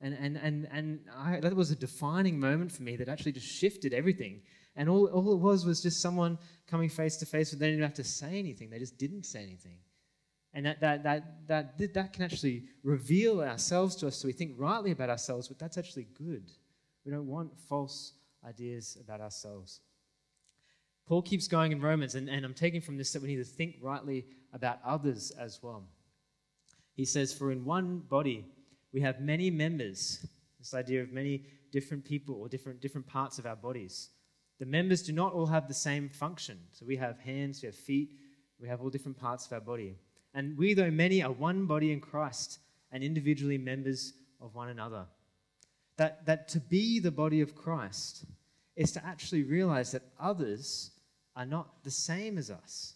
and, 0.00 0.14
and, 0.14 0.36
and, 0.36 0.68
and 0.70 1.00
I, 1.16 1.40
that 1.40 1.54
was 1.54 1.70
a 1.70 1.76
defining 1.76 2.38
moment 2.38 2.70
for 2.70 2.82
me 2.82 2.96
that 2.96 3.08
actually 3.08 3.32
just 3.32 3.46
shifted 3.46 3.94
everything. 3.94 4.42
And 4.76 4.90
all, 4.90 5.06
all 5.06 5.32
it 5.32 5.40
was 5.40 5.64
was 5.64 5.82
just 5.82 6.02
someone 6.02 6.38
coming 6.66 6.88
face 6.88 7.16
to 7.18 7.26
face, 7.26 7.50
but 7.50 7.60
they 7.60 7.70
didn't 7.70 7.82
have 7.82 7.94
to 7.94 8.04
say 8.04 8.38
anything. 8.38 8.68
They 8.68 8.78
just 8.78 8.98
didn't 8.98 9.24
say 9.24 9.42
anything. 9.42 9.78
And 10.52 10.66
that, 10.66 10.80
that, 10.80 11.02
that, 11.04 11.48
that, 11.48 11.94
that 11.94 12.12
can 12.12 12.22
actually 12.22 12.64
reveal 12.82 13.40
ourselves 13.40 13.96
to 13.96 14.06
us 14.06 14.16
so 14.16 14.26
we 14.26 14.32
think 14.32 14.52
rightly 14.56 14.90
about 14.90 15.10
ourselves, 15.10 15.48
but 15.48 15.58
that's 15.58 15.78
actually 15.78 16.08
good. 16.16 16.50
We 17.04 17.12
don't 17.12 17.26
want 17.26 17.58
false 17.68 18.12
ideas 18.46 18.98
about 19.02 19.20
ourselves. 19.20 19.80
Paul 21.06 21.22
keeps 21.22 21.46
going 21.46 21.72
in 21.72 21.80
Romans, 21.80 22.16
and, 22.16 22.28
and 22.28 22.44
I'm 22.44 22.54
taking 22.54 22.80
from 22.80 22.96
this 22.96 23.12
that 23.12 23.22
we 23.22 23.28
need 23.28 23.36
to 23.36 23.44
think 23.44 23.76
rightly 23.80 24.26
about 24.52 24.78
others 24.84 25.30
as 25.38 25.60
well. 25.62 25.84
He 26.94 27.04
says, 27.04 27.32
For 27.32 27.52
in 27.52 27.64
one 27.64 27.98
body, 27.98 28.46
we 28.96 29.02
have 29.02 29.20
many 29.20 29.50
members, 29.50 30.26
this 30.58 30.72
idea 30.72 31.02
of 31.02 31.12
many 31.12 31.44
different 31.70 32.02
people 32.02 32.36
or 32.36 32.48
different, 32.48 32.80
different 32.80 33.06
parts 33.06 33.38
of 33.38 33.44
our 33.44 33.54
bodies. 33.54 34.08
The 34.58 34.64
members 34.64 35.02
do 35.02 35.12
not 35.12 35.34
all 35.34 35.44
have 35.44 35.68
the 35.68 35.74
same 35.74 36.08
function. 36.08 36.58
So 36.72 36.86
we 36.86 36.96
have 36.96 37.18
hands, 37.18 37.60
we 37.60 37.66
have 37.66 37.74
feet, 37.74 38.12
we 38.58 38.68
have 38.68 38.80
all 38.80 38.88
different 38.88 39.18
parts 39.18 39.44
of 39.44 39.52
our 39.52 39.60
body. 39.60 39.96
And 40.32 40.56
we, 40.56 40.72
though 40.72 40.90
many, 40.90 41.22
are 41.22 41.30
one 41.30 41.66
body 41.66 41.92
in 41.92 42.00
Christ 42.00 42.58
and 42.90 43.04
individually 43.04 43.58
members 43.58 44.14
of 44.40 44.54
one 44.54 44.70
another. 44.70 45.04
That, 45.98 46.24
that 46.24 46.48
to 46.48 46.60
be 46.60 46.98
the 46.98 47.10
body 47.10 47.42
of 47.42 47.54
Christ 47.54 48.24
is 48.76 48.92
to 48.92 49.06
actually 49.06 49.42
realize 49.42 49.92
that 49.92 50.04
others 50.18 50.92
are 51.36 51.44
not 51.44 51.84
the 51.84 51.90
same 51.90 52.38
as 52.38 52.50
us. 52.50 52.94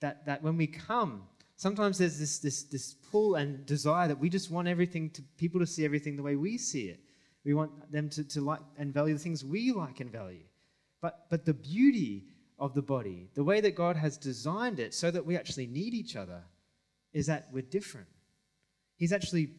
That, 0.00 0.24
that 0.24 0.42
when 0.42 0.56
we 0.56 0.66
come 0.66 1.24
sometimes 1.60 1.98
there's 1.98 2.18
this, 2.18 2.38
this, 2.38 2.62
this 2.62 2.94
pull 2.94 3.34
and 3.34 3.66
desire 3.66 4.08
that 4.08 4.18
we 4.18 4.30
just 4.30 4.50
want 4.50 4.66
everything 4.66 5.10
to 5.10 5.20
people 5.36 5.60
to 5.60 5.66
see 5.66 5.84
everything 5.84 6.16
the 6.16 6.22
way 6.22 6.34
we 6.34 6.56
see 6.56 6.84
it. 6.84 7.00
We 7.44 7.52
want 7.52 7.92
them 7.92 8.08
to, 8.10 8.24
to 8.24 8.40
like 8.40 8.60
and 8.78 8.94
value 8.94 9.12
the 9.12 9.20
things 9.20 9.44
we 9.44 9.70
like 9.70 10.00
and 10.00 10.10
value. 10.10 10.46
But, 11.02 11.26
but 11.28 11.44
the 11.44 11.52
beauty 11.52 12.24
of 12.58 12.72
the 12.72 12.80
body, 12.80 13.28
the 13.34 13.44
way 13.44 13.60
that 13.60 13.74
God 13.74 13.94
has 13.96 14.16
designed 14.16 14.80
it 14.80 14.94
so 14.94 15.10
that 15.10 15.24
we 15.24 15.36
actually 15.36 15.66
need 15.66 15.92
each 15.92 16.16
other, 16.16 16.42
is 17.12 17.26
that 17.26 17.48
we're 17.52 17.60
different. 17.60 18.08
He's 18.96 19.12
actually 19.12 19.50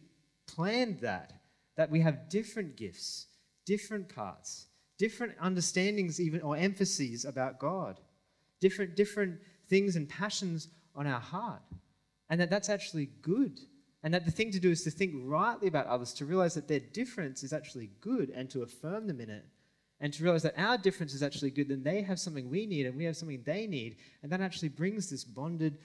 planned 0.48 1.02
that, 1.02 1.34
that 1.78 1.92
we 1.92 2.02
have 2.02 2.30
different 2.30 2.78
gifts, 2.78 3.28
different 3.68 4.10
parts, 4.10 4.66
different 4.98 5.34
understandings, 5.40 6.20
even 6.20 6.42
or 6.42 6.58
emphases 6.58 7.26
about 7.26 7.60
God, 7.60 8.00
different, 8.60 8.96
different 8.96 9.38
things 9.70 9.96
and 9.96 10.10
passions 10.10 10.68
on 10.96 11.06
our 11.06 11.20
heart 11.20 11.62
and 12.32 12.40
that 12.40 12.50
that's 12.50 12.70
actually 12.70 13.10
good. 13.22 13.60
And 14.04 14.14
that 14.14 14.26
the 14.26 14.32
thing 14.32 14.52
to 14.52 14.60
do 14.60 14.72
is 14.72 14.84
to 14.86 14.90
think 14.90 15.14
rightly 15.16 15.68
about 15.68 15.86
others, 15.86 16.14
to 16.14 16.26
realize 16.26 16.56
that 16.56 16.68
their 16.68 16.80
difference 16.80 17.44
is 17.44 17.54
actually 17.54 17.92
good 18.00 18.30
and 18.30 18.50
to 18.50 18.64
affirm 18.64 19.06
them 19.06 19.20
in 19.20 19.30
it. 19.30 19.46
And 20.00 20.12
to 20.14 20.24
realize 20.24 20.42
that 20.44 20.58
our 20.58 20.78
difference 20.78 21.14
is 21.14 21.22
actually 21.22 21.52
good, 21.52 21.68
then 21.68 21.84
they 21.84 22.02
have 22.02 22.20
something 22.20 22.50
we 22.50 22.66
need 22.66 22.88
and 22.88 22.98
we 22.98 23.04
have 23.04 23.18
something 23.18 23.44
they 23.46 23.68
need. 23.68 23.98
And 24.24 24.32
that 24.32 24.42
actually 24.42 24.70
brings 24.70 25.10
this 25.10 25.24
bonded 25.24 25.78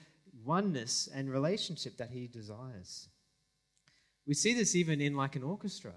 oneness 0.43 1.07
and 1.13 1.29
relationship 1.29 1.97
that 1.97 2.09
he 2.09 2.27
desires. 2.27 3.09
We 4.25 4.33
see 4.33 4.53
this 4.53 4.75
even 4.75 5.01
in 5.01 5.15
like 5.15 5.35
an 5.35 5.43
orchestra. 5.43 5.93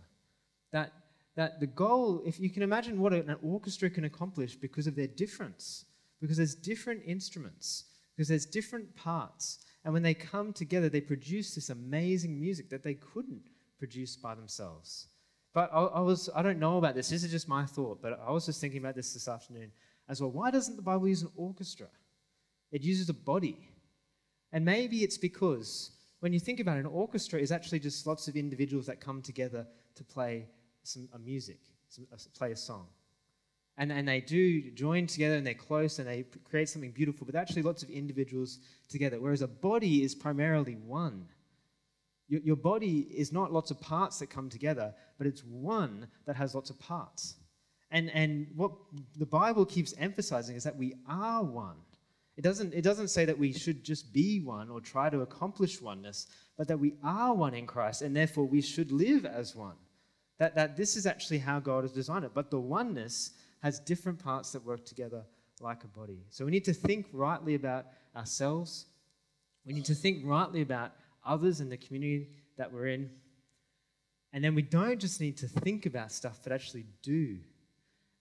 That, 0.72 0.92
that 1.36 1.60
the 1.60 1.66
goal, 1.68 2.22
if 2.26 2.38
you 2.40 2.50
can 2.50 2.62
imagine 2.62 3.00
what 3.00 3.12
an 3.12 3.34
orchestra 3.42 3.88
can 3.88 4.04
accomplish 4.04 4.56
because 4.56 4.86
of 4.88 4.96
their 4.96 5.06
difference, 5.06 5.86
because 6.20 6.36
there's 6.36 6.56
different 6.56 7.02
instruments, 7.06 7.84
because 8.14 8.28
there's 8.28 8.46
different 8.46 8.94
parts, 8.96 9.64
and 9.84 9.94
when 9.94 10.02
they 10.02 10.14
come 10.14 10.52
together, 10.52 10.88
they 10.88 11.00
produce 11.00 11.54
this 11.54 11.70
amazing 11.70 12.38
music 12.38 12.68
that 12.70 12.82
they 12.82 12.94
couldn't 12.94 13.48
produce 13.78 14.16
by 14.16 14.34
themselves. 14.34 15.08
But 15.54 15.70
I, 15.72 15.80
I, 15.80 16.00
was, 16.00 16.28
I 16.34 16.42
don't 16.42 16.58
know 16.58 16.78
about 16.78 16.94
this. 16.94 17.08
This 17.08 17.24
is 17.24 17.30
just 17.30 17.48
my 17.48 17.64
thought. 17.64 18.02
But 18.02 18.20
I 18.26 18.30
was 18.30 18.46
just 18.46 18.60
thinking 18.60 18.80
about 18.80 18.94
this 18.94 19.14
this 19.14 19.26
afternoon 19.26 19.72
as 20.08 20.20
well. 20.20 20.30
Why 20.30 20.50
doesn't 20.50 20.76
the 20.76 20.82
Bible 20.82 21.08
use 21.08 21.22
an 21.22 21.30
orchestra? 21.34 21.88
It 22.72 22.82
uses 22.82 23.08
a 23.08 23.14
body. 23.14 23.68
And 24.52 24.64
maybe 24.64 24.98
it's 24.98 25.18
because 25.18 25.92
when 26.20 26.32
you 26.32 26.40
think 26.40 26.60
about 26.60 26.76
it, 26.76 26.80
an 26.80 26.86
orchestra 26.86 27.40
is 27.40 27.50
actually 27.50 27.80
just 27.80 28.06
lots 28.06 28.28
of 28.28 28.36
individuals 28.36 28.86
that 28.86 29.00
come 29.00 29.22
together 29.22 29.66
to 29.94 30.04
play 30.04 30.46
some 30.82 31.08
a 31.14 31.18
music, 31.18 31.60
some, 31.88 32.06
uh, 32.12 32.16
play 32.36 32.52
a 32.52 32.56
song 32.56 32.86
and, 33.80 33.90
and 33.90 34.06
they 34.06 34.20
do 34.20 34.70
join 34.72 35.06
together 35.06 35.36
and 35.36 35.46
they're 35.46 35.54
close 35.54 35.98
and 35.98 36.06
they 36.06 36.26
create 36.44 36.68
something 36.68 36.90
beautiful, 36.90 37.24
but 37.24 37.34
actually 37.34 37.62
lots 37.62 37.82
of 37.82 37.88
individuals 37.88 38.58
together. 38.90 39.18
Whereas 39.18 39.40
a 39.40 39.48
body 39.48 40.04
is 40.04 40.14
primarily 40.14 40.74
one. 40.74 41.26
Your, 42.28 42.42
your 42.42 42.56
body 42.56 43.08
is 43.10 43.32
not 43.32 43.54
lots 43.54 43.70
of 43.70 43.80
parts 43.80 44.18
that 44.18 44.28
come 44.28 44.50
together, 44.50 44.92
but 45.16 45.26
it's 45.26 45.42
one 45.42 46.08
that 46.26 46.36
has 46.36 46.54
lots 46.54 46.68
of 46.68 46.78
parts. 46.78 47.36
And, 47.90 48.10
and 48.10 48.48
what 48.54 48.72
the 49.16 49.24
Bible 49.24 49.64
keeps 49.64 49.94
emphasizing 49.96 50.56
is 50.56 50.64
that 50.64 50.76
we 50.76 50.94
are 51.08 51.42
one. 51.42 51.76
It 52.36 52.42
doesn't, 52.42 52.74
it 52.74 52.82
doesn't 52.82 53.08
say 53.08 53.24
that 53.24 53.38
we 53.38 53.50
should 53.50 53.82
just 53.82 54.12
be 54.12 54.40
one 54.40 54.68
or 54.68 54.82
try 54.82 55.08
to 55.08 55.22
accomplish 55.22 55.80
oneness, 55.80 56.26
but 56.58 56.68
that 56.68 56.78
we 56.78 56.96
are 57.02 57.32
one 57.32 57.54
in 57.54 57.66
Christ 57.66 58.02
and 58.02 58.14
therefore 58.14 58.44
we 58.44 58.60
should 58.60 58.92
live 58.92 59.24
as 59.24 59.56
one. 59.56 59.76
That, 60.38 60.54
that 60.54 60.76
this 60.76 60.96
is 60.96 61.06
actually 61.06 61.38
how 61.38 61.60
God 61.60 61.84
has 61.84 61.92
designed 61.92 62.26
it. 62.26 62.32
But 62.34 62.50
the 62.50 62.60
oneness 62.60 63.30
has 63.62 63.78
different 63.78 64.18
parts 64.22 64.52
that 64.52 64.64
work 64.64 64.84
together 64.84 65.22
like 65.60 65.84
a 65.84 65.88
body. 65.88 66.24
So 66.30 66.44
we 66.44 66.50
need 66.50 66.64
to 66.64 66.72
think 66.72 67.06
rightly 67.12 67.54
about 67.54 67.86
ourselves. 68.16 68.86
We 69.66 69.74
need 69.74 69.84
to 69.86 69.94
think 69.94 70.22
rightly 70.24 70.62
about 70.62 70.92
others 71.24 71.60
and 71.60 71.70
the 71.70 71.76
community 71.76 72.30
that 72.56 72.72
we're 72.72 72.88
in. 72.88 73.10
And 74.32 74.42
then 74.42 74.54
we 74.54 74.62
don't 74.62 74.98
just 74.98 75.20
need 75.20 75.36
to 75.38 75.48
think 75.48 75.86
about 75.86 76.12
stuff, 76.12 76.40
but 76.42 76.52
actually 76.52 76.86
do. 77.02 77.38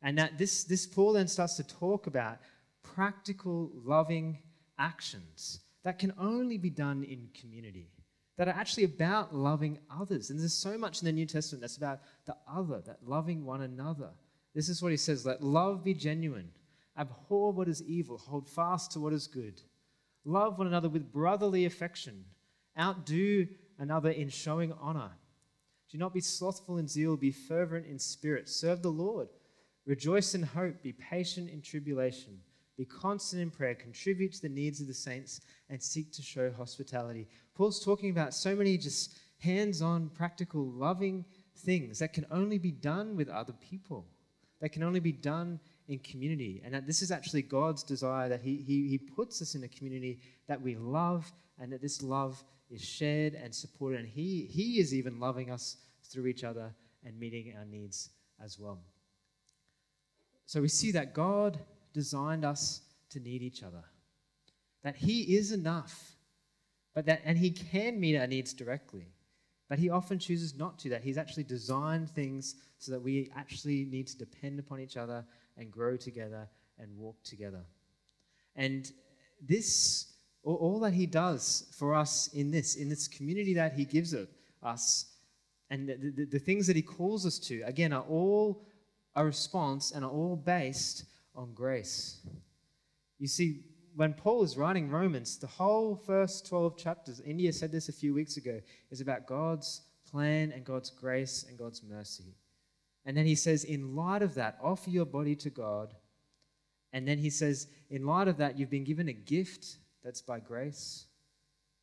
And 0.02 0.18
that 0.18 0.38
this, 0.38 0.64
this 0.64 0.86
Paul 0.86 1.14
then 1.14 1.28
starts 1.28 1.56
to 1.58 1.64
talk 1.64 2.08
about 2.08 2.40
practical, 2.84 3.72
loving 3.86 4.40
actions 4.78 5.60
that 5.84 6.00
can 6.00 6.14
only 6.20 6.58
be 6.58 6.70
done 6.70 7.04
in 7.04 7.30
community, 7.40 7.90
that 8.38 8.48
are 8.48 8.56
actually 8.56 8.86
about 8.86 9.34
loving 9.34 9.78
others. 10.00 10.30
And 10.30 10.40
there's 10.40 10.54
so 10.54 10.78
much 10.78 11.02
in 11.02 11.06
the 11.06 11.12
New 11.12 11.26
Testament 11.26 11.62
that's 11.62 11.78
about 11.78 12.00
the 12.26 12.36
other, 12.52 12.82
that 12.86 12.98
loving 13.06 13.46
one 13.46 13.62
another 13.62 14.10
This 14.54 14.70
is 14.70 14.82
what 14.82 14.92
he 14.92 14.98
says 14.98 15.26
let 15.26 15.44
love 15.44 15.84
be 15.84 15.94
genuine, 15.94 16.50
abhor 16.98 17.52
what 17.52 17.68
is 17.68 17.84
evil, 17.84 18.18
hold 18.18 18.48
fast 18.48 18.92
to 18.92 19.00
what 19.00 19.14
is 19.14 19.28
good. 19.28 19.62
Love 20.26 20.58
one 20.58 20.68
another 20.68 20.90
with 20.90 21.12
brotherly 21.12 21.66
affection, 21.66 22.26
outdo 22.78 23.48
another 23.78 24.12
in 24.12 24.30
showing 24.30 24.74
honor. 24.74 25.12
Do 25.90 25.98
not 25.98 26.14
be 26.14 26.22
slothful 26.22 26.78
in 26.78 26.88
zeal, 26.88 27.18
be 27.18 27.32
fervent 27.32 27.88
in 27.88 27.98
spirit, 27.98 28.48
serve 28.48 28.82
the 28.82 28.92
Lord. 28.92 29.30
Rejoice 29.86 30.36
in 30.36 30.44
hope, 30.44 30.84
be 30.84 30.94
patient 30.94 31.50
in 31.50 31.62
tribulation, 31.62 32.40
be 32.78 32.86
constant 32.86 33.42
in 33.42 33.50
prayer, 33.50 33.74
contribute 33.74 34.34
to 34.34 34.42
the 34.42 34.50
needs 34.50 34.82
of 34.82 34.88
the 34.88 34.94
saints, 34.94 35.42
and 35.70 35.82
seek 35.82 36.12
to 36.14 36.22
show 36.22 36.52
hospitality. 36.52 37.28
Paul's 37.56 37.84
talking 37.84 38.12
about 38.12 38.36
so 38.36 38.56
many 38.56 38.78
just 38.78 39.18
hands 39.40 39.82
on, 39.82 40.10
practical, 40.10 40.70
loving 40.72 41.26
things 41.58 42.00
that 42.00 42.14
can 42.14 42.26
only 42.30 42.60
be 42.60 42.72
done 42.72 43.16
with 43.16 43.30
other 43.30 43.54
people, 43.54 44.06
that 44.62 44.70
can 44.70 44.84
only 44.84 45.00
be 45.00 45.12
done 45.12 45.60
in 45.88 46.00
community. 46.00 46.62
And 46.64 46.74
that 46.74 46.86
this 46.86 47.02
is 47.02 47.12
actually 47.12 47.42
God's 47.42 47.84
desire 47.84 48.30
that 48.30 48.42
he, 48.42 48.58
he, 48.58 48.88
he 48.88 48.98
puts 48.98 49.42
us 49.42 49.56
in 49.56 49.64
a 49.64 49.68
community 49.68 50.20
that 50.48 50.62
we 50.62 50.76
love 50.76 51.32
and 51.60 51.72
that 51.72 51.82
this 51.82 52.02
love 52.02 52.44
is 52.70 52.84
shared 52.84 53.34
and 53.34 53.54
supported. 53.54 54.00
And 54.00 54.08
he, 54.08 54.48
he 54.52 54.80
is 54.80 54.94
even 54.94 55.20
loving 55.20 55.52
us 55.52 55.78
through 56.04 56.28
each 56.28 56.44
other 56.44 56.74
and 57.06 57.20
meeting 57.20 57.54
our 57.58 57.66
needs 57.66 58.10
as 58.44 58.60
well. 58.60 58.80
So 60.46 60.62
we 60.62 60.68
see 60.68 60.92
that 60.94 61.14
God 61.14 61.60
designed 61.94 62.44
us 62.44 62.82
to 63.12 63.20
need 63.20 63.42
each 63.42 63.64
other, 63.64 63.84
that 64.84 64.96
He 64.96 65.36
is 65.36 65.52
enough, 65.52 66.16
but 66.94 67.06
that, 67.06 67.22
and 67.24 67.38
He 67.38 67.52
can 67.52 68.00
meet 68.00 68.18
our 68.18 68.28
needs 68.28 68.54
directly. 68.54 69.08
But 69.70 69.78
he 69.80 69.90
often 69.90 70.18
chooses 70.18 70.58
not 70.58 70.80
to, 70.80 70.90
that 70.90 71.04
he's 71.04 71.18
actually 71.18 71.44
designed 71.44 72.10
things 72.10 72.56
so 72.80 72.92
that 72.92 73.02
we 73.02 73.32
actually 73.36 73.86
need 73.86 74.08
to 74.08 74.18
depend 74.18 74.60
upon 74.60 74.80
each 74.80 74.98
other 74.98 75.24
and 75.58 75.72
grow 75.72 75.96
together 75.96 76.50
and 76.80 76.98
walk 76.98 77.22
together. 77.24 77.62
And 78.56 78.92
this, 79.40 80.14
all 80.44 80.80
that 80.80 80.94
he 80.94 81.06
does 81.06 81.72
for 81.78 81.94
us 81.94 82.30
in 82.34 82.50
this, 82.50 82.76
in 82.76 82.90
this 82.90 83.08
community 83.08 83.54
that 83.54 83.74
he 83.74 83.86
gives 83.86 84.16
us, 84.64 85.06
and 85.70 85.88
the, 85.88 85.96
the, 85.96 86.26
the 86.26 86.40
things 86.40 86.66
that 86.66 86.76
he 86.76 86.82
calls 86.82 87.26
us 87.28 87.38
to, 87.40 87.62
again, 87.62 87.94
are 87.94 88.06
all 88.10 88.66
a 89.16 89.24
response 89.24 89.92
and 89.92 90.04
are 90.04 90.10
all 90.12 90.36
based 90.36 91.06
on 91.36 91.54
grace. 91.54 92.22
You 93.20 93.28
see, 93.28 93.66
when 93.96 94.14
Paul 94.14 94.44
is 94.44 94.58
writing 94.58 94.90
Romans, 94.90 95.38
the 95.38 95.48
whole 95.48 95.96
first 95.96 96.48
12 96.48 96.78
chapters, 96.78 97.22
India 97.22 97.52
said 97.52 97.72
this 97.72 97.90
a 97.90 97.94
few 97.94 98.14
weeks 98.14 98.38
ago, 98.38 98.60
is 98.92 99.02
about 99.02 99.28
God's 99.28 99.82
plan 100.10 100.52
and 100.52 100.66
God's 100.66 100.90
grace 100.90 101.46
and 101.48 101.58
God's 101.58 101.84
mercy. 101.84 102.36
And 103.06 103.16
then 103.16 103.26
he 103.26 103.36
says, 103.36 103.64
in 103.64 103.96
light 103.96 104.22
of 104.22 104.36
that, 104.36 104.58
offer 104.62 104.90
your 104.90 105.06
body 105.06 105.36
to 105.38 105.50
God. 105.50 105.94
And 106.94 107.08
then 107.08 107.18
he 107.18 107.30
says, 107.30 107.68
in 107.90 108.06
light 108.06 108.28
of 108.28 108.38
that, 108.38 108.58
you've 108.58 108.70
been 108.70 108.84
given 108.84 109.10
a 109.10 109.14
gift 109.14 109.78
that's 110.04 110.22
by 110.22 110.40
grace. 110.40 111.06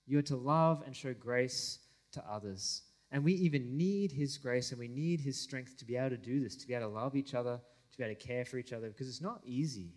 You're 0.07 0.23
to 0.23 0.37
love 0.37 0.83
and 0.87 0.95
show 0.95 1.14
grace 1.14 1.79
to 2.12 2.23
others. 2.31 2.83
And 3.12 3.25
we 3.25 3.35
even 3.35 3.77
need 3.77 4.12
his 4.12 4.37
grace 4.37 4.71
and 4.71 4.81
we 4.81 4.88
need 4.88 5.21
his 5.21 5.40
strength 5.40 5.77
to 5.79 5.85
be 5.85 5.97
able 5.97 6.11
to 6.11 6.16
do 6.16 6.40
this, 6.40 6.57
to 6.57 6.66
be 6.66 6.75
able 6.75 6.88
to 6.88 6.95
love 6.95 7.16
each 7.16 7.35
other, 7.35 7.61
to 7.92 7.99
be 7.99 8.05
able 8.05 8.14
to 8.14 8.27
care 8.27 8.45
for 8.45 8.59
each 8.59 8.73
other, 8.73 8.88
because 8.88 9.09
it's 9.09 9.23
not 9.23 9.40
easy. 9.45 9.92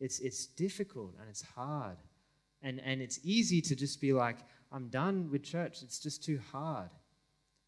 It's, 0.00 0.18
it's 0.20 0.46
difficult 0.46 1.14
and 1.20 1.28
it's 1.28 1.42
hard. 1.42 1.98
And, 2.62 2.80
and 2.80 3.00
it's 3.00 3.20
easy 3.22 3.60
to 3.62 3.76
just 3.76 4.00
be 4.00 4.12
like, 4.12 4.38
I'm 4.72 4.88
done 4.88 5.30
with 5.30 5.42
church. 5.42 5.82
It's 5.82 5.98
just 5.98 6.24
too 6.24 6.40
hard. 6.52 6.90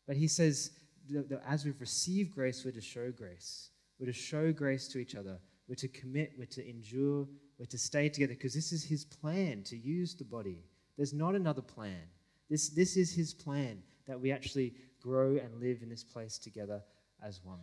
But 0.07 0.17
he 0.17 0.29
says, 0.29 0.73
that 1.11 1.43
as 1.47 1.65
we've 1.65 1.81
received 1.81 2.35
grace, 2.35 2.65
we're 2.65 2.73
to 2.73 2.81
show 2.81 3.11
grace. 3.11 3.71
We're 3.99 4.07
to 4.07 4.13
show 4.13 4.53
grace 4.53 4.89
to 4.89 4.99
each 4.99 5.15
other. 5.15 5.39
We're 5.69 5.77
to 5.77 5.89
commit. 5.89 6.33
We're 6.39 6.47
to 6.47 6.69
endure. 6.69 7.27
We're 7.59 7.67
to 7.67 7.79
stay 7.79 8.09
together 8.09 8.35
because 8.35 8.55
this 8.55 8.73
is 8.73 8.85
his 8.85 9.05
plan 9.05 9.63
to 9.65 9.77
use 9.77 10.15
the 10.15 10.25
body. 10.25 10.65
There's 10.97 11.13
not 11.13 11.35
another 11.35 11.63
plan. 11.63 12.03
This, 12.51 12.69
this 12.69 12.97
is 12.97 13.13
his 13.13 13.33
plan 13.33 13.83
that 14.07 14.21
we 14.21 14.33
actually 14.33 14.75
grow 15.01 15.37
and 15.37 15.61
live 15.61 15.83
in 15.83 15.89
this 15.89 16.05
place 16.05 16.39
together 16.39 16.83
as 17.25 17.41
one. 17.45 17.61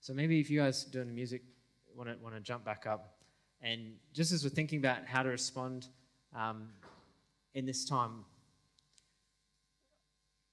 So 0.00 0.12
maybe 0.12 0.40
if 0.40 0.50
you 0.50 0.60
guys 0.60 0.84
doing 0.84 1.06
the 1.06 1.12
music 1.12 1.42
want 1.94 2.08
to 2.08 2.16
want 2.22 2.34
to 2.34 2.40
jump 2.40 2.64
back 2.64 2.86
up, 2.86 3.19
and 3.62 3.94
just 4.12 4.32
as 4.32 4.42
we're 4.42 4.50
thinking 4.50 4.78
about 4.78 5.06
how 5.06 5.22
to 5.22 5.28
respond 5.28 5.88
um, 6.34 6.68
in 7.54 7.66
this 7.66 7.84
time, 7.84 8.24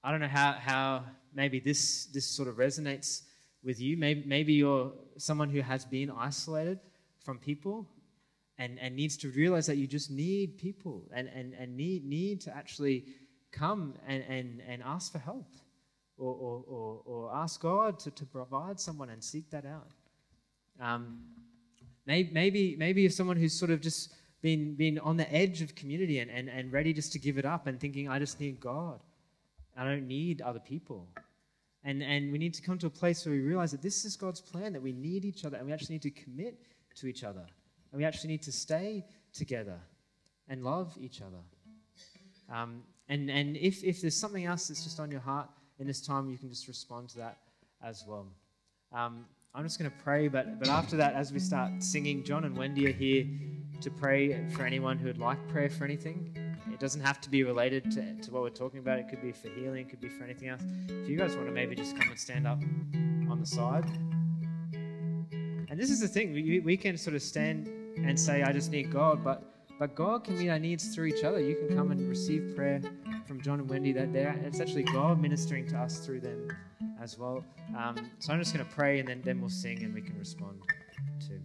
I 0.02 0.10
don't 0.10 0.20
know 0.20 0.28
how, 0.28 0.52
how 0.52 1.04
maybe 1.34 1.60
this, 1.60 2.06
this 2.06 2.26
sort 2.26 2.48
of 2.48 2.56
resonates 2.56 3.22
with 3.62 3.80
you. 3.80 3.96
Maybe, 3.96 4.22
maybe 4.26 4.52
you're 4.52 4.92
someone 5.16 5.48
who 5.48 5.60
has 5.60 5.84
been 5.84 6.10
isolated 6.10 6.78
from 7.24 7.38
people 7.38 7.86
and, 8.58 8.78
and 8.78 8.94
needs 8.94 9.16
to 9.18 9.30
realize 9.30 9.66
that 9.66 9.76
you 9.76 9.86
just 9.86 10.10
need 10.10 10.58
people 10.58 11.04
and, 11.12 11.28
and, 11.34 11.54
and 11.54 11.76
need, 11.76 12.04
need 12.04 12.40
to 12.42 12.56
actually 12.56 13.04
come 13.52 13.94
and, 14.06 14.22
and, 14.28 14.62
and 14.68 14.82
ask 14.84 15.12
for 15.12 15.18
help 15.18 15.46
or, 16.16 16.34
or, 16.34 16.64
or, 16.68 17.00
or 17.04 17.34
ask 17.34 17.60
God 17.60 17.98
to, 18.00 18.10
to 18.10 18.26
provide 18.26 18.78
someone 18.78 19.10
and 19.10 19.22
seek 19.22 19.50
that 19.50 19.64
out. 19.64 19.92
Um, 20.80 21.20
Maybe, 22.08 22.30
maybe, 22.32 22.74
maybe 22.78 23.06
someone 23.10 23.36
who's 23.36 23.52
sort 23.52 23.70
of 23.70 23.82
just 23.82 24.14
been, 24.40 24.74
been 24.76 24.98
on 25.00 25.18
the 25.18 25.30
edge 25.30 25.60
of 25.60 25.74
community 25.74 26.20
and, 26.20 26.30
and, 26.30 26.48
and 26.48 26.72
ready 26.72 26.94
just 26.94 27.12
to 27.12 27.18
give 27.18 27.36
it 27.36 27.44
up 27.44 27.66
and 27.66 27.78
thinking, 27.78 28.08
I 28.08 28.18
just 28.18 28.40
need 28.40 28.58
God. 28.60 29.00
I 29.76 29.84
don't 29.84 30.08
need 30.08 30.40
other 30.40 30.58
people. 30.58 31.06
And, 31.84 32.02
and 32.02 32.32
we 32.32 32.38
need 32.38 32.54
to 32.54 32.62
come 32.62 32.78
to 32.78 32.86
a 32.86 32.90
place 32.90 33.26
where 33.26 33.34
we 33.34 33.42
realize 33.42 33.72
that 33.72 33.82
this 33.82 34.06
is 34.06 34.16
God's 34.16 34.40
plan, 34.40 34.72
that 34.72 34.80
we 34.80 34.92
need 34.92 35.26
each 35.26 35.44
other 35.44 35.58
and 35.58 35.66
we 35.66 35.72
actually 35.74 35.96
need 35.96 36.02
to 36.02 36.10
commit 36.10 36.58
to 36.96 37.08
each 37.08 37.24
other. 37.24 37.44
And 37.92 37.98
we 37.98 38.06
actually 38.06 38.30
need 38.30 38.42
to 38.44 38.52
stay 38.52 39.04
together 39.34 39.78
and 40.48 40.64
love 40.64 40.96
each 40.98 41.20
other. 41.20 41.42
Um, 42.50 42.84
and 43.10 43.30
and 43.30 43.54
if, 43.58 43.84
if 43.84 44.00
there's 44.00 44.16
something 44.16 44.46
else 44.46 44.68
that's 44.68 44.82
just 44.82 44.98
on 44.98 45.10
your 45.10 45.20
heart 45.20 45.50
in 45.78 45.86
this 45.86 46.00
time, 46.00 46.30
you 46.30 46.38
can 46.38 46.48
just 46.48 46.68
respond 46.68 47.10
to 47.10 47.18
that 47.18 47.36
as 47.82 48.04
well. 48.08 48.28
Um, 48.92 49.26
I'm 49.58 49.64
just 49.64 49.76
going 49.76 49.90
to 49.90 49.96
pray, 50.04 50.28
but, 50.28 50.60
but 50.60 50.68
after 50.68 50.96
that, 50.98 51.14
as 51.14 51.32
we 51.32 51.40
start 51.40 51.82
singing, 51.82 52.22
John 52.22 52.44
and 52.44 52.56
Wendy 52.56 52.86
are 52.86 52.92
here 52.92 53.26
to 53.80 53.90
pray 53.90 54.48
for 54.50 54.64
anyone 54.64 54.98
who 54.98 55.08
would 55.08 55.18
like 55.18 55.48
prayer 55.48 55.68
for 55.68 55.84
anything. 55.84 56.32
It 56.72 56.78
doesn't 56.78 57.00
have 57.00 57.20
to 57.22 57.28
be 57.28 57.42
related 57.42 57.90
to, 57.90 58.14
to 58.22 58.30
what 58.30 58.42
we're 58.42 58.50
talking 58.50 58.78
about. 58.78 59.00
It 59.00 59.08
could 59.08 59.20
be 59.20 59.32
for 59.32 59.48
healing, 59.48 59.86
it 59.86 59.90
could 59.90 60.00
be 60.00 60.10
for 60.10 60.22
anything 60.22 60.48
else. 60.48 60.62
If 60.88 61.08
you 61.08 61.18
guys 61.18 61.34
want 61.34 61.48
to 61.48 61.52
maybe 61.52 61.74
just 61.74 61.96
come 61.96 62.08
and 62.08 62.16
stand 62.16 62.46
up 62.46 62.60
on 63.28 63.40
the 63.40 63.46
side. 63.46 63.84
And 65.68 65.72
this 65.72 65.90
is 65.90 65.98
the 65.98 66.06
thing, 66.06 66.32
we, 66.32 66.60
we 66.60 66.76
can 66.76 66.96
sort 66.96 67.16
of 67.16 67.22
stand 67.22 67.66
and 67.96 68.18
say, 68.18 68.44
I 68.44 68.52
just 68.52 68.70
need 68.70 68.92
God, 68.92 69.24
but, 69.24 69.42
but 69.80 69.96
God 69.96 70.22
can 70.22 70.38
meet 70.38 70.50
our 70.50 70.60
needs 70.60 70.94
through 70.94 71.06
each 71.06 71.24
other. 71.24 71.40
You 71.40 71.56
can 71.56 71.76
come 71.76 71.90
and 71.90 72.08
receive 72.08 72.54
prayer 72.54 72.80
from 73.26 73.40
John 73.40 73.58
and 73.58 73.68
Wendy. 73.68 73.90
That 73.90 74.10
it's 74.14 74.60
actually 74.60 74.84
God 74.84 75.20
ministering 75.20 75.66
to 75.70 75.78
us 75.78 75.98
through 75.98 76.20
them 76.20 76.48
as 77.00 77.18
well. 77.18 77.44
Um, 77.76 78.10
so 78.18 78.32
I'm 78.32 78.38
just 78.38 78.54
going 78.54 78.66
to 78.66 78.72
pray 78.72 78.98
and 78.98 79.08
then, 79.08 79.22
then 79.24 79.40
we'll 79.40 79.50
sing 79.50 79.82
and 79.84 79.94
we 79.94 80.02
can 80.02 80.18
respond 80.18 80.60
to. 81.20 81.40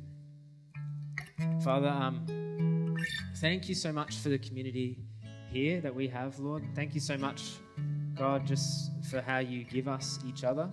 Father, 1.64 1.88
um, 1.88 2.98
thank 3.38 3.70
you 3.70 3.76
so 3.76 3.92
much 3.92 4.18
for 4.18 4.30
the 4.30 4.38
community 4.38 5.00
here 5.52 5.82
that 5.82 5.94
we 5.94 6.08
have, 6.08 6.40
Lord. 6.40 6.64
Thank 6.76 6.96
you 6.96 7.02
so 7.02 7.18
much, 7.18 7.52
God, 8.16 8.46
just 8.46 8.92
for 9.10 9.22
how 9.22 9.40
you 9.40 9.64
give 9.64 9.88
us 9.88 10.20
each 10.28 10.44
other. 10.44 10.70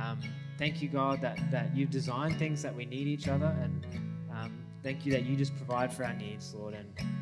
Um, 0.00 0.20
thank 0.58 0.80
you, 0.80 0.88
God, 0.88 1.20
that, 1.22 1.50
that 1.50 1.76
you've 1.76 1.90
designed 1.90 2.38
things 2.38 2.62
that 2.62 2.74
we 2.74 2.84
need 2.84 3.08
each 3.08 3.28
other. 3.28 3.56
And 3.62 3.86
um, 4.32 4.64
thank 4.82 5.04
you 5.04 5.12
that 5.12 5.24
you 5.24 5.36
just 5.36 5.56
provide 5.56 5.92
for 5.92 6.04
our 6.04 6.14
needs, 6.14 6.54
Lord. 6.54 6.74
And 6.74 7.17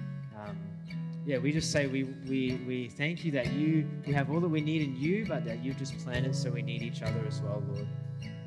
yeah, 1.26 1.38
we 1.38 1.50
just 1.50 1.72
say 1.72 1.88
we, 1.88 2.04
we, 2.28 2.60
we 2.68 2.88
thank 2.88 3.24
you 3.24 3.32
that 3.32 3.52
you, 3.52 3.88
we 4.06 4.12
have 4.12 4.30
all 4.30 4.38
that 4.38 4.48
we 4.48 4.60
need 4.60 4.82
in 4.82 4.96
you, 4.96 5.26
but 5.26 5.44
that 5.44 5.62
you've 5.62 5.76
just 5.76 5.98
planned 5.98 6.24
it 6.24 6.36
so 6.36 6.50
we 6.50 6.62
need 6.62 6.82
each 6.82 7.02
other 7.02 7.20
as 7.26 7.40
well, 7.40 7.64
Lord. 7.66 7.88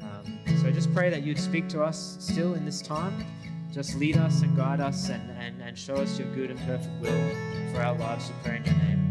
Um, 0.01 0.39
so 0.61 0.67
I 0.67 0.71
just 0.71 0.93
pray 0.93 1.09
that 1.09 1.23
you'd 1.23 1.37
speak 1.37 1.67
to 1.69 1.83
us 1.83 2.15
still 2.21 2.53
in 2.53 2.63
this 2.63 2.81
time. 2.81 3.25
Just 3.73 3.95
lead 3.95 4.15
us 4.15 4.43
and 4.43 4.55
guide 4.55 4.79
us 4.79 5.09
and, 5.09 5.29
and, 5.37 5.61
and 5.61 5.77
show 5.77 5.95
us 5.95 6.17
your 6.17 6.33
good 6.33 6.51
and 6.51 6.59
perfect 6.61 6.93
will 7.01 7.73
for 7.73 7.81
our 7.81 7.95
lives. 7.97 8.29
We 8.29 8.35
pray 8.43 8.57
in 8.57 8.63
your 8.63 8.75
name. 8.75 9.08